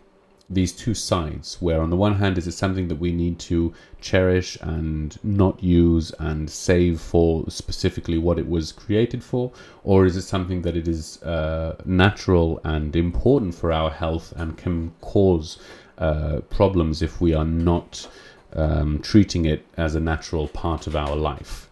these 0.49 0.72
two 0.72 0.93
sides? 0.93 1.57
Where 1.59 1.82
on 1.82 1.89
the 1.89 1.97
one 1.97 2.16
hand, 2.16 2.38
is 2.38 2.47
it 2.47 2.53
something 2.53 2.88
that 2.88 3.01
we 3.01 3.11
need 3.11 3.38
to 3.51 3.74
cherish 3.99 4.57
and 4.61 5.20
not 5.24 5.61
use 5.61 6.14
and 6.20 6.49
save 6.49 7.01
for 7.01 7.43
specifically 7.49 8.18
what 8.18 8.39
it 8.39 8.47
was 8.47 8.72
created 8.72 9.22
for, 9.22 9.51
or 9.84 10.05
is 10.05 10.16
it 10.16 10.22
something 10.22 10.61
that 10.61 10.78
it 10.78 10.88
is 10.88 11.22
uh, 11.24 11.76
natural 11.84 12.61
and 12.64 12.95
important 12.95 13.53
for 13.53 13.74
our 13.74 13.89
health 13.89 14.32
and 14.38 14.57
can 14.57 14.93
cause 15.01 15.59
uh, 15.97 16.39
problems 16.49 17.01
if 17.01 17.20
we 17.20 17.34
are 17.34 17.43
not 17.70 18.07
um, 18.53 18.99
treating 18.99 19.43
it 19.43 19.66
as 19.76 19.95
a 19.95 19.99
natural 19.99 20.47
part 20.47 20.88
of 20.88 20.95
our 20.95 21.18
life? 21.18 21.70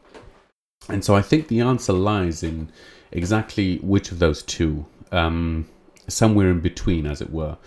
And 0.90 1.06
so 1.06 1.16
I 1.16 1.22
think 1.22 1.48
the 1.48 1.62
answer 1.62 1.94
lies 1.94 2.44
in 2.44 2.70
exactly 3.12 3.78
which 3.78 4.12
of 4.12 4.20
those 4.20 4.44
two, 4.44 4.86
um, 5.12 5.68
somewhere 6.08 6.50
in 6.50 6.60
between, 6.60 7.06
as 7.06 7.22
it 7.22 7.32
were. 7.32 7.58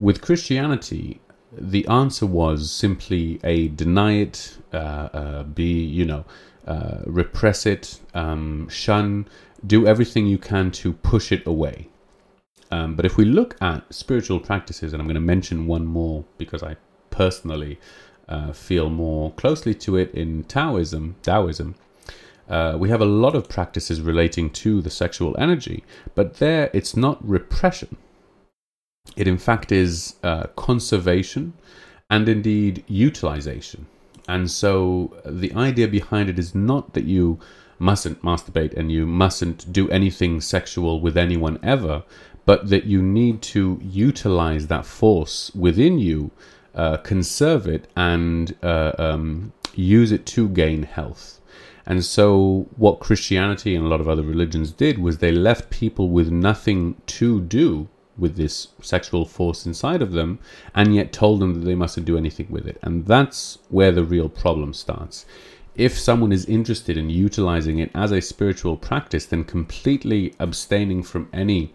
With 0.00 0.20
Christianity, 0.20 1.20
the 1.52 1.86
answer 1.86 2.26
was 2.26 2.70
simply 2.70 3.38
a 3.44 3.68
deny 3.68 4.12
it, 4.12 4.56
uh, 4.72 4.76
uh, 4.76 5.42
be, 5.44 5.84
you 5.84 6.04
know, 6.04 6.24
uh, 6.66 6.98
repress 7.06 7.66
it, 7.66 8.00
um, 8.14 8.68
shun, 8.68 9.26
do 9.66 9.86
everything 9.86 10.26
you 10.26 10.38
can 10.38 10.70
to 10.70 10.92
push 10.92 11.32
it 11.32 11.46
away. 11.46 11.88
Um, 12.70 12.94
but 12.94 13.04
if 13.04 13.16
we 13.16 13.24
look 13.24 13.56
at 13.60 13.92
spiritual 13.92 14.40
practices, 14.40 14.92
and 14.92 15.00
I'm 15.00 15.06
going 15.06 15.14
to 15.14 15.20
mention 15.20 15.66
one 15.66 15.84
more 15.86 16.24
because 16.38 16.62
I 16.62 16.76
personally 17.10 17.78
uh, 18.28 18.52
feel 18.52 18.88
more 18.88 19.32
closely 19.32 19.74
to 19.74 19.96
it 19.96 20.12
in 20.14 20.44
Taoism, 20.44 21.16
Taoism, 21.22 21.74
uh, 22.48 22.76
we 22.78 22.88
have 22.88 23.00
a 23.00 23.06
lot 23.06 23.34
of 23.34 23.48
practices 23.48 24.00
relating 24.00 24.50
to 24.50 24.82
the 24.82 24.90
sexual 24.90 25.36
energy, 25.38 25.84
but 26.14 26.34
there 26.34 26.70
it's 26.72 26.96
not 26.96 27.26
repression. 27.26 27.96
It, 29.16 29.26
in 29.26 29.38
fact, 29.38 29.72
is 29.72 30.16
uh, 30.22 30.44
conservation 30.56 31.54
and 32.10 32.28
indeed 32.28 32.84
utilization. 32.88 33.86
And 34.28 34.50
so 34.50 35.16
uh, 35.24 35.30
the 35.32 35.52
idea 35.54 35.88
behind 35.88 36.28
it 36.28 36.38
is 36.38 36.54
not 36.54 36.94
that 36.94 37.04
you 37.04 37.40
mustn't 37.78 38.22
masturbate 38.22 38.76
and 38.76 38.92
you 38.92 39.06
mustn't 39.06 39.72
do 39.72 39.90
anything 39.90 40.40
sexual 40.40 41.00
with 41.00 41.16
anyone 41.16 41.58
ever, 41.62 42.04
but 42.44 42.68
that 42.70 42.84
you 42.84 43.02
need 43.02 43.42
to 43.42 43.80
utilize 43.82 44.68
that 44.68 44.86
force 44.86 45.50
within 45.54 45.98
you, 45.98 46.30
uh, 46.74 46.96
conserve 46.98 47.66
it, 47.66 47.88
and 47.96 48.56
uh, 48.62 48.92
um, 48.98 49.52
use 49.74 50.12
it 50.12 50.24
to 50.26 50.48
gain 50.48 50.84
health. 50.84 51.40
And 51.86 52.04
so, 52.04 52.66
what 52.76 53.00
Christianity 53.00 53.74
and 53.74 53.84
a 53.84 53.88
lot 53.88 54.00
of 54.00 54.08
other 54.08 54.22
religions 54.22 54.70
did 54.70 54.98
was 54.98 55.18
they 55.18 55.32
left 55.32 55.70
people 55.70 56.08
with 56.08 56.30
nothing 56.30 56.96
to 57.06 57.40
do 57.40 57.88
with 58.16 58.36
this 58.36 58.68
sexual 58.80 59.24
force 59.24 59.66
inside 59.66 60.02
of 60.02 60.12
them, 60.12 60.38
and 60.74 60.94
yet 60.94 61.12
told 61.12 61.40
them 61.40 61.54
that 61.54 61.64
they 61.64 61.74
mustn't 61.74 62.06
do 62.06 62.16
anything 62.16 62.46
with 62.50 62.66
it. 62.66 62.78
And 62.82 63.06
that's 63.06 63.58
where 63.68 63.90
the 63.90 64.04
real 64.04 64.28
problem 64.28 64.74
starts. 64.74 65.26
If 65.74 65.98
someone 65.98 66.32
is 66.32 66.44
interested 66.44 66.98
in 66.98 67.08
utilizing 67.08 67.78
it 67.78 67.90
as 67.94 68.12
a 68.12 68.20
spiritual 68.20 68.76
practice, 68.76 69.24
then 69.24 69.44
completely 69.44 70.34
abstaining 70.38 71.02
from 71.02 71.30
any 71.32 71.72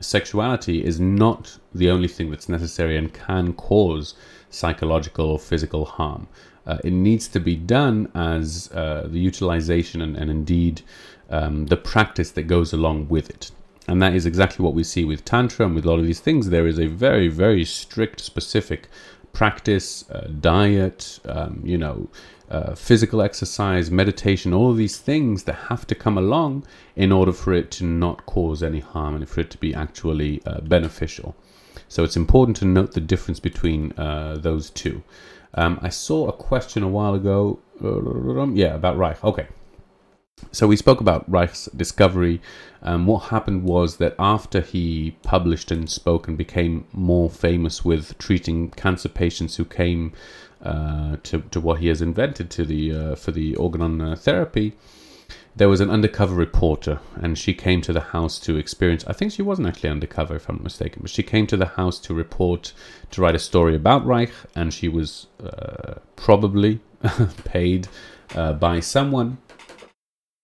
sexuality 0.00 0.84
is 0.84 0.98
not 0.98 1.58
the 1.74 1.90
only 1.90 2.08
thing 2.08 2.30
that's 2.30 2.48
necessary 2.48 2.96
and 2.96 3.12
can 3.12 3.52
cause 3.52 4.14
psychological 4.50 5.26
or 5.30 5.38
physical 5.38 5.84
harm. 5.84 6.26
Uh, 6.66 6.78
it 6.84 6.92
needs 6.92 7.28
to 7.28 7.40
be 7.40 7.56
done 7.56 8.10
as 8.14 8.70
uh, 8.72 9.06
the 9.08 9.18
utilization 9.18 10.00
and, 10.00 10.16
and 10.16 10.30
indeed 10.30 10.82
um, 11.30 11.66
the 11.66 11.76
practice 11.76 12.30
that 12.30 12.44
goes 12.44 12.72
along 12.72 13.08
with 13.08 13.30
it. 13.30 13.50
And 13.86 14.00
that 14.00 14.14
is 14.14 14.24
exactly 14.24 14.64
what 14.64 14.74
we 14.74 14.84
see 14.84 15.04
with 15.04 15.24
Tantra 15.24 15.66
and 15.66 15.74
with 15.74 15.84
a 15.84 15.90
lot 15.90 15.98
of 15.98 16.06
these 16.06 16.20
things. 16.20 16.48
There 16.48 16.66
is 16.66 16.78
a 16.78 16.86
very, 16.86 17.28
very 17.28 17.64
strict, 17.64 18.20
specific 18.20 18.88
practice, 19.34 20.08
uh, 20.10 20.28
diet, 20.40 21.18
um, 21.26 21.60
you 21.64 21.76
know, 21.76 22.08
uh, 22.50 22.74
physical 22.74 23.20
exercise, 23.20 23.90
meditation, 23.90 24.54
all 24.54 24.70
of 24.70 24.76
these 24.76 24.98
things 24.98 25.44
that 25.44 25.54
have 25.54 25.86
to 25.86 25.94
come 25.94 26.16
along 26.16 26.64
in 26.94 27.10
order 27.10 27.32
for 27.32 27.52
it 27.52 27.70
to 27.72 27.84
not 27.84 28.24
cause 28.26 28.62
any 28.62 28.80
harm 28.80 29.14
and 29.16 29.28
for 29.28 29.40
it 29.40 29.50
to 29.50 29.58
be 29.58 29.74
actually 29.74 30.40
uh, 30.46 30.60
beneficial. 30.60 31.34
So 31.88 32.04
it's 32.04 32.16
important 32.16 32.56
to 32.58 32.64
note 32.64 32.92
the 32.92 33.00
difference 33.00 33.40
between 33.40 33.92
uh, 33.92 34.36
those 34.38 34.70
two. 34.70 35.02
Um, 35.54 35.78
I 35.82 35.88
saw 35.88 36.28
a 36.28 36.32
question 36.32 36.82
a 36.82 36.88
while 36.88 37.14
ago. 37.14 37.60
Yeah, 37.80 38.74
about 38.74 38.96
Reich. 38.96 39.22
Okay. 39.24 39.46
So 40.52 40.66
we 40.66 40.76
spoke 40.76 41.00
about 41.00 41.30
Reich's 41.30 41.68
discovery. 41.76 42.40
Um, 42.82 43.06
what 43.06 43.30
happened 43.30 43.62
was 43.64 43.96
that 43.96 44.14
after 44.18 44.60
he 44.60 45.16
published 45.22 45.70
and 45.70 45.88
spoke 45.88 46.28
and 46.28 46.36
became 46.36 46.86
more 46.92 47.30
famous 47.30 47.84
with 47.84 48.18
treating 48.18 48.70
cancer 48.70 49.08
patients 49.08 49.56
who 49.56 49.64
came 49.64 50.12
uh, 50.62 51.16
to, 51.22 51.42
to 51.50 51.60
what 51.60 51.80
he 51.80 51.88
has 51.88 52.02
invented 52.02 52.50
to 52.50 52.64
the 52.64 52.92
uh, 52.92 53.14
for 53.14 53.32
the 53.32 53.54
organon 53.56 54.00
uh, 54.00 54.16
therapy, 54.16 54.74
there 55.56 55.68
was 55.68 55.80
an 55.80 55.90
undercover 55.90 56.34
reporter, 56.34 56.98
and 57.14 57.38
she 57.38 57.54
came 57.54 57.80
to 57.82 57.92
the 57.92 58.00
house 58.00 58.40
to 58.40 58.56
experience. 58.56 59.04
I 59.06 59.12
think 59.12 59.32
she 59.32 59.42
wasn't 59.42 59.68
actually 59.68 59.90
undercover, 59.90 60.34
if 60.34 60.48
I'm 60.48 60.56
not 60.56 60.64
mistaken, 60.64 61.02
but 61.02 61.10
she 61.10 61.22
came 61.22 61.46
to 61.46 61.56
the 61.56 61.66
house 61.66 62.00
to 62.00 62.14
report, 62.14 62.72
to 63.12 63.22
write 63.22 63.36
a 63.36 63.38
story 63.38 63.76
about 63.76 64.04
Reich, 64.04 64.32
and 64.56 64.74
she 64.74 64.88
was 64.88 65.28
uh, 65.42 65.94
probably 66.16 66.80
paid 67.44 67.86
uh, 68.34 68.54
by 68.54 68.80
someone. 68.80 69.38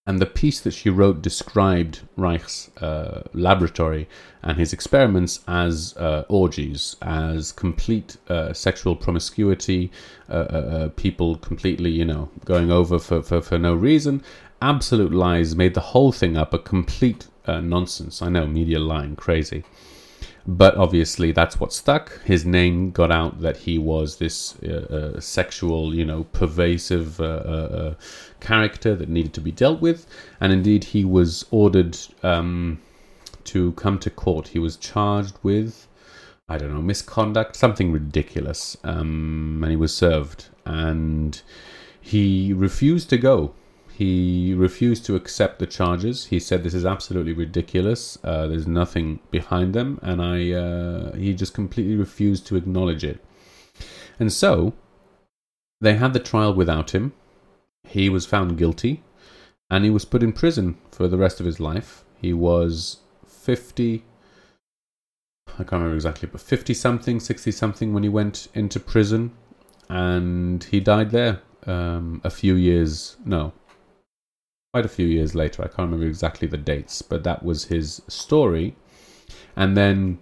And 0.07 0.19
the 0.19 0.27
piece 0.27 0.61
that 0.61 0.73
she 0.73 0.91
wrote 0.91 1.23
described 1.23 2.01
Reich's 2.17 2.71
uh, 2.79 3.23
laboratory 3.33 4.09
and 4.43 4.59
his 4.59 4.73
experiments 4.73 5.41
as 5.47 5.95
uh, 5.99 6.25
orgies, 6.29 6.97
as 7.03 7.53
complete 7.53 8.17
uh, 8.29 8.53
sexual 8.53 8.97
promiscuity, 8.97 9.93
uh, 10.29 10.89
people 10.97 11.37
completely, 11.37 11.91
you 11.91 12.05
know, 12.05 12.29
going 12.45 12.73
over 12.73 12.99
for, 12.99 13.23
for, 13.23 13.41
for 13.41 13.59
no 13.59 13.75
reason, 13.75 14.23
absolute 14.63 15.13
lies, 15.13 15.57
made 15.57 15.75
the 15.75 15.81
whole 15.81 16.13
thing 16.13 16.37
up 16.37 16.55
a 16.55 16.59
complete 16.59 17.27
uh, 17.47 17.61
nonsense. 17.61 18.23
I 18.23 18.29
know, 18.29 18.47
media 18.47 18.79
lying, 18.79 19.17
crazy. 19.17 19.65
But 20.47 20.77
obviously, 20.77 21.33
that's 21.33 21.61
what 21.61 21.73
stuck. 21.73 22.23
His 22.23 22.45
name 22.47 22.91
got 22.91 23.13
out 23.13 23.41
that 23.41 23.59
he 23.59 23.79
was 23.79 24.17
this 24.17 24.59
uh, 24.63 25.13
uh, 25.17 25.21
sexual, 25.21 25.95
you 25.95 26.05
know, 26.05 26.25
pervasive 26.33 27.21
uh, 27.21 27.25
uh, 27.25 27.69
uh, 27.83 27.95
character 28.41 28.95
that 28.97 29.09
needed 29.09 29.35
to 29.35 29.41
be 29.41 29.53
dealt 29.53 29.81
with. 29.81 30.07
And 30.41 30.53
indeed, 30.53 30.85
he 30.85 31.05
was 31.05 31.45
ordered 31.51 31.97
um, 32.23 32.81
to 33.45 33.73
come 33.73 33.99
to 34.01 34.11
court. 34.11 34.49
He 34.49 34.59
was 34.59 34.77
charged 34.77 35.37
with, 35.43 35.87
I 36.49 36.57
don't 36.59 36.73
know, 36.73 36.83
misconduct, 36.83 37.55
something 37.55 37.93
ridiculous. 37.93 38.77
Um, 38.83 39.61
and 39.63 39.71
he 39.71 39.77
was 39.77 39.95
served. 39.95 40.49
And 40.65 41.41
he 42.01 42.53
refused 42.53 43.11
to 43.11 43.19
go 43.19 43.55
he 44.01 44.55
refused 44.55 45.05
to 45.05 45.14
accept 45.14 45.59
the 45.59 45.66
charges. 45.66 46.24
He 46.24 46.40
said 46.40 46.62
this 46.62 46.72
is 46.72 46.86
absolutely 46.86 47.34
ridiculous. 47.34 48.16
Uh, 48.24 48.46
there's 48.46 48.66
nothing 48.66 49.20
behind 49.30 49.74
them, 49.74 49.98
and 50.01 50.22
I 50.22 50.53
uh, 50.53 51.14
he 51.16 51.34
just 51.34 51.53
completely 51.53 51.96
refused 51.96 52.46
to 52.46 52.57
acknowledge 52.57 53.05
it. 53.05 53.22
And 54.18 54.32
so 54.32 54.72
they 55.82 55.96
had 55.96 56.14
the 56.14 56.18
trial 56.18 56.55
without 56.55 56.94
him. 56.94 57.12
he 57.84 58.09
was 58.09 58.24
found 58.24 58.57
guilty 58.57 59.03
and 59.70 59.84
he 59.84 59.90
was 59.90 60.07
put 60.07 60.22
in 60.22 60.32
prison 60.32 60.78
for 60.90 61.07
the 61.07 61.18
rest 61.18 61.38
of 61.40 61.44
his 61.44 61.61
life. 61.61 62.03
He 62.22 62.32
was 62.32 63.01
50, 63.26 64.03
I 65.46 65.57
can't 65.59 65.72
remember 65.72 65.94
exactly, 65.94 66.26
but 66.32 66.40
50 66.40 66.72
something, 66.72 67.20
60 67.20 67.53
something 67.53 67.92
when 67.92 68.03
he 68.03 68.09
went 68.09 68.48
into 68.55 68.80
prison 68.80 69.32
and 69.90 70.64
he 70.64 70.80
died 70.80 71.11
there 71.11 71.42
um, 71.66 72.22
a 72.24 72.30
few 72.30 72.55
years, 72.55 73.16
no, 73.26 73.53
quite 74.73 74.85
a 74.85 74.89
few 74.89 75.07
years 75.07 75.35
later. 75.35 75.62
I 75.62 75.66
can't 75.66 75.91
remember 75.91 76.07
exactly 76.07 76.47
the 76.47 76.57
dates, 76.57 77.03
but 77.03 77.25
that 77.25 77.43
was 77.43 77.64
his 77.64 78.03
story. 78.09 78.77
And 79.57 79.77
then, 79.77 80.18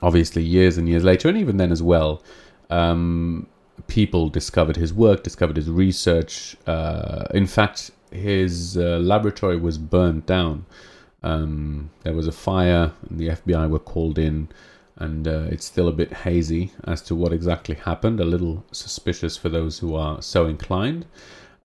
obviously, 0.00 0.42
years 0.42 0.78
and 0.78 0.88
years 0.88 1.04
later, 1.04 1.28
and 1.28 1.36
even 1.36 1.56
then 1.56 1.72
as 1.72 1.82
well, 1.82 2.22
um, 2.70 3.46
people 3.88 4.28
discovered 4.28 4.76
his 4.76 4.94
work, 4.94 5.22
discovered 5.22 5.56
his 5.56 5.68
research. 5.68 6.56
Uh, 6.66 7.24
in 7.34 7.46
fact, 7.46 7.90
his 8.12 8.76
uh, 8.76 8.98
laboratory 8.98 9.56
was 9.56 9.76
burned 9.76 10.26
down. 10.26 10.64
Um, 11.22 11.90
there 12.04 12.14
was 12.14 12.28
a 12.28 12.32
fire, 12.32 12.92
and 13.08 13.18
the 13.18 13.28
FBI 13.28 13.68
were 13.68 13.80
called 13.80 14.18
in, 14.18 14.48
and 14.96 15.26
uh, 15.26 15.46
it's 15.50 15.64
still 15.64 15.88
a 15.88 15.92
bit 15.92 16.12
hazy 16.12 16.72
as 16.84 17.02
to 17.02 17.16
what 17.16 17.32
exactly 17.32 17.74
happened. 17.74 18.20
A 18.20 18.24
little 18.24 18.64
suspicious 18.70 19.36
for 19.36 19.48
those 19.48 19.80
who 19.80 19.96
are 19.96 20.22
so 20.22 20.46
inclined. 20.46 21.06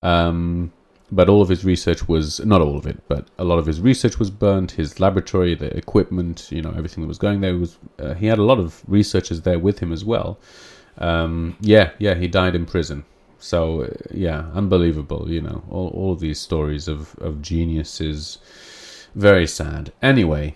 Um, 0.02 0.74
but 1.12 1.28
all 1.28 1.42
of 1.42 1.50
his 1.50 1.66
research 1.66 2.08
was 2.08 2.40
not 2.46 2.62
all 2.62 2.78
of 2.78 2.86
it, 2.88 3.02
but 3.08 3.28
a 3.38 3.44
lot 3.44 3.60
of 3.60 3.66
his 3.66 3.82
research 3.82 4.18
was 4.18 4.30
burnt. 4.30 4.72
His 4.72 5.00
laboratory, 5.00 5.56
the 5.56 5.76
equipment, 5.76 6.48
you 6.52 6.62
know, 6.62 6.74
everything 6.78 7.02
that 7.04 7.08
was 7.08 7.18
going 7.18 7.42
there 7.42 7.58
was. 7.58 7.78
Uh, 8.00 8.14
he 8.14 8.28
had 8.28 8.40
a 8.40 8.44
lot 8.44 8.60
of 8.60 8.82
researchers 8.88 9.42
there 9.42 9.60
with 9.60 9.80
him 9.80 9.92
as 9.92 10.06
well. 10.06 10.40
Um, 10.98 11.58
yeah, 11.60 11.92
yeah, 12.00 12.16
he 12.16 12.28
died 12.28 12.56
in 12.56 12.66
prison. 12.66 13.04
So 13.40 13.84
uh, 13.84 13.90
yeah, 14.12 14.46
unbelievable. 14.54 15.30
You 15.30 15.42
know, 15.42 15.64
all 15.70 15.90
all 15.90 16.14
of 16.14 16.20
these 16.20 16.40
stories 16.40 16.88
of 16.88 17.16
of 17.20 17.42
geniuses, 17.42 18.38
very 19.14 19.48
sad. 19.48 19.92
Anyway, 20.02 20.56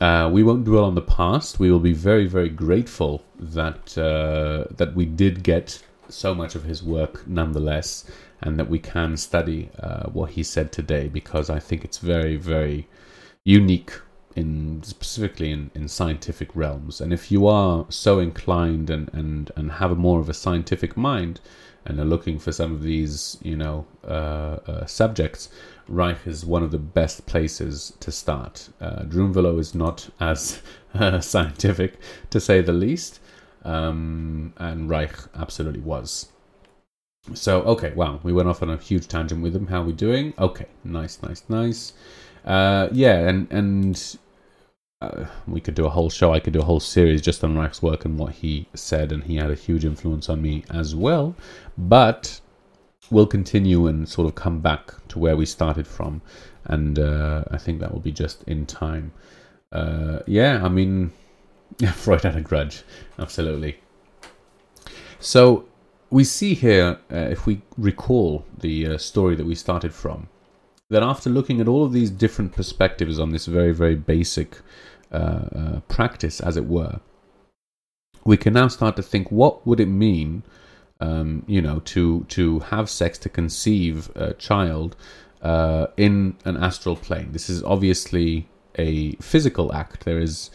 uh, 0.00 0.28
we 0.32 0.42
won't 0.42 0.64
dwell 0.64 0.84
on 0.84 0.96
the 0.96 1.02
past. 1.02 1.60
We 1.60 1.70
will 1.70 1.80
be 1.80 1.92
very 1.92 2.26
very 2.26 2.48
grateful 2.48 3.22
that 3.38 3.96
uh, 3.96 4.72
that 4.74 4.94
we 4.96 5.04
did 5.04 5.44
get 5.44 5.82
so 6.08 6.34
much 6.34 6.54
of 6.54 6.64
his 6.64 6.82
work 6.82 7.26
nonetheless, 7.26 8.04
and 8.42 8.58
that 8.58 8.68
we 8.68 8.78
can 8.78 9.16
study 9.16 9.70
uh, 9.78 10.04
what 10.10 10.30
he 10.30 10.42
said 10.42 10.72
today 10.72 11.08
because 11.08 11.48
I 11.48 11.58
think 11.58 11.84
it's 11.84 11.98
very 11.98 12.36
very 12.36 12.88
unique 13.44 13.92
in 14.36 14.82
specifically 14.82 15.50
in, 15.50 15.70
in 15.74 15.88
scientific 15.88 16.54
realms. 16.54 17.00
And 17.00 17.12
if 17.12 17.30
you 17.30 17.46
are 17.46 17.86
so 17.88 18.18
inclined 18.18 18.90
and, 18.90 19.10
and, 19.12 19.50
and 19.56 19.72
have 19.72 19.96
more 19.96 20.20
of 20.20 20.28
a 20.28 20.34
scientific 20.34 20.96
mind 20.96 21.40
and 21.84 21.98
are 21.98 22.04
looking 22.04 22.38
for 22.38 22.52
some 22.52 22.72
of 22.72 22.82
these, 22.82 23.36
you 23.42 23.56
know, 23.56 23.86
uh, 24.04 24.58
uh, 24.66 24.86
subjects, 24.86 25.48
Reich 25.88 26.26
is 26.26 26.46
one 26.46 26.62
of 26.62 26.70
the 26.70 26.78
best 26.78 27.26
places 27.26 27.92
to 28.00 28.12
start. 28.12 28.68
Uh, 28.80 29.04
is 29.58 29.74
not 29.74 30.08
as 30.20 30.62
uh, 30.94 31.20
scientific, 31.20 31.98
to 32.30 32.40
say 32.40 32.60
the 32.60 32.72
least, 32.72 33.20
um, 33.64 34.52
and 34.58 34.88
Reich 34.88 35.16
absolutely 35.34 35.80
was. 35.80 36.31
So, 37.34 37.62
okay, 37.62 37.92
wow, 37.94 38.18
we 38.24 38.32
went 38.32 38.48
off 38.48 38.62
on 38.62 38.70
a 38.70 38.76
huge 38.76 39.06
tangent 39.06 39.42
with 39.42 39.54
him. 39.54 39.68
How 39.68 39.82
are 39.82 39.84
we 39.84 39.92
doing? 39.92 40.34
Okay, 40.38 40.66
nice, 40.82 41.22
nice, 41.22 41.44
nice. 41.48 41.92
Uh, 42.44 42.88
yeah, 42.90 43.28
and 43.28 43.46
and 43.52 44.16
uh, 45.00 45.26
we 45.46 45.60
could 45.60 45.76
do 45.76 45.86
a 45.86 45.90
whole 45.90 46.10
show. 46.10 46.34
I 46.34 46.40
could 46.40 46.52
do 46.52 46.60
a 46.60 46.64
whole 46.64 46.80
series 46.80 47.22
just 47.22 47.44
on 47.44 47.56
Reich's 47.56 47.80
work 47.80 48.04
and 48.04 48.18
what 48.18 48.32
he 48.32 48.66
said, 48.74 49.12
and 49.12 49.22
he 49.22 49.36
had 49.36 49.52
a 49.52 49.54
huge 49.54 49.84
influence 49.84 50.28
on 50.28 50.42
me 50.42 50.64
as 50.68 50.96
well. 50.96 51.36
But 51.78 52.40
we'll 53.08 53.28
continue 53.28 53.86
and 53.86 54.08
sort 54.08 54.26
of 54.26 54.34
come 54.34 54.60
back 54.60 54.92
to 55.08 55.20
where 55.20 55.36
we 55.36 55.46
started 55.46 55.86
from, 55.86 56.22
and 56.64 56.98
uh, 56.98 57.44
I 57.52 57.56
think 57.56 57.78
that 57.80 57.92
will 57.92 58.00
be 58.00 58.12
just 58.12 58.42
in 58.48 58.66
time. 58.66 59.12
Uh, 59.70 60.18
yeah, 60.26 60.60
I 60.64 60.68
mean, 60.68 61.12
Freud 61.94 62.24
had 62.24 62.36
a 62.36 62.40
grudge, 62.40 62.82
absolutely. 63.16 63.78
So 65.20 65.66
we 66.12 66.24
see 66.24 66.52
here, 66.52 66.98
uh, 67.10 67.16
if 67.16 67.46
we 67.46 67.62
recall 67.78 68.44
the 68.58 68.86
uh, 68.86 68.98
story 68.98 69.34
that 69.34 69.46
we 69.46 69.54
started 69.54 69.94
from, 69.94 70.28
that 70.90 71.02
after 71.02 71.30
looking 71.30 71.58
at 71.58 71.66
all 71.66 71.84
of 71.84 71.92
these 71.94 72.10
different 72.10 72.52
perspectives 72.52 73.18
on 73.18 73.30
this 73.30 73.46
very, 73.46 73.72
very 73.72 73.94
basic 73.94 74.58
uh, 75.10 75.16
uh, 75.16 75.80
practice, 75.88 76.38
as 76.38 76.58
it 76.58 76.66
were, 76.66 77.00
we 78.26 78.36
can 78.36 78.52
now 78.52 78.68
start 78.68 78.94
to 78.96 79.02
think 79.02 79.32
what 79.32 79.66
would 79.66 79.80
it 79.80 79.86
mean, 79.86 80.42
um, 81.00 81.44
you 81.46 81.62
know, 81.62 81.80
to 81.86 82.24
to 82.28 82.60
have 82.60 82.90
sex, 82.90 83.16
to 83.18 83.30
conceive 83.30 84.10
a 84.14 84.34
child 84.34 84.94
uh, 85.40 85.86
in 85.96 86.36
an 86.44 86.58
astral 86.58 86.94
plane. 86.94 87.32
This 87.32 87.48
is 87.48 87.62
obviously 87.64 88.48
a 88.76 89.12
physical 89.12 89.72
act. 89.72 90.04
There 90.04 90.20
is 90.20 90.50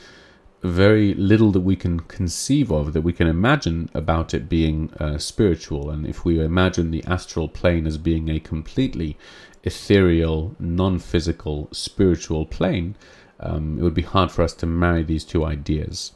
very 0.64 1.14
little 1.14 1.52
that 1.52 1.62
we 1.62 1.76
can 1.76 2.00
conceive 2.02 2.72
of, 2.72 2.94
that 2.94 3.02
we 3.02 3.14
can 3.14 3.28
imagine 3.28 3.90
about 3.94 4.34
it 4.34 4.50
being 4.50 4.92
uh, 5.00 5.18
spiritual. 5.18 5.90
And 5.90 6.06
if 6.06 6.26
we 6.26 6.40
imagine 6.40 6.92
the 6.92 7.04
astral 7.06 7.48
plane 7.48 7.86
as 7.86 7.98
being 7.98 8.30
a 8.30 8.40
completely 8.40 9.18
ethereal, 9.64 10.56
non 10.60 11.00
physical, 11.00 11.68
spiritual 11.72 12.46
plane, 12.46 12.96
um, 13.40 13.78
it 13.78 13.84
would 13.84 13.94
be 13.94 14.02
hard 14.02 14.32
for 14.32 14.42
us 14.42 14.54
to 14.54 14.66
marry 14.66 15.04
these 15.04 15.24
two 15.24 15.46
ideas. 15.46 16.14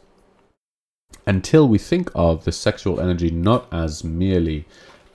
Until 1.28 1.68
we 1.68 1.78
think 1.78 2.10
of 2.16 2.46
the 2.46 2.52
sexual 2.52 3.00
energy 3.00 3.30
not 3.30 3.72
as 3.72 4.04
merely 4.04 4.66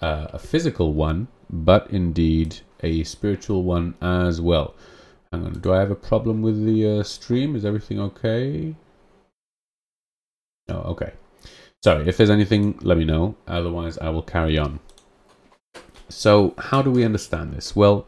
uh, 0.00 0.28
a 0.32 0.38
physical 0.38 0.92
one, 0.92 1.26
but 1.50 1.90
indeed 1.90 2.60
a 2.82 3.02
spiritual 3.04 3.64
one 3.64 3.94
as 4.00 4.40
well. 4.40 4.74
Hang 5.32 5.44
on, 5.44 5.60
do 5.60 5.72
I 5.72 5.80
have 5.80 5.90
a 5.90 5.96
problem 5.96 6.42
with 6.42 6.64
the 6.64 7.00
uh, 7.00 7.02
stream? 7.02 7.56
Is 7.56 7.64
everything 7.64 7.98
okay? 7.98 8.76
Oh, 10.68 10.92
okay. 10.92 11.12
Sorry, 11.82 12.08
if 12.08 12.16
there's 12.16 12.30
anything, 12.30 12.78
let 12.82 12.98
me 12.98 13.04
know. 13.04 13.36
Otherwise, 13.46 13.98
I 13.98 14.10
will 14.10 14.22
carry 14.22 14.58
on. 14.58 14.80
So, 16.08 16.54
how 16.58 16.82
do 16.82 16.90
we 16.90 17.04
understand 17.04 17.52
this? 17.52 17.76
Well, 17.76 18.06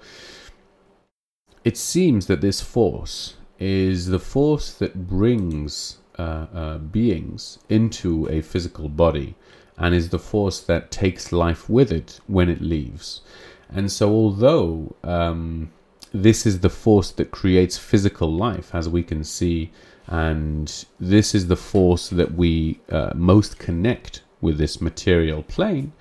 it 1.65 1.77
seems 1.77 2.27
that 2.27 2.41
this 2.41 2.61
force 2.61 3.35
is 3.59 4.07
the 4.07 4.19
force 4.19 4.73
that 4.73 5.07
brings 5.09 5.99
uh, 6.19 6.47
uh, 6.53 6.79
beings 6.79 7.59
into 7.69 8.29
a 8.29 8.41
physical 8.41 8.89
body 8.89 9.37
and 9.77 9.95
is 9.95 10.09
the 10.09 10.19
force 10.19 10.61
that 10.61 10.91
takes 10.91 11.33
life 11.33 11.69
with 11.69 11.93
it 11.93 12.21
when 12.27 12.49
it 12.49 12.61
leaves. 12.61 13.21
And 13.69 13.93
so, 13.93 14.11
although 14.11 14.97
um, 15.05 15.71
this 16.13 16.47
is 16.47 16.61
the 16.61 16.71
force 16.71 17.11
that 17.13 17.31
creates 17.31 17.79
physical 17.79 18.33
life, 18.33 18.75
as 18.75 18.89
we 18.89 19.03
can 19.03 19.23
see, 19.23 19.71
and 20.09 20.87
this 20.99 21.35
is 21.35 21.47
the 21.47 21.57
force 21.57 22.09
that 22.09 22.33
we 22.33 22.81
uh, 22.91 23.13
most 23.15 23.59
connect 23.59 24.23
with 24.41 24.59
this 24.59 24.81
material 24.81 25.43
plane, 25.43 25.93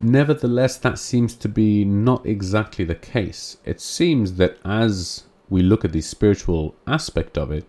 nevertheless, 0.00 0.78
that 0.78 0.98
seems 0.98 1.34
to 1.36 1.48
be 1.48 1.84
not 1.84 2.24
exactly 2.24 2.84
the 2.84 2.94
case. 2.94 3.58
It 3.64 3.80
seems 3.80 4.34
that 4.34 4.58
as 4.64 5.24
we 5.50 5.62
look 5.62 5.84
at 5.84 5.92
the 5.92 6.00
spiritual 6.00 6.74
aspect 6.86 7.36
of 7.36 7.50
it, 7.52 7.66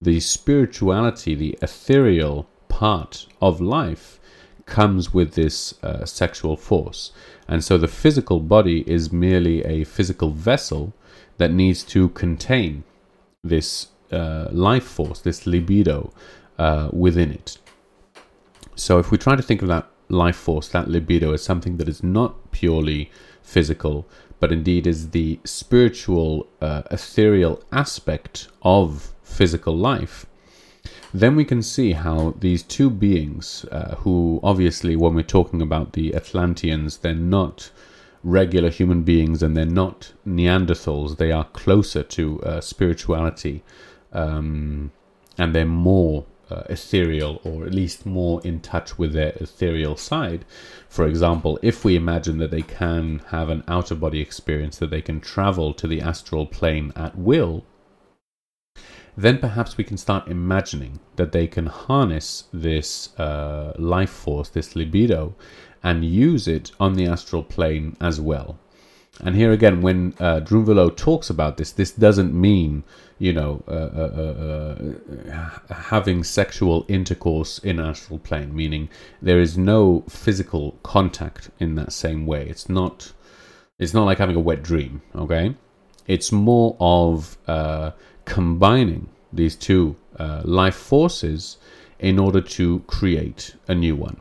the 0.00 0.20
spirituality, 0.20 1.34
the 1.34 1.58
ethereal 1.60 2.46
part 2.68 3.26
of 3.42 3.60
life, 3.60 4.20
comes 4.66 5.12
with 5.12 5.32
this 5.32 5.74
uh, 5.82 6.04
sexual 6.04 6.56
force. 6.56 7.10
And 7.48 7.64
so 7.64 7.76
the 7.78 7.88
physical 7.88 8.38
body 8.38 8.84
is 8.86 9.10
merely 9.10 9.64
a 9.64 9.84
physical 9.84 10.30
vessel 10.30 10.92
that 11.38 11.50
needs 11.52 11.82
to 11.84 12.10
contain 12.10 12.84
this 13.42 13.88
uh, 14.12 14.48
life 14.50 14.84
force, 14.84 15.20
this 15.20 15.46
libido 15.46 16.12
uh, 16.58 16.88
within 16.92 17.30
it. 17.30 17.58
So 18.74 18.98
if 18.98 19.10
we 19.10 19.18
try 19.18 19.36
to 19.36 19.42
think 19.42 19.62
of 19.62 19.68
that 19.68 19.88
life 20.08 20.36
force, 20.36 20.68
that 20.68 20.88
libido, 20.88 21.32
as 21.32 21.42
something 21.42 21.76
that 21.78 21.88
is 21.88 22.02
not 22.02 22.50
purely 22.52 23.10
physical, 23.42 24.06
but 24.40 24.52
indeed 24.52 24.86
is 24.86 25.10
the 25.10 25.40
spiritual, 25.44 26.46
uh, 26.60 26.82
ethereal 26.90 27.62
aspect 27.72 28.48
of 28.62 29.12
physical 29.22 29.76
life, 29.76 30.26
then 31.12 31.34
we 31.34 31.44
can 31.44 31.62
see 31.62 31.92
how 31.92 32.34
these 32.38 32.62
two 32.62 32.90
beings, 32.90 33.64
uh, 33.72 33.96
who 33.96 34.40
obviously, 34.42 34.94
when 34.94 35.14
we're 35.14 35.22
talking 35.22 35.62
about 35.62 35.94
the 35.94 36.14
Atlanteans, 36.14 36.98
they're 36.98 37.14
not 37.14 37.70
regular 38.22 38.68
human 38.68 39.02
beings 39.02 39.42
and 39.42 39.56
they're 39.56 39.64
not 39.64 40.12
Neanderthals, 40.26 41.16
they 41.16 41.32
are 41.32 41.44
closer 41.46 42.02
to 42.02 42.42
uh, 42.42 42.60
spirituality 42.60 43.62
um, 44.12 44.90
and 45.36 45.54
they're 45.54 45.64
more 45.64 46.26
uh, 46.50 46.62
ethereal 46.68 47.40
or 47.44 47.66
at 47.66 47.74
least 47.74 48.06
more 48.06 48.40
in 48.42 48.60
touch 48.60 48.98
with 48.98 49.12
their 49.12 49.32
ethereal 49.36 49.96
side. 49.96 50.44
For 50.88 51.06
example, 51.06 51.58
if 51.62 51.84
we 51.84 51.96
imagine 51.96 52.38
that 52.38 52.50
they 52.50 52.62
can 52.62 53.20
have 53.28 53.48
an 53.48 53.64
outer 53.68 53.94
body 53.94 54.20
experience, 54.20 54.78
that 54.78 54.90
they 54.90 55.02
can 55.02 55.20
travel 55.20 55.74
to 55.74 55.86
the 55.86 56.00
astral 56.00 56.46
plane 56.46 56.92
at 56.96 57.16
will, 57.16 57.64
then 59.16 59.38
perhaps 59.38 59.76
we 59.76 59.84
can 59.84 59.96
start 59.96 60.28
imagining 60.28 61.00
that 61.16 61.32
they 61.32 61.46
can 61.46 61.66
harness 61.66 62.44
this 62.52 63.18
uh, 63.18 63.72
life 63.76 64.10
force, 64.10 64.48
this 64.48 64.76
libido, 64.76 65.34
and 65.82 66.04
use 66.04 66.46
it 66.46 66.70
on 66.78 66.94
the 66.94 67.06
astral 67.06 67.42
plane 67.42 67.96
as 68.00 68.20
well. 68.20 68.58
And 69.24 69.34
here 69.34 69.50
again, 69.50 69.80
when 69.80 70.14
uh, 70.20 70.40
talks 70.40 71.28
about 71.28 71.56
this, 71.56 71.72
this 71.72 71.90
doesn't 71.90 72.32
mean 72.32 72.84
you 73.18 73.32
know 73.32 73.62
uh, 73.66 73.72
uh, 73.72 74.76
uh, 75.32 75.74
having 75.74 76.22
sexual 76.22 76.84
intercourse 76.88 77.58
in 77.58 77.80
astral 77.80 78.18
plane, 78.20 78.54
meaning 78.54 78.88
there 79.20 79.40
is 79.40 79.58
no 79.58 80.04
physical 80.08 80.72
contact 80.82 81.50
in 81.58 81.74
that 81.74 81.92
same 81.92 82.26
way. 82.26 82.48
It's 82.48 82.68
not. 82.68 83.12
It's 83.78 83.94
not 83.94 84.04
like 84.04 84.18
having 84.18 84.36
a 84.36 84.40
wet 84.40 84.62
dream. 84.62 85.02
Okay, 85.14 85.56
it's 86.06 86.30
more 86.32 86.76
of 86.78 87.36
uh, 87.48 87.92
combining 88.24 89.08
these 89.32 89.56
two 89.56 89.96
uh, 90.18 90.42
life 90.44 90.76
forces 90.76 91.58
in 91.98 92.18
order 92.18 92.40
to 92.40 92.80
create 92.86 93.56
a 93.66 93.74
new 93.74 93.96
one. 93.96 94.20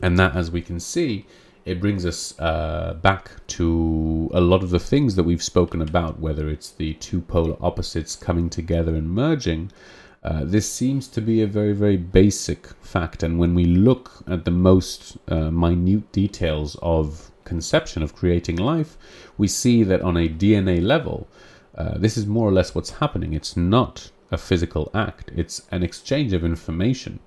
And 0.00 0.18
that, 0.18 0.36
as 0.36 0.50
we 0.50 0.62
can 0.62 0.80
see, 0.80 1.26
it 1.64 1.80
brings 1.80 2.04
us 2.04 2.38
uh, 2.38 2.94
back 3.00 3.30
to 3.46 4.30
a 4.34 4.40
lot 4.40 4.62
of 4.62 4.70
the 4.70 4.78
things 4.78 5.14
that 5.16 5.22
we've 5.22 5.42
spoken 5.42 5.80
about, 5.80 6.20
whether 6.20 6.48
it's 6.48 6.70
the 6.70 6.94
two 6.94 7.20
polar 7.22 7.56
opposites 7.60 8.16
coming 8.16 8.50
together 8.50 8.94
and 8.94 9.10
merging. 9.10 9.72
Uh, 10.22 10.42
this 10.44 10.70
seems 10.70 11.08
to 11.08 11.20
be 11.20 11.40
a 11.42 11.46
very, 11.46 11.72
very 11.72 11.96
basic 11.96 12.66
fact. 12.82 13.22
And 13.22 13.38
when 13.38 13.54
we 13.54 13.64
look 13.64 14.10
at 14.26 14.44
the 14.44 14.50
most 14.50 15.16
uh, 15.28 15.50
minute 15.50 16.12
details 16.12 16.76
of 16.82 17.30
conception 17.44 18.02
of 18.02 18.14
creating 18.14 18.56
life, 18.56 18.98
we 19.38 19.48
see 19.48 19.82
that 19.84 20.02
on 20.02 20.16
a 20.16 20.28
DNA 20.28 20.82
level, 20.82 21.28
uh, 21.76 21.98
this 21.98 22.16
is 22.16 22.26
more 22.26 22.48
or 22.48 22.52
less 22.52 22.74
what's 22.74 22.90
happening. 22.90 23.32
It's 23.32 23.56
not 23.56 24.10
a 24.30 24.38
physical 24.38 24.90
act, 24.94 25.30
it's 25.34 25.62
an 25.70 25.82
exchange 25.82 26.32
of 26.32 26.44
information. 26.44 27.20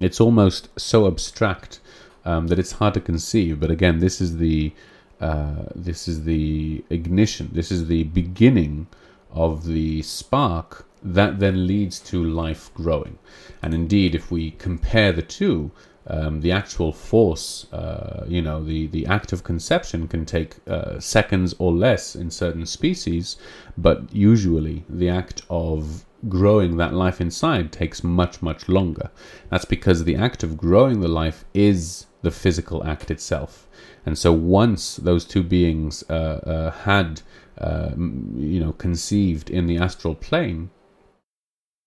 It's 0.00 0.20
almost 0.20 0.68
so 0.78 1.06
abstract 1.06 1.80
um, 2.28 2.46
that 2.48 2.58
it's 2.58 2.72
hard 2.72 2.94
to 2.94 3.00
conceive. 3.00 3.58
But 3.58 3.70
again, 3.70 3.98
this 3.98 4.20
is 4.20 4.36
the 4.36 4.72
uh, 5.20 5.64
this 5.74 6.06
is 6.06 6.24
the 6.24 6.84
ignition. 6.90 7.50
This 7.52 7.72
is 7.72 7.86
the 7.86 8.04
beginning 8.04 8.86
of 9.32 9.64
the 9.64 10.02
spark 10.02 10.86
that 11.02 11.38
then 11.38 11.66
leads 11.66 11.98
to 12.10 12.22
life 12.22 12.72
growing. 12.74 13.18
And 13.62 13.74
indeed, 13.74 14.14
if 14.14 14.30
we 14.30 14.52
compare 14.52 15.12
the 15.12 15.22
two, 15.22 15.70
um, 16.06 16.40
the 16.40 16.52
actual 16.52 16.92
force, 16.92 17.66
uh, 17.72 18.24
you 18.28 18.42
know, 18.42 18.62
the, 18.64 18.86
the 18.86 19.06
act 19.06 19.32
of 19.32 19.44
conception 19.44 20.08
can 20.08 20.24
take 20.24 20.56
uh, 20.66 20.98
seconds 21.00 21.54
or 21.58 21.72
less 21.72 22.14
in 22.16 22.30
certain 22.30 22.66
species, 22.66 23.36
but 23.76 24.12
usually 24.12 24.84
the 24.88 25.08
act 25.08 25.42
of 25.50 26.04
growing 26.28 26.76
that 26.78 26.94
life 26.94 27.20
inside 27.20 27.72
takes 27.72 28.02
much, 28.02 28.40
much 28.40 28.68
longer. 28.68 29.10
That's 29.50 29.64
because 29.64 30.04
the 30.04 30.16
act 30.16 30.42
of 30.42 30.56
growing 30.56 31.00
the 31.00 31.08
life 31.08 31.44
is 31.54 32.06
the 32.22 32.30
physical 32.30 32.84
act 32.84 33.10
itself. 33.10 33.68
And 34.04 34.18
so 34.18 34.32
once 34.32 34.96
those 34.96 35.24
two 35.24 35.42
beings 35.42 36.02
uh, 36.08 36.40
uh 36.44 36.70
had, 36.70 37.22
uh, 37.58 37.90
you 37.96 38.60
know, 38.60 38.72
conceived 38.72 39.50
in 39.50 39.66
the 39.66 39.78
astral 39.78 40.14
plane, 40.14 40.70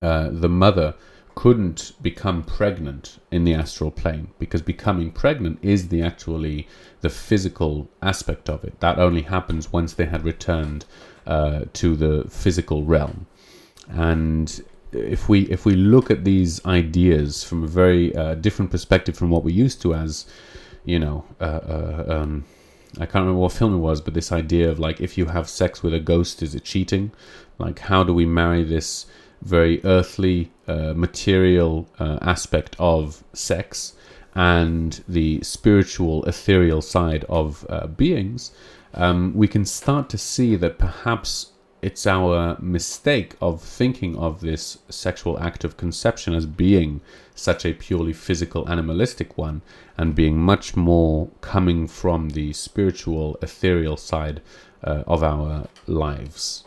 uh, 0.01 0.29
the 0.31 0.49
mother 0.49 0.95
couldn't 1.35 1.93
become 2.01 2.43
pregnant 2.43 3.19
in 3.31 3.43
the 3.43 3.53
astral 3.53 3.91
plane 3.91 4.27
because 4.37 4.61
becoming 4.61 5.11
pregnant 5.11 5.57
is 5.61 5.87
the 5.87 6.01
actually 6.01 6.67
the 7.01 7.09
physical 7.09 7.89
aspect 8.01 8.49
of 8.49 8.63
it. 8.63 8.79
That 8.79 8.99
only 8.99 9.23
happens 9.23 9.71
once 9.71 9.93
they 9.93 10.05
had 10.05 10.23
returned 10.23 10.85
uh, 11.25 11.61
to 11.73 11.95
the 11.95 12.25
physical 12.29 12.83
realm. 12.83 13.27
And 13.89 14.61
if 14.91 15.29
we 15.29 15.41
if 15.43 15.65
we 15.65 15.75
look 15.75 16.11
at 16.11 16.23
these 16.23 16.63
ideas 16.65 17.43
from 17.43 17.63
a 17.63 17.67
very 17.67 18.15
uh, 18.15 18.35
different 18.35 18.71
perspective 18.71 19.17
from 19.17 19.29
what 19.29 19.43
we're 19.43 19.55
used 19.55 19.81
to 19.81 19.93
as, 19.93 20.25
you 20.85 20.99
know, 20.99 21.25
uh, 21.39 21.43
uh 21.43 22.05
um, 22.09 22.45
I 22.95 23.05
can't 23.05 23.23
remember 23.23 23.39
what 23.39 23.53
film 23.53 23.73
it 23.73 23.77
was, 23.77 24.01
but 24.01 24.13
this 24.13 24.31
idea 24.31 24.69
of 24.69 24.79
like 24.79 24.99
if 24.99 25.17
you 25.17 25.27
have 25.27 25.49
sex 25.49 25.81
with 25.81 25.93
a 25.93 25.99
ghost, 25.99 26.43
is 26.43 26.55
it 26.55 26.63
cheating? 26.63 27.11
Like 27.57 27.79
how 27.79 28.03
do 28.03 28.13
we 28.13 28.25
marry 28.25 28.63
this? 28.63 29.05
very 29.41 29.83
earthly, 29.83 30.51
uh, 30.67 30.93
material 30.95 31.87
uh, 31.99 32.19
aspect 32.21 32.75
of 32.79 33.23
sex 33.33 33.93
and 34.33 35.03
the 35.07 35.41
spiritual, 35.41 36.23
ethereal 36.25 36.81
side 36.81 37.25
of 37.25 37.65
uh, 37.69 37.87
beings, 37.87 38.51
um, 38.93 39.33
we 39.35 39.47
can 39.47 39.65
start 39.65 40.09
to 40.09 40.17
see 40.17 40.55
that 40.55 40.77
perhaps 40.77 41.50
it's 41.81 42.05
our 42.05 42.57
mistake 42.59 43.35
of 43.41 43.61
thinking 43.61 44.15
of 44.17 44.41
this 44.41 44.77
sexual 44.89 45.39
act 45.39 45.63
of 45.63 45.77
conception 45.77 46.33
as 46.33 46.45
being 46.45 47.01
such 47.33 47.65
a 47.65 47.73
purely 47.73 48.13
physical, 48.13 48.69
animalistic 48.69 49.37
one, 49.37 49.61
and 49.97 50.15
being 50.15 50.37
much 50.37 50.75
more 50.75 51.29
coming 51.41 51.87
from 51.87 52.29
the 52.29 52.53
spiritual, 52.53 53.37
ethereal 53.41 53.97
side 53.97 54.41
uh, 54.83 55.03
of 55.07 55.23
our 55.23 55.67
lives. 55.87 56.63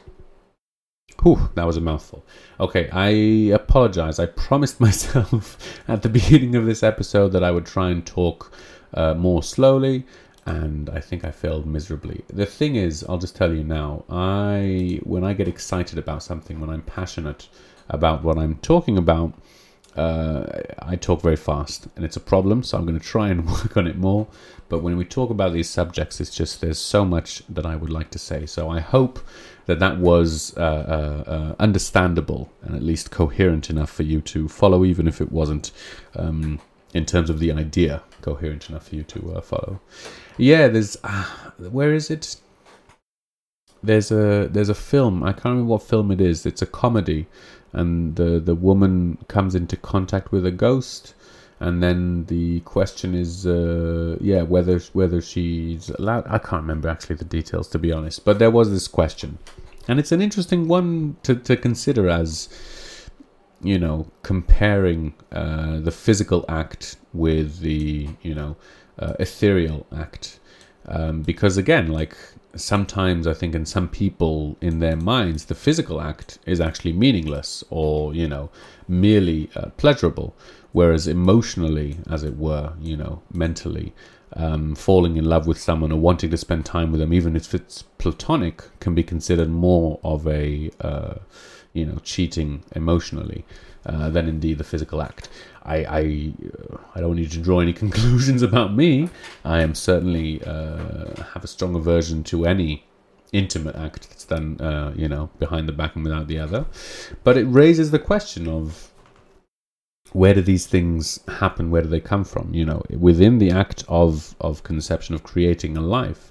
Whew, 1.22 1.50
that 1.54 1.64
was 1.64 1.76
a 1.76 1.80
mouthful. 1.80 2.24
Okay, 2.58 2.88
I 2.90 3.08
apologize. 3.54 4.18
I 4.18 4.26
promised 4.26 4.80
myself 4.88 5.80
at 5.86 6.02
the 6.02 6.08
beginning 6.08 6.56
of 6.56 6.66
this 6.66 6.82
episode 6.82 7.28
that 7.28 7.44
I 7.44 7.52
would 7.52 7.66
try 7.66 7.90
and 7.90 8.04
talk 8.04 8.52
uh, 8.94 9.14
more 9.14 9.42
slowly, 9.42 10.06
and 10.46 10.90
I 10.90 11.00
think 11.00 11.24
I 11.24 11.30
failed 11.30 11.66
miserably. 11.66 12.24
The 12.28 12.46
thing 12.46 12.76
is, 12.76 13.04
I'll 13.08 13.18
just 13.18 13.36
tell 13.36 13.52
you 13.52 13.64
now, 13.64 14.04
I 14.10 15.00
when 15.04 15.24
I 15.24 15.32
get 15.32 15.48
excited 15.48 15.98
about 15.98 16.22
something, 16.22 16.60
when 16.60 16.70
I'm 16.70 16.82
passionate 16.82 17.48
about 17.88 18.22
what 18.22 18.38
I'm 18.38 18.56
talking 18.56 18.98
about, 18.98 19.34
uh, 19.96 20.44
I 20.80 20.96
talk 20.96 21.22
very 21.22 21.36
fast, 21.36 21.88
and 21.96 22.04
it's 22.04 22.16
a 22.16 22.20
problem. 22.20 22.62
So 22.62 22.76
I'm 22.76 22.84
going 22.84 22.98
to 22.98 23.04
try 23.04 23.28
and 23.28 23.46
work 23.50 23.76
on 23.76 23.86
it 23.86 23.96
more. 23.96 24.26
But 24.68 24.82
when 24.82 24.96
we 24.96 25.04
talk 25.04 25.30
about 25.30 25.52
these 25.52 25.68
subjects, 25.68 26.20
it's 26.20 26.34
just 26.34 26.60
there's 26.60 26.78
so 26.78 27.04
much 27.04 27.42
that 27.48 27.64
I 27.64 27.76
would 27.76 27.90
like 27.90 28.10
to 28.10 28.18
say. 28.18 28.46
So 28.46 28.68
I 28.68 28.80
hope 28.80 29.20
that 29.66 29.78
that 29.78 29.98
was 29.98 30.56
uh, 30.56 30.60
uh, 30.60 31.30
uh, 31.30 31.54
understandable 31.58 32.50
and 32.62 32.74
at 32.74 32.82
least 32.82 33.10
coherent 33.10 33.70
enough 33.70 33.90
for 33.90 34.02
you 34.02 34.20
to 34.22 34.48
follow, 34.48 34.84
even 34.84 35.06
if 35.06 35.20
it 35.20 35.30
wasn't 35.30 35.70
um, 36.16 36.60
in 36.94 37.04
terms 37.04 37.28
of 37.28 37.38
the 37.40 37.52
idea 37.52 38.02
coherent 38.22 38.70
enough 38.70 38.88
for 38.88 38.94
you 38.94 39.02
to 39.02 39.34
uh, 39.34 39.40
follow. 39.40 39.80
Yeah, 40.38 40.68
there's 40.68 40.96
ah, 41.04 41.52
where 41.58 41.92
is 41.92 42.10
it? 42.10 42.36
There's 43.82 44.10
a 44.10 44.48
there's 44.50 44.70
a 44.70 44.74
film. 44.74 45.22
I 45.22 45.32
can't 45.32 45.44
remember 45.46 45.72
what 45.72 45.82
film 45.82 46.10
it 46.10 46.20
is. 46.20 46.46
It's 46.46 46.62
a 46.62 46.66
comedy, 46.66 47.26
and 47.72 48.16
the 48.16 48.40
the 48.40 48.54
woman 48.54 49.18
comes 49.28 49.54
into 49.54 49.76
contact 49.76 50.32
with 50.32 50.46
a 50.46 50.50
ghost 50.50 51.14
and 51.60 51.82
then 51.82 52.24
the 52.26 52.60
question 52.60 53.14
is 53.14 53.46
uh, 53.46 54.16
yeah 54.20 54.42
whether 54.42 54.78
whether 54.92 55.20
she's 55.20 55.88
allowed 55.90 56.24
i 56.26 56.38
can't 56.38 56.62
remember 56.62 56.88
actually 56.88 57.16
the 57.16 57.24
details 57.24 57.68
to 57.68 57.78
be 57.78 57.92
honest 57.92 58.24
but 58.24 58.38
there 58.38 58.50
was 58.50 58.70
this 58.70 58.88
question 58.88 59.38
and 59.88 59.98
it's 59.98 60.12
an 60.12 60.20
interesting 60.20 60.66
one 60.66 61.16
to, 61.22 61.34
to 61.34 61.56
consider 61.56 62.08
as 62.08 62.48
you 63.64 63.78
know 63.78 64.06
comparing 64.22 65.14
uh, 65.32 65.80
the 65.80 65.90
physical 65.90 66.44
act 66.48 66.96
with 67.12 67.60
the 67.60 68.08
you 68.22 68.34
know 68.34 68.56
uh, 68.98 69.14
ethereal 69.18 69.86
act. 69.96 70.38
Um, 70.86 71.22
because 71.22 71.56
again 71.56 71.90
like 71.90 72.14
sometimes 72.56 73.26
i 73.26 73.32
think 73.32 73.54
in 73.54 73.64
some 73.64 73.88
people 73.88 74.54
in 74.60 74.80
their 74.80 74.96
minds 74.96 75.46
the 75.46 75.54
physical 75.54 75.98
act 75.98 76.38
is 76.44 76.60
actually 76.60 76.92
meaningless 76.92 77.64
or 77.70 78.14
you 78.14 78.28
know 78.28 78.50
merely 78.88 79.50
uh, 79.56 79.70
pleasurable. 79.76 80.34
Whereas 80.72 81.06
emotionally, 81.06 81.98
as 82.10 82.24
it 82.24 82.36
were, 82.36 82.72
you 82.80 82.96
know, 82.96 83.22
mentally, 83.32 83.92
um, 84.34 84.74
falling 84.74 85.16
in 85.16 85.24
love 85.24 85.46
with 85.46 85.60
someone 85.60 85.92
or 85.92 86.00
wanting 86.00 86.30
to 86.30 86.36
spend 86.36 86.64
time 86.64 86.90
with 86.90 87.00
them, 87.00 87.12
even 87.12 87.36
if 87.36 87.54
it's 87.54 87.82
platonic, 87.98 88.64
can 88.80 88.94
be 88.94 89.04
considered 89.04 89.48
more 89.48 90.00
of 90.02 90.26
a, 90.26 90.70
uh, 90.80 91.14
you 91.74 91.84
know, 91.84 91.98
cheating 92.02 92.62
emotionally 92.74 93.44
uh, 93.84 94.08
than 94.08 94.28
indeed 94.28 94.56
the 94.56 94.64
physical 94.64 95.02
act. 95.02 95.28
I, 95.64 95.76
I, 95.76 96.32
I 96.94 97.00
don't 97.00 97.16
need 97.16 97.30
to 97.32 97.40
draw 97.40 97.60
any 97.60 97.72
conclusions 97.84 98.42
about 98.42 98.74
me. 98.74 99.10
I 99.44 99.60
am 99.60 99.74
certainly 99.74 100.42
uh, 100.44 101.22
have 101.34 101.44
a 101.44 101.48
strong 101.48 101.74
aversion 101.74 102.24
to 102.24 102.46
any 102.46 102.84
intimate 103.32 103.74
act 103.74 104.08
that's 104.08 104.24
done, 104.24 104.60
uh, 104.60 104.94
you 104.96 105.08
know, 105.08 105.28
behind 105.38 105.68
the 105.68 105.72
back 105.72 105.96
and 105.96 106.04
without 106.04 106.28
the 106.28 106.38
other. 106.38 106.64
But 107.24 107.36
it 107.36 107.44
raises 107.44 107.90
the 107.90 107.98
question 107.98 108.48
of 108.48 108.90
where 110.12 110.34
do 110.34 110.42
these 110.42 110.66
things 110.66 111.18
happen? 111.26 111.70
Where 111.70 111.82
do 111.82 111.88
they 111.88 112.00
come 112.00 112.24
from? 112.24 112.54
You 112.54 112.64
know, 112.64 112.82
within 112.90 113.38
the 113.38 113.50
act 113.50 113.84
of 113.88 114.36
of 114.40 114.62
conception 114.62 115.14
of 115.14 115.24
creating 115.24 115.76
a 115.76 115.80
life, 115.80 116.30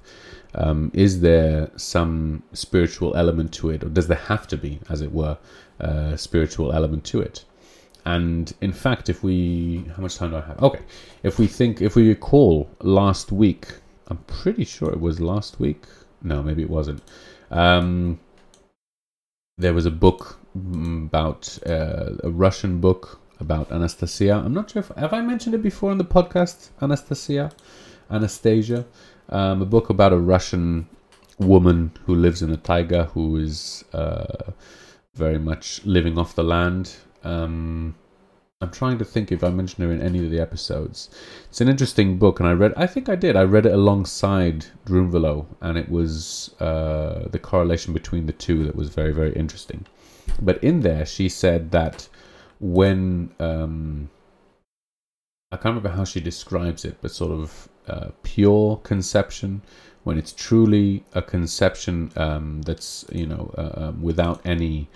um, 0.56 0.91
is 0.93 1.22
there 1.22 1.72
some 1.76 2.43
spiritual 2.54 3.16
element 3.16 3.54
to 3.54 3.70
it, 3.70 3.84
or 3.84 3.89
does 3.89 4.08
there 4.08 4.18
have 4.18 4.47
to 4.47 4.58
be, 4.58 4.80
as 4.89 5.01
it 5.01 5.12
were, 5.12 5.38
a 5.80 6.18
spiritual 6.18 6.72
element 6.74 7.04
to 7.06 7.22
it? 7.22 7.45
And 8.06 8.54
in 8.62 8.74
fact, 8.74 9.10
if 9.10 9.24
we, 9.24 9.86
how 9.95 10.01
much 10.01 10.18
time 10.18 10.32
do 10.32 10.38
I 10.38 10.41
have? 10.41 10.62
Okay, 10.62 10.82
if 11.24 11.39
we 11.39 11.47
think, 11.47 11.82
if 11.82 11.95
we 11.95 12.08
recall 12.10 12.70
last 12.82 13.32
week, 13.32 13.68
I'm 14.08 14.18
pretty 14.18 14.66
sure 14.66 14.91
it 14.91 14.99
was 14.99 15.22
last 15.22 15.60
week. 15.60 15.86
No, 16.22 16.43
maybe 16.43 16.62
it 16.62 16.70
wasn't. 16.70 17.01
Um, 17.49 18.20
there 19.58 19.74
was 19.74 19.86
a 19.86 19.91
book 19.91 20.39
about 20.56 21.58
uh, 21.66 22.12
a 22.24 22.30
Russian 22.30 22.80
book 22.80 23.20
about 23.39 23.72
Anastasia. 23.72 24.41
I'm 24.43 24.54
not 24.54 24.72
sure 24.72 24.82
if 24.82 24.89
have 24.89 25.14
I 25.14 25.22
mentioned 25.22 25.56
it 25.56 25.64
before 25.64 25.91
in 25.91 25.97
the 25.97 26.06
podcast. 26.06 26.70
Anastasia, 26.82 27.51
Anastasia, 28.10 28.86
um, 29.30 29.61
a 29.61 29.65
book 29.65 29.89
about 29.89 30.13
a 30.13 30.17
Russian 30.17 30.88
woman 31.39 31.91
who 32.05 32.15
lives 32.15 32.41
in 32.41 32.51
the 32.51 32.57
taiga 32.57 33.05
who 33.05 33.38
is 33.38 33.84
uh, 33.93 34.51
very 35.15 35.39
much 35.39 35.84
living 35.86 36.17
off 36.17 36.36
the 36.36 36.43
land. 36.43 36.95
Um, 37.24 37.95
I'm 38.61 38.71
trying 38.71 38.97
to 38.99 39.05
think 39.05 39.32
if 39.32 39.43
I 39.43 39.49
mentioned 39.49 39.86
her 39.86 39.93
in 39.93 40.01
any 40.01 40.24
of 40.24 40.32
the 40.32 40.39
episodes. 40.39 41.09
It's 41.49 41.59
an 41.59 41.67
interesting 41.67 42.17
book, 42.17 42.39
and 42.39 42.47
I 42.47 42.53
read. 42.53 42.74
I 42.78 42.88
think 42.88 43.09
I 43.09 43.15
did. 43.15 43.36
I 43.36 43.43
read 43.43 43.65
it 43.65 43.74
alongside 43.74 44.65
Drunvalo, 44.86 45.45
and 45.59 45.78
it 45.78 45.89
was 45.89 46.55
uh, 46.61 47.28
the 47.30 47.39
correlation 47.39 47.93
between 47.93 48.26
the 48.26 48.32
two 48.32 48.63
that 48.63 48.76
was 48.76 48.89
very, 48.89 49.13
very 49.13 49.34
interesting. 49.34 49.86
But 50.41 50.63
in 50.63 50.80
there, 50.80 51.05
she 51.05 51.28
said 51.28 51.71
that 51.71 52.07
when 52.61 53.32
um, 53.41 54.09
I 55.51 55.57
can't 55.57 55.76
remember 55.76 55.89
how 55.89 56.05
she 56.05 56.21
describes 56.21 56.86
it, 56.86 56.97
but 57.01 57.11
sort 57.11 57.32
of 57.32 57.67
uh, 57.88 58.09
pure 58.23 58.77
conception, 58.77 59.61
when 60.03 60.17
it's 60.17 60.34
truly 60.34 61.03
a 61.13 61.21
conception 61.21 62.11
um, 62.15 62.61
that's 62.63 63.05
you 63.11 63.25
know 63.25 63.53
uh, 63.57 63.88
um, 63.88 64.01
without 64.01 64.41
any 64.45 64.89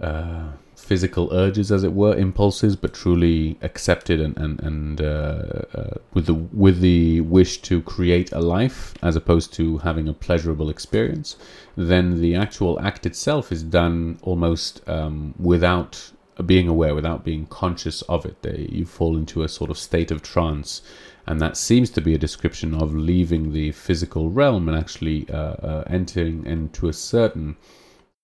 uh, 0.00 0.50
physical 0.76 1.32
urges, 1.32 1.70
as 1.70 1.84
it 1.84 1.92
were, 1.92 2.14
impulses, 2.14 2.74
but 2.74 2.92
truly 2.92 3.56
accepted 3.62 4.20
and 4.20 4.36
and 4.36 4.60
and 4.60 5.00
uh, 5.00 5.62
uh, 5.74 5.94
with 6.12 6.26
the 6.26 6.34
with 6.34 6.80
the 6.80 7.20
wish 7.20 7.62
to 7.62 7.80
create 7.82 8.32
a 8.32 8.40
life 8.40 8.94
as 9.02 9.16
opposed 9.16 9.52
to 9.54 9.78
having 9.78 10.08
a 10.08 10.12
pleasurable 10.12 10.68
experience, 10.68 11.36
then 11.76 12.20
the 12.20 12.34
actual 12.34 12.80
act 12.80 13.06
itself 13.06 13.52
is 13.52 13.62
done 13.62 14.18
almost 14.22 14.86
um, 14.88 15.34
without 15.38 16.10
being 16.46 16.68
aware, 16.68 16.94
without 16.94 17.24
being 17.24 17.46
conscious 17.46 18.02
of 18.02 18.24
it. 18.26 18.42
They, 18.42 18.68
you 18.70 18.84
fall 18.84 19.16
into 19.16 19.42
a 19.42 19.48
sort 19.48 19.70
of 19.70 19.78
state 19.78 20.10
of 20.10 20.22
trance. 20.22 20.82
And 21.26 21.40
that 21.40 21.56
seems 21.56 21.90
to 21.90 22.00
be 22.00 22.14
a 22.14 22.18
description 22.18 22.74
of 22.74 22.94
leaving 22.94 23.52
the 23.52 23.72
physical 23.72 24.30
realm 24.30 24.68
and 24.68 24.76
actually 24.76 25.28
uh, 25.30 25.36
uh, 25.36 25.84
entering 25.86 26.44
into 26.46 26.88
a 26.88 26.92
certain 26.92 27.56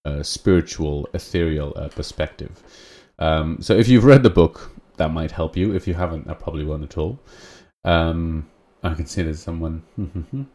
uh, 0.05 0.23
spiritual, 0.23 1.09
ethereal 1.15 1.73
uh, 1.77 1.89
perspective. 1.89 2.63
Um, 3.19 3.59
so 3.61 3.75
if 3.75 3.89
you've 3.89 4.05
read 4.05 4.23
the 4.23 4.31
book, 4.31 4.73
that 4.97 5.13
might 5.13 5.31
help 5.33 5.57
you. 5.57 5.75
If 5.75 5.87
you 5.87 5.95
haven't, 5.95 6.27
that 6.27 6.41
probably 6.41 6.65
won't 6.65 6.83
at 6.85 6.99
all. 6.99 7.21
Um, 7.85 8.49
I 8.83 8.95
can 8.95 9.07
see 9.07 9.23
there's 9.23 9.43
someone. 9.43 9.83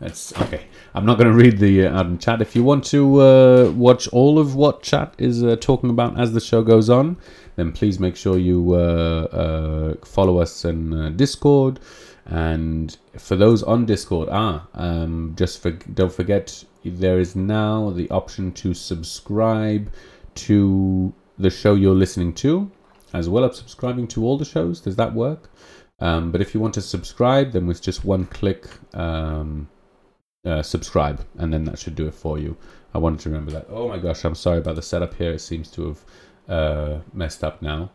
That's 0.00 0.36
okay. 0.40 0.66
I'm 0.94 1.04
not 1.04 1.18
going 1.18 1.30
to 1.30 1.36
read 1.36 1.58
the 1.58 1.86
uh, 1.86 1.98
out 1.98 2.06
in 2.06 2.18
chat. 2.18 2.40
If 2.40 2.56
you 2.56 2.64
want 2.64 2.84
to 2.86 3.20
uh, 3.20 3.72
watch 3.72 4.08
all 4.08 4.38
of 4.38 4.54
what 4.54 4.82
chat 4.82 5.14
is 5.18 5.44
uh, 5.44 5.56
talking 5.60 5.90
about 5.90 6.18
as 6.18 6.32
the 6.32 6.40
show 6.40 6.62
goes 6.62 6.88
on, 6.88 7.18
then 7.56 7.72
please 7.72 7.98
make 7.98 8.16
sure 8.16 8.38
you 8.38 8.74
uh, 8.74 9.26
uh, 9.32 10.06
follow 10.06 10.38
us 10.38 10.64
in 10.64 10.92
uh, 10.92 11.10
Discord. 11.10 11.80
And 12.26 12.96
for 13.18 13.36
those 13.36 13.62
on 13.62 13.86
Discord, 13.86 14.28
ah, 14.30 14.66
um, 14.74 15.34
just 15.38 15.62
for, 15.62 15.70
don't 15.70 16.12
forget 16.12 16.64
there 16.84 17.18
is 17.18 17.34
now 17.36 17.90
the 17.90 18.08
option 18.10 18.52
to 18.52 18.74
subscribe 18.74 19.92
to 20.34 21.12
the 21.38 21.50
show 21.50 21.74
you're 21.74 21.94
listening 21.94 22.32
to, 22.34 22.70
as 23.12 23.28
well 23.28 23.44
as 23.44 23.56
subscribing 23.56 24.06
to 24.08 24.24
all 24.24 24.38
the 24.38 24.44
shows. 24.44 24.80
Does 24.80 24.96
that 24.96 25.14
work? 25.14 25.50
Um, 26.00 26.30
but 26.30 26.40
if 26.40 26.54
you 26.54 26.60
want 26.60 26.74
to 26.74 26.82
subscribe, 26.82 27.52
then 27.52 27.66
with 27.66 27.80
just 27.80 28.04
one 28.04 28.26
click, 28.26 28.66
um, 28.94 29.68
uh, 30.44 30.62
subscribe, 30.62 31.24
and 31.38 31.52
then 31.52 31.64
that 31.64 31.78
should 31.78 31.94
do 31.94 32.06
it 32.06 32.14
for 32.14 32.38
you. 32.38 32.56
I 32.94 32.98
wanted 32.98 33.20
to 33.20 33.30
remember 33.30 33.52
that. 33.52 33.66
Oh 33.68 33.88
my 33.88 33.98
gosh, 33.98 34.24
I'm 34.24 34.34
sorry 34.34 34.58
about 34.58 34.76
the 34.76 34.82
setup 34.82 35.14
here. 35.14 35.32
It 35.32 35.40
seems 35.40 35.70
to 35.72 35.88
have 35.88 36.04
uh, 36.48 36.98
messed 37.12 37.44
up 37.44 37.62
now. 37.62 37.90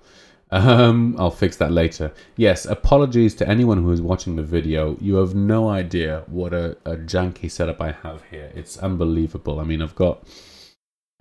Um, 0.54 1.16
I'll 1.18 1.32
fix 1.32 1.56
that 1.58 1.72
later. 1.72 2.12
Yes, 2.36 2.66
apologies 2.66 3.34
to 3.36 3.48
anyone 3.48 3.78
who 3.78 3.92
is 3.92 4.02
watching 4.02 4.36
the 4.36 4.44
video. 4.44 4.98
You 5.00 5.16
have 5.16 5.34
no 5.34 5.70
idea 5.70 6.24
what 6.28 6.54
a, 6.54 6.78
a 6.84 6.98
janky 6.98 7.50
setup 7.50 7.82
I 7.82 7.92
have 7.92 8.24
here. 8.30 8.52
It's 8.54 8.78
unbelievable. 8.78 9.62
I 9.62 9.64
mean, 9.64 9.82
I've 9.82 9.96
got 9.96 10.28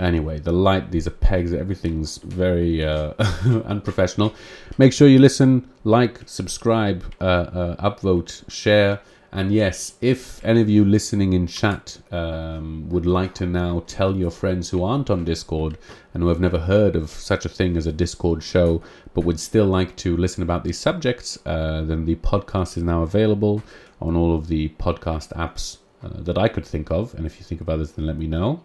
Anyway, 0.00 0.38
the 0.38 0.52
light, 0.52 0.90
these 0.90 1.06
are 1.06 1.10
pegs, 1.10 1.52
everything's 1.52 2.16
very 2.18 2.82
uh, 2.82 3.12
unprofessional. 3.66 4.34
Make 4.78 4.94
sure 4.94 5.06
you 5.06 5.18
listen, 5.18 5.68
like, 5.84 6.22
subscribe, 6.24 7.04
uh, 7.20 7.24
uh, 7.24 7.90
upvote, 7.90 8.50
share. 8.50 9.00
And 9.32 9.52
yes, 9.52 9.94
if 10.00 10.44
any 10.44 10.60
of 10.60 10.68
you 10.68 10.84
listening 10.84 11.34
in 11.34 11.46
chat 11.46 11.98
um, 12.10 12.88
would 12.88 13.06
like 13.06 13.32
to 13.34 13.46
now 13.46 13.84
tell 13.86 14.16
your 14.16 14.30
friends 14.30 14.70
who 14.70 14.82
aren't 14.82 15.08
on 15.08 15.24
Discord 15.24 15.78
and 16.12 16.22
who 16.22 16.28
have 16.28 16.40
never 16.40 16.58
heard 16.58 16.96
of 16.96 17.10
such 17.10 17.44
a 17.44 17.48
thing 17.48 17.76
as 17.76 17.86
a 17.86 17.92
Discord 17.92 18.42
show, 18.42 18.82
but 19.14 19.24
would 19.24 19.38
still 19.38 19.66
like 19.66 19.94
to 19.96 20.16
listen 20.16 20.42
about 20.42 20.64
these 20.64 20.78
subjects, 20.78 21.38
uh, 21.46 21.82
then 21.82 22.06
the 22.06 22.16
podcast 22.16 22.76
is 22.76 22.82
now 22.82 23.02
available 23.02 23.62
on 24.00 24.16
all 24.16 24.34
of 24.34 24.48
the 24.48 24.68
podcast 24.80 25.32
apps 25.34 25.78
uh, 26.02 26.20
that 26.22 26.36
I 26.36 26.48
could 26.48 26.66
think 26.66 26.90
of. 26.90 27.14
And 27.14 27.24
if 27.24 27.38
you 27.38 27.44
think 27.44 27.60
of 27.60 27.68
others, 27.68 27.92
then 27.92 28.06
let 28.06 28.18
me 28.18 28.26
know. 28.26 28.64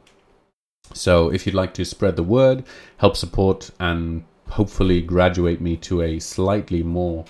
So 0.93 1.31
if 1.31 1.45
you'd 1.45 1.55
like 1.55 1.73
to 1.75 1.85
spread 1.85 2.15
the 2.15 2.23
word, 2.23 2.63
help 2.97 3.17
support, 3.17 3.69
and 3.79 4.23
hopefully 4.49 5.01
graduate 5.01 5.61
me 5.61 5.75
to 5.77 6.01
a 6.01 6.19
slightly 6.19 6.83
more 6.83 7.25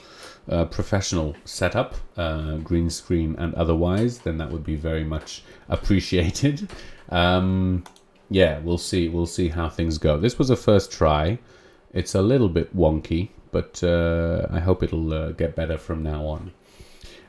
uh, 0.50 0.66
professional 0.66 1.36
setup, 1.46 1.96
uh, 2.18 2.58
green 2.58 2.90
screen 2.90 3.36
and 3.38 3.54
otherwise, 3.56 4.20
then 4.20 4.38
that 4.38 4.52
would 4.52 4.64
be 4.64 4.76
very 4.76 5.04
much 5.04 5.44
appreciated. 5.70 6.70
Um, 7.10 7.84
yeah, 8.30 8.60
we'll 8.60 8.80
see. 8.80 9.10
We'll 9.10 9.28
see 9.28 9.50
how 9.50 9.70
things 9.70 9.98
go. 9.98 10.18
This 10.18 10.40
was 10.40 10.50
a 10.50 10.56
first 10.56 10.92
try. 10.92 11.38
It's 11.94 12.16
a 12.16 12.22
little 12.22 12.50
bit 12.50 12.76
wonky, 12.76 13.30
but 13.52 13.84
uh, 13.84 14.48
I 14.50 14.60
hope 14.60 14.84
it'll 14.84 15.14
uh, 15.14 15.32
get 15.32 15.56
better 15.56 15.78
from 15.78 16.04
now 16.04 16.26
on. 16.26 16.52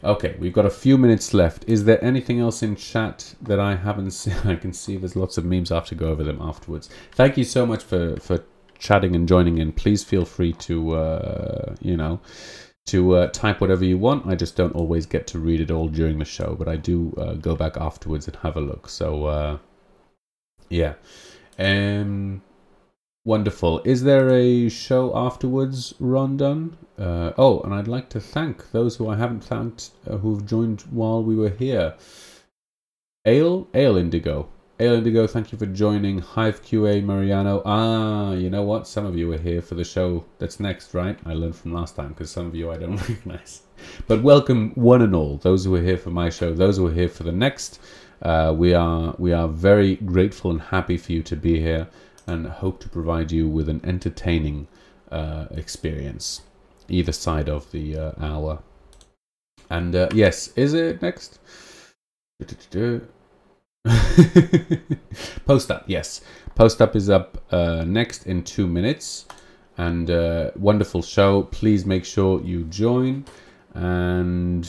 Okay, 0.02 0.36
we've 0.38 0.52
got 0.52 0.66
a 0.66 0.70
few 0.70 0.98
minutes 0.98 1.34
left. 1.34 1.64
Is 1.66 1.84
there 1.84 2.02
anything 2.04 2.40
else 2.40 2.62
in 2.62 2.76
chat 2.76 3.34
that 3.42 3.60
I 3.60 3.76
haven't 3.76 4.10
seen? 4.12 4.34
I 4.44 4.56
can 4.56 4.72
see 4.72 4.96
there's 4.96 5.16
lots 5.16 5.38
of 5.38 5.44
memes. 5.44 5.70
I 5.70 5.76
have 5.76 5.86
to 5.86 5.94
go 5.94 6.08
over 6.08 6.22
them 6.22 6.40
afterwards. 6.40 6.88
Thank 7.12 7.36
you 7.36 7.44
so 7.44 7.66
much 7.66 7.82
for 7.82 8.16
for 8.16 8.44
chatting 8.78 9.14
and 9.14 9.28
joining 9.28 9.58
in. 9.58 9.72
Please 9.72 10.04
feel 10.04 10.24
free 10.24 10.52
to 10.52 10.96
uh, 10.96 11.74
you 11.80 11.96
know 11.96 12.20
to 12.86 13.16
uh, 13.16 13.26
type 13.28 13.60
whatever 13.60 13.84
you 13.84 13.98
want. 13.98 14.26
I 14.26 14.34
just 14.34 14.56
don't 14.56 14.74
always 14.74 15.06
get 15.06 15.26
to 15.28 15.38
read 15.38 15.60
it 15.60 15.70
all 15.70 15.88
during 15.88 16.18
the 16.18 16.24
show, 16.24 16.54
but 16.58 16.68
I 16.68 16.76
do 16.76 17.14
uh, 17.18 17.34
go 17.34 17.54
back 17.54 17.76
afterwards 17.76 18.26
and 18.26 18.36
have 18.36 18.56
a 18.56 18.60
look. 18.60 18.88
So 18.88 19.26
uh, 19.26 19.58
yeah. 20.68 20.94
Um, 21.58 22.42
Wonderful. 23.26 23.82
Is 23.84 24.04
there 24.04 24.30
a 24.30 24.68
show 24.68 25.10
afterwards, 25.16 25.94
Rondon? 25.98 26.76
Uh, 26.96 27.32
oh, 27.36 27.60
and 27.62 27.74
I'd 27.74 27.88
like 27.88 28.08
to 28.10 28.20
thank 28.20 28.70
those 28.70 28.94
who 28.94 29.08
I 29.08 29.16
haven't 29.16 29.42
thanked 29.42 29.90
uh, 30.08 30.18
who've 30.18 30.46
joined 30.46 30.82
while 30.82 31.24
we 31.24 31.34
were 31.34 31.50
here. 31.50 31.96
Ale, 33.24 33.66
Ale 33.74 33.96
Indigo. 33.96 34.48
Ale 34.78 34.96
Indigo, 34.98 35.26
thank 35.26 35.52
you 35.52 35.58
for 35.58 35.64
joining. 35.64 36.18
Hive 36.18 36.62
QA, 36.62 37.02
Mariano. 37.02 37.62
Ah, 37.64 38.32
you 38.32 38.50
know 38.50 38.62
what? 38.62 38.86
Some 38.86 39.06
of 39.06 39.16
you 39.16 39.32
are 39.32 39.38
here 39.38 39.62
for 39.62 39.74
the 39.74 39.84
show 39.84 40.26
that's 40.38 40.60
next, 40.60 40.92
right? 40.92 41.18
I 41.24 41.32
learned 41.32 41.56
from 41.56 41.72
last 41.72 41.96
time 41.96 42.08
because 42.10 42.30
some 42.30 42.44
of 42.44 42.54
you 42.54 42.70
I 42.70 42.76
don't 42.76 42.96
recognize. 43.08 43.62
But 44.06 44.22
welcome, 44.22 44.72
one 44.74 45.00
and 45.00 45.14
all. 45.14 45.38
Those 45.38 45.64
who 45.64 45.74
are 45.76 45.80
here 45.80 45.96
for 45.96 46.10
my 46.10 46.28
show, 46.28 46.52
those 46.52 46.76
who 46.76 46.86
are 46.88 46.92
here 46.92 47.08
for 47.08 47.22
the 47.22 47.32
next. 47.32 47.80
Uh, 48.20 48.54
we 48.54 48.74
are 48.74 49.14
we 49.18 49.32
are 49.32 49.48
very 49.48 49.96
grateful 49.96 50.50
and 50.50 50.60
happy 50.60 50.98
for 50.98 51.12
you 51.12 51.22
to 51.22 51.36
be 51.36 51.58
here 51.58 51.88
and 52.26 52.46
hope 52.46 52.78
to 52.80 52.88
provide 52.90 53.32
you 53.32 53.48
with 53.48 53.70
an 53.70 53.80
entertaining 53.82 54.66
uh, 55.10 55.46
experience 55.52 56.42
either 56.90 57.12
side 57.12 57.48
of 57.48 57.70
the 57.72 57.96
uh, 57.96 58.12
hour. 58.20 58.62
And 59.70 59.96
uh, 59.96 60.08
yes, 60.12 60.48
is 60.48 60.74
it 60.74 61.00
next? 61.00 61.38
Post 65.46 65.70
up, 65.70 65.84
yes. 65.86 66.20
Post 66.54 66.82
up 66.82 66.96
is 66.96 67.08
up 67.08 67.42
uh, 67.52 67.84
next 67.84 68.26
in 68.26 68.42
two 68.42 68.66
minutes. 68.66 69.26
And 69.78 70.10
uh, 70.10 70.50
wonderful 70.56 71.02
show. 71.02 71.42
Please 71.44 71.84
make 71.86 72.04
sure 72.04 72.40
you 72.42 72.64
join. 72.64 73.24
And 73.74 74.68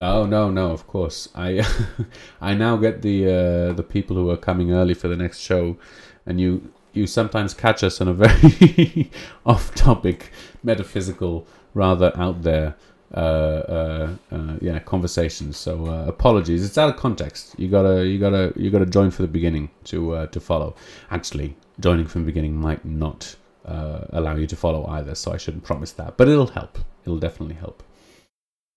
oh 0.00 0.26
no, 0.26 0.50
no, 0.50 0.70
of 0.70 0.86
course. 0.86 1.28
I 1.34 1.66
I 2.40 2.54
now 2.54 2.76
get 2.76 3.02
the 3.02 3.26
uh, 3.26 3.72
the 3.72 3.82
people 3.82 4.16
who 4.16 4.30
are 4.30 4.36
coming 4.36 4.72
early 4.72 4.94
for 4.94 5.08
the 5.08 5.16
next 5.16 5.40
show 5.40 5.78
and 6.26 6.38
you 6.40 6.70
you 6.92 7.06
sometimes 7.06 7.54
catch 7.54 7.82
us 7.82 8.00
on 8.00 8.08
a 8.08 8.14
very 8.14 9.10
off-topic, 9.46 10.32
metaphysical, 10.62 11.46
rather 11.74 12.12
out 12.16 12.42
there, 12.42 12.76
uh, 13.14 13.18
uh, 13.18 14.14
uh, 14.30 14.56
yeah, 14.60 14.78
conversations. 14.80 15.56
So 15.56 15.86
uh, 15.86 16.04
apologies, 16.06 16.64
it's 16.64 16.76
out 16.76 16.90
of 16.90 16.96
context. 16.96 17.54
You 17.58 17.68
gotta 17.68 18.06
you 18.06 18.18
gotta 18.18 18.52
you 18.56 18.70
gotta 18.70 18.86
join 18.86 19.10
for 19.10 19.22
the 19.22 19.28
beginning 19.28 19.70
to 19.84 20.26
to 20.26 20.40
follow. 20.40 20.74
Actually, 21.10 21.56
joining 21.80 22.06
from 22.06 22.22
the 22.22 22.26
beginning 22.26 22.54
might 22.54 22.84
not 22.84 23.36
allow 23.64 24.34
you 24.34 24.46
to 24.46 24.56
follow 24.56 24.86
either, 24.86 25.14
so 25.14 25.32
I 25.32 25.36
shouldn't 25.36 25.64
promise 25.64 25.92
that, 25.92 26.16
but 26.16 26.28
it'll 26.28 26.46
help. 26.46 26.78
It'll 27.04 27.18
definitely 27.18 27.56
help. 27.56 27.82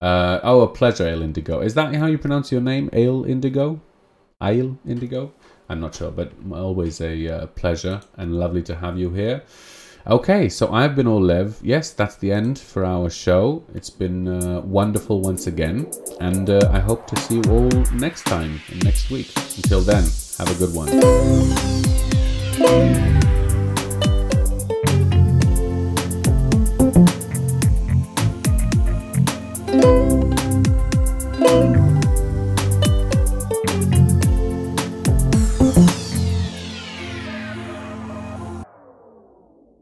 oh, 0.01 0.61
a 0.61 0.67
pleasure, 0.67 1.07
Ale 1.07 1.23
Indigo. 1.23 1.61
Is 1.61 1.73
that 1.75 1.95
how 1.95 2.07
you 2.07 2.17
pronounce 2.17 2.51
your 2.51 2.61
name, 2.61 2.89
Ale 2.93 3.25
Indigo? 3.25 3.79
Ale 4.41 4.77
Indigo? 4.85 5.33
I'm 5.69 5.79
not 5.79 5.95
sure, 5.95 6.11
but 6.11 6.33
always 6.51 6.99
a 6.99 7.27
uh, 7.27 7.47
pleasure 7.47 8.01
and 8.17 8.37
lovely 8.37 8.61
to 8.63 8.75
have 8.75 8.97
you 8.97 9.11
here. 9.11 9.43
Okay, 10.07 10.49
so 10.49 10.73
I've 10.73 10.95
been 10.95 11.05
Olev. 11.05 11.59
Yes, 11.61 11.91
that's 11.91 12.15
the 12.15 12.31
end 12.31 12.57
for 12.57 12.83
our 12.83 13.09
show. 13.09 13.63
It's 13.75 13.91
been 13.91 14.27
uh, 14.27 14.61
wonderful 14.61 15.21
once 15.21 15.45
again, 15.45 15.91
and 16.19 16.49
uh, 16.49 16.69
I 16.71 16.79
hope 16.79 17.05
to 17.07 17.15
see 17.19 17.35
you 17.35 17.43
all 17.49 17.69
next 17.93 18.25
time, 18.25 18.59
and 18.69 18.83
next 18.83 19.11
week. 19.11 19.31
Until 19.57 19.81
then, 19.81 20.03
have 20.39 20.49
a 20.49 20.55
good 20.55 20.73
one. 20.73 20.89